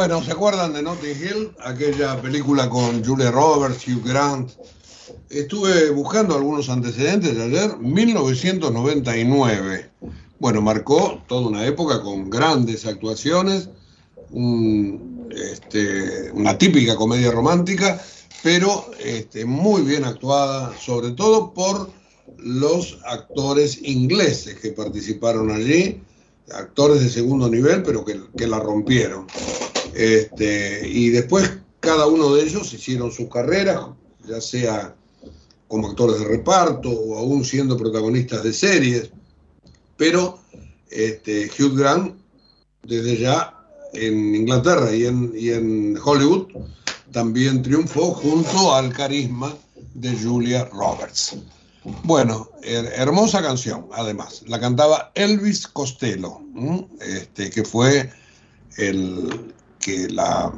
Bueno, 0.00 0.24
¿se 0.24 0.32
acuerdan 0.32 0.72
de 0.72 0.80
Notting 0.80 1.10
Hill? 1.10 1.50
Aquella 1.62 2.18
película 2.22 2.70
con 2.70 3.04
Julia 3.04 3.30
Roberts, 3.30 3.86
Hugh 3.86 4.02
Grant. 4.02 4.50
Estuve 5.28 5.90
buscando 5.90 6.34
algunos 6.34 6.70
antecedentes 6.70 7.36
de 7.36 7.42
ayer, 7.42 7.76
1999. 7.76 9.90
Bueno, 10.38 10.62
marcó 10.62 11.22
toda 11.28 11.48
una 11.48 11.66
época 11.66 12.00
con 12.00 12.30
grandes 12.30 12.86
actuaciones, 12.86 13.68
este, 15.30 16.30
una 16.32 16.56
típica 16.56 16.96
comedia 16.96 17.30
romántica, 17.30 18.00
pero 18.42 18.90
este, 19.04 19.44
muy 19.44 19.82
bien 19.82 20.06
actuada, 20.06 20.74
sobre 20.78 21.10
todo 21.10 21.52
por 21.52 21.90
los 22.38 23.00
actores 23.04 23.82
ingleses 23.82 24.58
que 24.60 24.72
participaron 24.72 25.50
allí, 25.50 26.00
actores 26.54 27.02
de 27.02 27.10
segundo 27.10 27.50
nivel, 27.50 27.82
pero 27.82 28.02
que 28.02 28.46
la 28.46 28.60
rompieron. 28.60 29.26
Este, 29.94 30.86
y 30.88 31.10
después 31.10 31.50
cada 31.80 32.06
uno 32.06 32.34
de 32.34 32.44
ellos 32.44 32.72
hicieron 32.72 33.10
sus 33.10 33.28
carreras, 33.28 33.86
ya 34.26 34.40
sea 34.40 34.94
como 35.68 35.88
actores 35.88 36.18
de 36.20 36.26
reparto 36.28 36.90
o 36.90 37.16
aún 37.18 37.44
siendo 37.44 37.76
protagonistas 37.76 38.42
de 38.42 38.52
series, 38.52 39.10
pero 39.96 40.40
este, 40.90 41.50
Hugh 41.58 41.76
Grant 41.78 42.16
desde 42.82 43.18
ya 43.18 43.56
en 43.92 44.34
Inglaterra 44.34 44.94
y 44.94 45.06
en, 45.06 45.32
y 45.36 45.50
en 45.50 45.98
Hollywood 46.02 46.48
también 47.12 47.62
triunfó 47.62 48.12
junto 48.14 48.74
al 48.74 48.92
carisma 48.92 49.54
de 49.94 50.16
Julia 50.16 50.64
Roberts. 50.66 51.36
Bueno, 52.04 52.50
her- 52.62 52.92
hermosa 52.94 53.42
canción, 53.42 53.86
además. 53.92 54.42
La 54.46 54.60
cantaba 54.60 55.10
Elvis 55.14 55.66
Costello, 55.66 56.40
este, 57.00 57.50
que 57.50 57.64
fue 57.64 58.10
el 58.76 59.52
que 59.80 60.08
la 60.08 60.52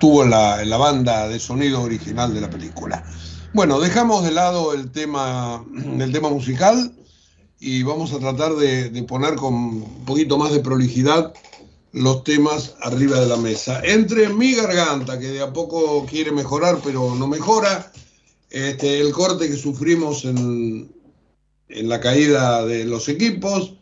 tuvo 0.00 0.24
la, 0.24 0.64
la 0.64 0.76
banda 0.76 1.28
de 1.28 1.38
sonido 1.38 1.82
original 1.82 2.34
de 2.34 2.40
la 2.40 2.50
película. 2.50 3.04
Bueno, 3.52 3.78
dejamos 3.78 4.24
de 4.24 4.32
lado 4.32 4.74
el 4.74 4.90
tema, 4.90 5.64
el 6.00 6.10
tema 6.10 6.28
musical 6.30 6.92
y 7.60 7.84
vamos 7.84 8.12
a 8.12 8.18
tratar 8.18 8.54
de, 8.54 8.90
de 8.90 9.02
poner 9.04 9.36
con 9.36 9.54
un 9.54 10.04
poquito 10.04 10.36
más 10.36 10.52
de 10.52 10.60
prolijidad 10.60 11.32
los 11.92 12.24
temas 12.24 12.74
arriba 12.82 13.20
de 13.20 13.26
la 13.26 13.36
mesa. 13.36 13.80
Entre 13.84 14.28
mi 14.28 14.54
garganta, 14.54 15.18
que 15.18 15.28
de 15.28 15.40
a 15.40 15.52
poco 15.52 16.04
quiere 16.06 16.32
mejorar, 16.32 16.80
pero 16.82 17.14
no 17.14 17.28
mejora, 17.28 17.92
este, 18.50 19.00
el 19.00 19.12
corte 19.12 19.48
que 19.48 19.56
sufrimos 19.56 20.24
en, 20.24 20.92
en 21.68 21.88
la 21.88 22.00
caída 22.00 22.66
de 22.66 22.84
los 22.84 23.08
equipos, 23.08 23.74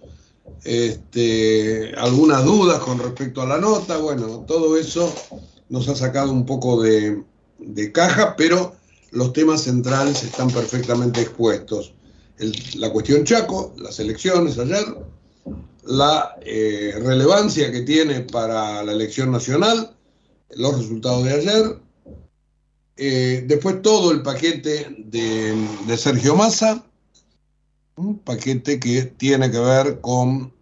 este, 0.64 1.92
algunas 1.96 2.44
dudas 2.44 2.78
con 2.80 2.98
respecto 2.98 3.42
a 3.42 3.46
la 3.46 3.58
nota, 3.58 3.98
bueno, 3.98 4.44
todo 4.46 4.76
eso 4.76 5.12
nos 5.68 5.88
ha 5.88 5.96
sacado 5.96 6.32
un 6.32 6.46
poco 6.46 6.80
de, 6.82 7.24
caja, 7.92 8.36
pero 8.36 8.76
los 9.10 9.32
temas 9.32 9.62
centrales 9.62 10.22
están 10.22 10.50
perfectamente 10.50 11.20
expuestos. 11.20 11.94
La 12.76 12.90
cuestión 12.90 13.24
Chaco, 13.24 13.74
las 13.76 13.98
elecciones 14.00 14.58
ayer, 14.58 14.84
la 15.84 16.36
eh, 16.42 16.94
relevancia 17.02 17.70
que 17.72 17.82
tiene 17.82 18.20
para 18.20 18.82
la 18.82 18.92
elección 18.92 19.32
nacional, 19.32 19.96
los 20.50 20.78
resultados 20.78 21.24
de 21.24 21.32
ayer, 21.32 21.78
eh, 22.96 23.44
después 23.46 23.82
todo 23.82 24.12
el 24.12 24.22
paquete 24.22 24.94
de, 24.98 25.56
de 25.86 25.96
Sergio 25.96 26.36
Massa, 26.36 26.84
un 27.96 28.18
paquete 28.18 28.80
que 28.80 29.02
tiene 29.02 29.50
que 29.50 29.58
ver 29.58 30.00
con 30.00 30.52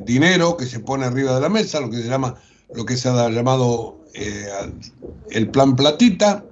dinero 0.00 0.56
que 0.56 0.66
se 0.66 0.80
pone 0.80 1.04
arriba 1.04 1.34
de 1.34 1.40
la 1.40 1.48
mesa, 1.48 1.80
lo 1.80 1.90
que 1.90 2.02
se 2.02 2.08
llama, 2.08 2.34
lo 2.74 2.84
que 2.84 2.96
se 2.96 3.08
ha 3.08 3.28
llamado 3.28 4.00
eh, 4.14 4.48
el 5.30 5.48
plan 5.50 5.76
platita, 5.76 6.44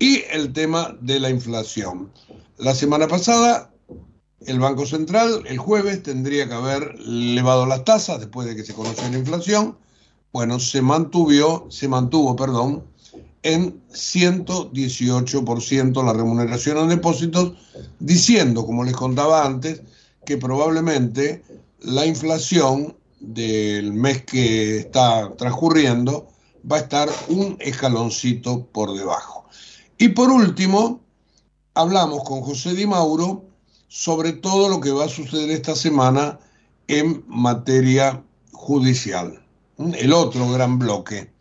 y 0.00 0.22
el 0.32 0.52
tema 0.52 0.96
de 1.00 1.20
la 1.20 1.30
inflación. 1.30 2.10
La 2.56 2.74
semana 2.74 3.06
pasada 3.06 3.70
el 4.46 4.58
Banco 4.58 4.86
Central 4.86 5.42
el 5.46 5.58
jueves 5.58 6.02
tendría 6.02 6.48
que 6.48 6.54
haber 6.54 6.94
elevado 6.98 7.66
las 7.66 7.84
tasas 7.84 8.18
después 8.18 8.48
de 8.48 8.56
que 8.56 8.64
se 8.64 8.74
conoció 8.74 9.08
la 9.10 9.18
inflación. 9.18 9.76
Bueno, 10.32 10.58
se 10.58 10.80
mantuvo, 10.80 11.66
se 11.70 11.88
mantuvo, 11.88 12.34
perdón, 12.34 12.84
en 13.42 13.82
118% 13.90 16.04
la 16.04 16.12
remuneración 16.12 16.76
en 16.78 16.90
depósitos, 16.90 17.54
diciendo, 17.98 18.66
como 18.66 18.84
les 18.84 18.94
contaba 18.94 19.46
antes, 19.46 19.82
que 20.26 20.36
probablemente 20.36 21.42
la 21.80 22.04
inflación 22.06 22.94
del 23.20 23.92
mes 23.92 24.24
que 24.24 24.78
está 24.78 25.34
transcurriendo 25.36 26.28
va 26.70 26.76
a 26.76 26.80
estar 26.80 27.08
un 27.28 27.56
escaloncito 27.60 28.66
por 28.66 28.96
debajo. 28.96 29.46
Y 29.98 30.08
por 30.08 30.30
último, 30.30 31.00
hablamos 31.74 32.24
con 32.24 32.40
José 32.42 32.74
Di 32.74 32.86
Mauro 32.86 33.44
sobre 33.88 34.32
todo 34.32 34.68
lo 34.68 34.80
que 34.80 34.92
va 34.92 35.06
a 35.06 35.08
suceder 35.08 35.50
esta 35.50 35.74
semana 35.74 36.38
en 36.86 37.24
materia 37.26 38.22
judicial. 38.52 39.42
El 39.78 40.12
otro 40.12 40.48
gran 40.50 40.78
bloque. 40.78 41.32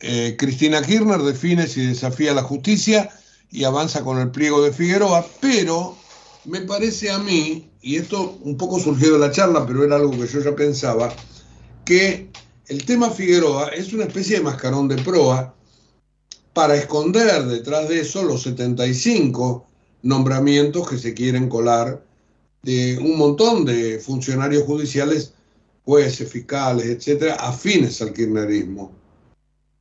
Eh, 0.00 0.36
Cristina 0.38 0.82
Kirchner 0.82 1.20
define 1.22 1.66
si 1.66 1.86
desafía 1.86 2.32
la 2.32 2.42
justicia 2.42 3.10
y 3.50 3.64
avanza 3.64 4.02
con 4.02 4.18
el 4.18 4.30
pliego 4.30 4.62
de 4.62 4.72
Figueroa, 4.72 5.26
pero 5.40 5.96
me 6.44 6.60
parece 6.60 7.10
a 7.10 7.18
mí, 7.18 7.68
y 7.82 7.96
esto 7.96 8.38
un 8.42 8.56
poco 8.56 8.78
surgió 8.78 9.12
de 9.12 9.18
la 9.18 9.30
charla, 9.30 9.66
pero 9.66 9.84
era 9.84 9.96
algo 9.96 10.12
que 10.12 10.26
yo 10.26 10.40
ya 10.40 10.54
pensaba, 10.54 11.12
que 11.84 12.30
el 12.68 12.84
tema 12.84 13.10
Figueroa 13.10 13.68
es 13.68 13.92
una 13.92 14.04
especie 14.04 14.36
de 14.36 14.44
mascarón 14.44 14.88
de 14.88 14.96
proa 14.96 15.54
para 16.52 16.76
esconder 16.76 17.46
detrás 17.46 17.88
de 17.88 18.00
eso 18.00 18.22
los 18.22 18.42
75 18.42 19.66
nombramientos 20.02 20.88
que 20.88 20.98
se 20.98 21.14
quieren 21.14 21.48
colar 21.48 22.04
de 22.62 22.98
un 22.98 23.16
montón 23.16 23.64
de 23.64 23.98
funcionarios 23.98 24.64
judiciales, 24.64 25.32
jueces, 25.84 26.30
fiscales, 26.30 26.86
etcétera, 26.86 27.34
afines 27.34 28.02
al 28.02 28.12
kirchnerismo. 28.12 28.97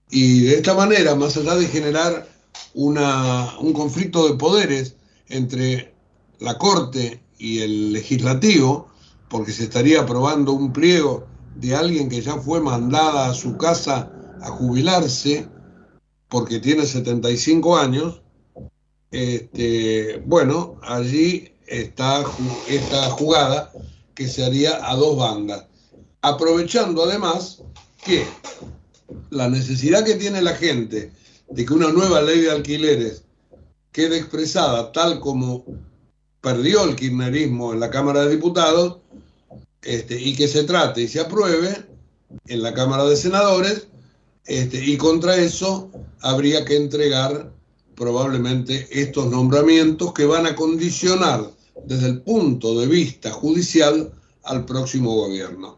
Y 0.09 0.41
de 0.41 0.55
esta 0.55 0.73
manera, 0.73 1.15
más 1.15 1.35
allá 1.37 1.55
de 1.55 1.67
generar 1.67 2.27
una, 2.73 3.57
un 3.59 3.73
conflicto 3.73 4.27
de 4.27 4.37
poderes 4.37 4.95
entre 5.27 5.93
la 6.39 6.57
Corte 6.57 7.21
y 7.37 7.59
el 7.59 7.93
legislativo, 7.93 8.87
porque 9.29 9.51
se 9.51 9.63
estaría 9.63 10.01
aprobando 10.01 10.53
un 10.53 10.71
pliego 10.71 11.27
de 11.55 11.75
alguien 11.75 12.09
que 12.09 12.21
ya 12.21 12.35
fue 12.35 12.61
mandada 12.61 13.29
a 13.29 13.33
su 13.33 13.57
casa 13.57 14.11
a 14.41 14.49
jubilarse 14.49 15.47
porque 16.29 16.59
tiene 16.59 16.85
75 16.85 17.77
años, 17.77 18.21
este, 19.11 20.21
bueno, 20.25 20.79
allí 20.83 21.51
está 21.65 22.23
esta 22.67 23.09
jugada 23.11 23.71
que 24.13 24.27
se 24.27 24.43
haría 24.43 24.89
a 24.89 24.95
dos 24.95 25.17
bandas, 25.17 25.65
aprovechando 26.21 27.03
además 27.03 27.61
que 28.03 28.25
la 29.29 29.49
necesidad 29.49 30.03
que 30.03 30.15
tiene 30.15 30.41
la 30.41 30.55
gente 30.55 31.11
de 31.49 31.65
que 31.65 31.73
una 31.73 31.91
nueva 31.91 32.21
ley 32.21 32.41
de 32.41 32.51
alquileres 32.51 33.23
quede 33.91 34.17
expresada 34.17 34.91
tal 34.91 35.19
como 35.19 35.65
perdió 36.41 36.83
el 36.83 36.95
kirchnerismo 36.95 37.73
en 37.73 37.79
la 37.79 37.89
Cámara 37.89 38.25
de 38.25 38.35
Diputados, 38.35 38.97
este, 39.81 40.19
y 40.21 40.35
que 40.35 40.47
se 40.47 40.63
trate 40.63 41.01
y 41.01 41.07
se 41.07 41.19
apruebe 41.19 41.85
en 42.47 42.61
la 42.61 42.73
Cámara 42.73 43.05
de 43.05 43.15
Senadores, 43.15 43.87
este, 44.45 44.83
y 44.83 44.97
contra 44.97 45.37
eso 45.37 45.89
habría 46.21 46.63
que 46.65 46.75
entregar 46.75 47.51
probablemente 47.95 48.87
estos 48.91 49.29
nombramientos 49.29 50.13
que 50.13 50.25
van 50.25 50.45
a 50.45 50.55
condicionar 50.55 51.51
desde 51.85 52.07
el 52.07 52.21
punto 52.21 52.79
de 52.79 52.87
vista 52.87 53.31
judicial 53.31 54.11
al 54.43 54.65
próximo 54.65 55.15
gobierno. 55.15 55.77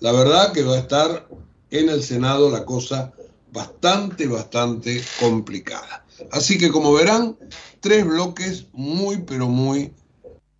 La 0.00 0.12
verdad 0.12 0.52
que 0.52 0.62
va 0.62 0.74
a 0.74 0.80
estar 0.80 1.28
en 1.72 1.88
el 1.88 2.02
Senado 2.02 2.50
la 2.50 2.64
cosa 2.64 3.12
bastante, 3.50 4.26
bastante 4.26 5.02
complicada. 5.18 6.04
Así 6.30 6.58
que 6.58 6.70
como 6.70 6.92
verán, 6.92 7.36
tres 7.80 8.06
bloques 8.06 8.66
muy, 8.72 9.18
pero 9.18 9.48
muy 9.48 9.92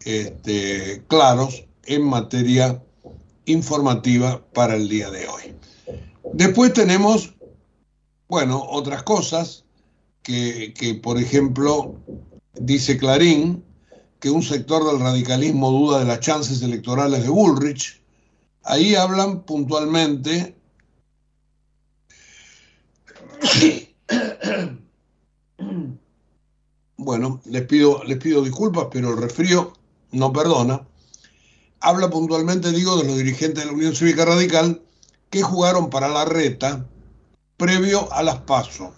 este, 0.05 1.05
claros 1.09 1.65
en 1.85 2.03
materia 2.03 2.83
informativa 3.45 4.43
para 4.53 4.75
el 4.75 4.89
día 4.89 5.11
de 5.11 5.29
hoy. 5.29 5.55
Después 6.33 6.73
tenemos, 6.73 7.35
bueno, 8.29 8.65
otras 8.69 9.03
cosas 9.03 9.65
que, 10.23 10.73
que, 10.75 10.95
por 10.95 11.19
ejemplo, 11.19 11.95
dice 12.55 12.97
Clarín 12.97 13.63
que 14.19 14.31
un 14.31 14.43
sector 14.43 14.87
del 14.87 15.01
radicalismo 15.01 15.71
duda 15.71 15.99
de 15.99 16.05
las 16.07 16.21
chances 16.21 16.63
electorales 16.63 17.23
de 17.23 17.29
Bullrich. 17.29 18.01
Ahí 18.63 18.95
hablan 18.95 19.43
puntualmente 19.43 20.55
bueno, 26.97 27.41
les 27.45 27.63
pido, 27.63 28.03
les 28.05 28.19
pido 28.19 28.43
disculpas, 28.43 28.89
pero 28.91 29.11
el 29.11 29.17
resfrío 29.17 29.73
no 30.13 30.33
perdona. 30.33 30.87
Habla 31.81 32.11
puntualmente, 32.11 32.71
digo, 32.71 32.97
de 32.97 33.05
los 33.05 33.17
dirigentes 33.17 33.65
de 33.65 33.71
la 33.71 33.77
Unión 33.77 33.95
Cívica 33.95 34.25
Radical 34.25 34.83
que 35.31 35.43
jugaron 35.43 35.91
para 35.91 36.09
la 36.09 36.25
reta 36.25 36.87
previo 37.57 38.13
a 38.13 38.23
las 38.23 38.41
PASO. 38.41 38.93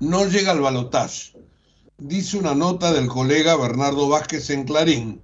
No 0.00 0.26
llega 0.26 0.50
al 0.50 0.60
balotaje, 0.60 1.32
dice 1.98 2.36
una 2.36 2.54
nota 2.54 2.92
del 2.92 3.06
colega 3.06 3.56
Bernardo 3.56 4.08
Vázquez 4.08 4.50
en 4.50 4.64
Clarín. 4.64 5.22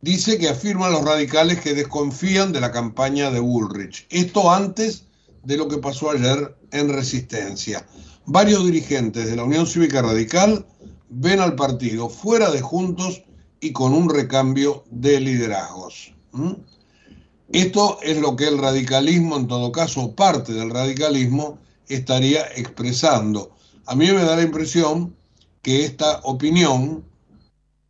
Dice 0.00 0.36
que 0.36 0.48
afirman 0.48 0.92
los 0.92 1.04
radicales 1.04 1.60
que 1.60 1.74
desconfían 1.74 2.52
de 2.52 2.60
la 2.60 2.72
campaña 2.72 3.30
de 3.30 3.38
Bullrich. 3.38 4.06
Esto 4.10 4.50
antes 4.50 5.06
de 5.44 5.56
lo 5.56 5.68
que 5.68 5.78
pasó 5.78 6.10
ayer 6.10 6.56
en 6.70 6.88
Resistencia. 6.88 7.86
Varios 8.26 8.64
dirigentes 8.64 9.26
de 9.26 9.36
la 9.36 9.44
Unión 9.44 9.66
Cívica 9.66 10.02
Radical 10.02 10.66
ven 11.08 11.40
al 11.40 11.54
partido 11.56 12.08
fuera 12.08 12.50
de 12.50 12.60
Juntos 12.60 13.22
y 13.60 13.72
con 13.72 13.92
un 13.92 14.08
recambio 14.08 14.84
de 14.90 15.20
liderazgos. 15.20 16.14
Esto 17.52 17.98
es 18.02 18.18
lo 18.18 18.34
que 18.36 18.48
el 18.48 18.58
radicalismo, 18.58 19.36
en 19.36 19.46
todo 19.46 19.72
caso 19.72 20.14
parte 20.14 20.52
del 20.52 20.70
radicalismo, 20.70 21.58
estaría 21.88 22.42
expresando. 22.56 23.54
A 23.86 23.94
mí 23.94 24.06
me 24.06 24.24
da 24.24 24.36
la 24.36 24.42
impresión 24.42 25.14
que 25.60 25.84
esta 25.84 26.20
opinión 26.22 27.04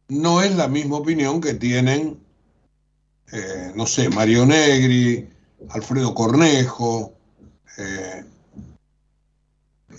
no 0.08 0.42
es 0.42 0.54
la 0.56 0.68
misma 0.68 0.96
opinión 0.96 1.40
que 1.40 1.54
tienen, 1.54 2.18
eh, 3.32 3.72
no 3.74 3.86
sé, 3.86 4.08
Mario 4.10 4.44
Negri, 4.44 5.28
Alfredo 5.70 6.14
Cornejo, 6.14 7.14
eh, 7.78 8.24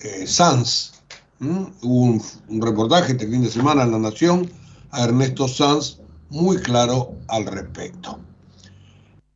eh, 0.01 0.27
Sanz. 0.27 0.93
Hubo 1.39 2.21
un, 2.47 2.61
reportaje 2.61 3.13
este 3.13 3.27
fin 3.27 3.41
de 3.41 3.49
semana 3.49 3.83
en 3.83 3.91
La 3.91 3.99
Nación 3.99 4.49
a 4.91 5.03
Ernesto 5.03 5.47
Sanz 5.47 5.99
muy 6.29 6.57
claro 6.57 7.15
al 7.27 7.45
respecto. 7.45 8.19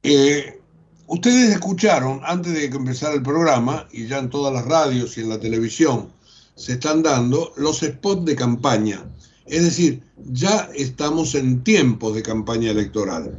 Eh, 0.03 0.61
ustedes 1.07 1.51
escucharon 1.51 2.21
antes 2.23 2.53
de 2.53 2.69
que 2.69 2.77
empezara 2.77 3.13
el 3.13 3.23
programa, 3.23 3.87
y 3.91 4.07
ya 4.07 4.19
en 4.19 4.29
todas 4.29 4.53
las 4.53 4.65
radios 4.65 5.17
y 5.17 5.21
en 5.21 5.29
la 5.29 5.39
televisión 5.39 6.09
se 6.55 6.73
están 6.73 7.03
dando 7.03 7.53
los 7.57 7.79
spots 7.79 8.25
de 8.25 8.35
campaña. 8.35 9.03
Es 9.45 9.63
decir, 9.63 10.03
ya 10.17 10.69
estamos 10.75 11.35
en 11.35 11.63
tiempos 11.63 12.15
de 12.15 12.23
campaña 12.23 12.71
electoral. 12.71 13.37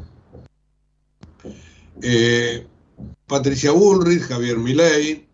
Patricia 3.29 3.72
Bullrich, 3.72 4.22
Javier 4.22 4.57
Milei, 4.57 5.29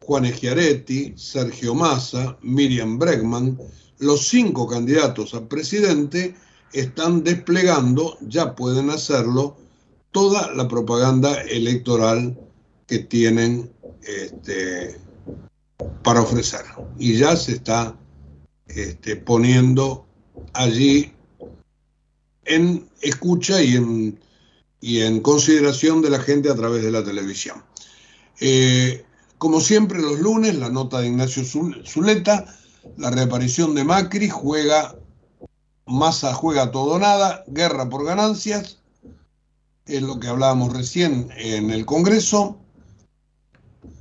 Juan 0.00 0.26
Schiaretti, 0.26 1.14
Sergio 1.16 1.74
Massa, 1.74 2.36
Miriam 2.42 2.98
Bregman, 2.98 3.56
los 4.00 4.26
cinco 4.26 4.66
candidatos 4.66 5.34
a 5.34 5.48
presidente 5.48 6.34
están 6.72 7.22
desplegando, 7.22 8.18
ya 8.20 8.56
pueden 8.56 8.90
hacerlo, 8.90 9.56
toda 10.10 10.52
la 10.54 10.66
propaganda 10.66 11.40
electoral 11.42 12.36
que 12.88 12.98
tienen 12.98 13.70
este, 14.02 14.96
para 16.02 16.22
ofrecer. 16.22 16.62
Y 16.98 17.16
ya 17.16 17.36
se 17.36 17.52
está 17.52 17.96
este, 18.66 19.14
poniendo 19.14 20.06
allí 20.52 21.12
en 22.44 22.88
escucha 23.02 23.62
y 23.62 23.76
en, 23.76 24.18
y 24.80 25.00
en 25.00 25.20
consideración 25.20 26.02
de 26.02 26.10
la 26.10 26.20
gente 26.20 26.50
a 26.50 26.54
través 26.54 26.82
de 26.82 26.90
la 26.90 27.04
televisión. 27.04 27.62
Eh, 28.40 29.04
como 29.38 29.60
siempre 29.60 30.00
los 30.00 30.18
lunes, 30.20 30.54
la 30.56 30.70
nota 30.70 31.00
de 31.00 31.08
Ignacio 31.08 31.44
Zuleta, 31.86 32.56
la 32.96 33.10
reaparición 33.10 33.74
de 33.74 33.84
Macri, 33.84 34.28
juega 34.28 34.96
Massa 35.90 36.32
juega 36.34 36.70
todo 36.70 37.00
nada, 37.00 37.42
guerra 37.48 37.88
por 37.88 38.04
ganancias, 38.04 38.78
es 39.86 40.02
lo 40.02 40.20
que 40.20 40.28
hablábamos 40.28 40.72
recién 40.72 41.28
en 41.36 41.70
el 41.70 41.84
Congreso. 41.84 42.58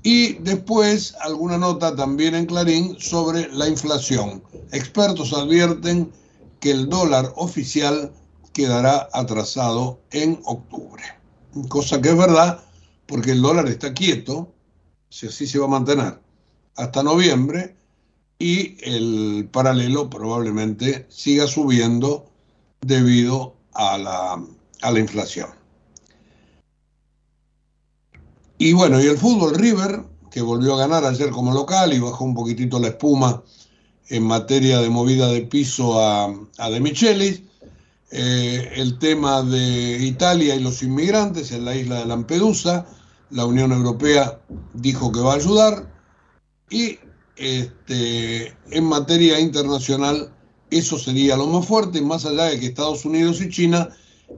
Y 0.04 0.34
después 0.34 1.16
alguna 1.20 1.58
nota 1.58 1.96
también 1.96 2.36
en 2.36 2.46
Clarín 2.46 2.96
sobre 3.00 3.52
la 3.52 3.68
inflación. 3.68 4.44
Expertos 4.72 5.34
advierten 5.34 6.12
que 6.60 6.72
el 6.72 6.90
dólar 6.90 7.34
oficial 7.36 8.12
quedará 8.54 9.10
atrasado 9.14 10.00
en 10.12 10.40
octubre. 10.46 11.04
Cosa 11.68 12.02
que 12.02 12.10
es 12.10 12.18
verdad, 12.18 12.64
porque 13.06 13.32
el 13.32 13.42
dólar 13.42 13.68
está 13.68 13.94
quieto, 13.94 14.52
si 15.10 15.28
así 15.28 15.48
se 15.48 15.60
va 15.60 15.66
a 15.66 15.70
mantener, 15.70 16.20
hasta 16.76 17.04
noviembre, 17.04 17.76
y 18.38 18.78
el 18.90 19.50
paralelo 19.52 20.10
probablemente 20.10 21.06
siga 21.10 21.46
subiendo 21.46 22.30
debido 22.82 23.56
a 23.74 23.98
la, 23.98 24.44
a 24.82 24.92
la 24.92 25.00
inflación. 25.00 25.50
Y 28.58 28.74
bueno, 28.74 29.02
y 29.02 29.08
el 29.08 29.18
fútbol 29.18 29.56
River, 29.56 30.04
que 30.32 30.42
volvió 30.42 30.76
a 30.76 30.80
ganar 30.80 31.06
ayer 31.06 31.30
como 31.32 31.54
local 31.54 31.94
y 31.94 32.00
bajó 32.00 32.24
un 32.26 32.36
poquitito 32.36 32.80
la 32.80 32.90
espuma 32.90 33.44
en 34.10 34.24
materia 34.24 34.80
de 34.80 34.90
movida 34.90 35.28
de 35.28 35.42
piso 35.42 36.02
a, 36.02 36.34
a 36.58 36.70
De 36.70 36.80
Michelis. 36.80 37.44
Eh, 38.12 38.72
el 38.76 38.98
tema 38.98 39.44
de 39.44 39.98
Italia 40.00 40.56
y 40.56 40.60
los 40.60 40.82
inmigrantes 40.82 41.52
en 41.52 41.66
la 41.66 41.76
isla 41.76 42.00
de 42.00 42.06
Lampedusa, 42.06 42.88
la 43.30 43.46
Unión 43.46 43.72
Europea 43.72 44.40
dijo 44.74 45.12
que 45.12 45.20
va 45.20 45.34
a 45.34 45.36
ayudar 45.36 45.94
y 46.72 46.98
este, 47.36 48.56
en 48.72 48.84
materia 48.86 49.40
internacional 49.40 50.34
eso 50.72 50.98
sería 50.98 51.38
lo 51.38 51.48
más 51.48 51.68
fuerte, 51.68 52.02
más 52.02 52.26
allá 52.26 52.46
de 52.46 52.60
que 52.60 52.68
Estados 52.68 53.06
Unidos 53.06 53.42
y 53.42 53.50
China 53.50 53.90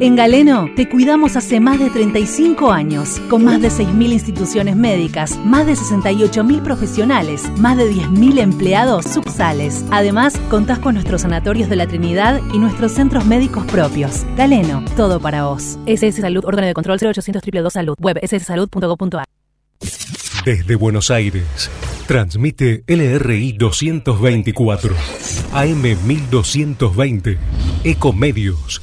En 0.00 0.16
Galeno 0.16 0.68
te 0.74 0.88
cuidamos 0.88 1.36
hace 1.36 1.60
más 1.60 1.78
de 1.78 1.88
35 1.88 2.72
años, 2.72 3.20
con 3.30 3.44
más 3.44 3.62
de 3.62 3.68
6.000 3.68 4.12
instituciones 4.12 4.74
médicas, 4.74 5.38
más 5.44 5.66
de 5.66 5.74
68.000 5.74 6.62
profesionales, 6.62 7.48
más 7.58 7.76
de 7.76 7.92
10.000 7.92 8.40
empleados 8.40 9.04
subsales. 9.04 9.84
Además, 9.92 10.36
contás 10.50 10.80
con 10.80 10.94
nuestros 10.94 11.22
sanatorios 11.22 11.70
de 11.70 11.76
la 11.76 11.86
Trinidad 11.86 12.40
y 12.52 12.58
nuestros 12.58 12.92
centros 12.92 13.24
médicos 13.24 13.64
propios. 13.66 14.26
Galeno, 14.36 14.84
todo 14.96 15.20
para 15.20 15.44
vos. 15.44 15.78
SS 15.86 16.20
Salud, 16.20 16.44
órgano 16.44 16.66
de 16.66 16.74
control 16.74 16.98
0800 16.98 17.40
222 17.40 17.72
Salud, 17.72 17.96
web 18.00 18.18
sssalud.gov.ar. 18.20 19.24
Desde 20.44 20.74
Buenos 20.74 21.10
Aires, 21.10 21.70
transmite 22.06 22.82
LRI 22.86 23.52
224, 23.52 24.94
AM 25.52 25.82
1220, 25.82 27.38
Ecomedios 27.84 28.82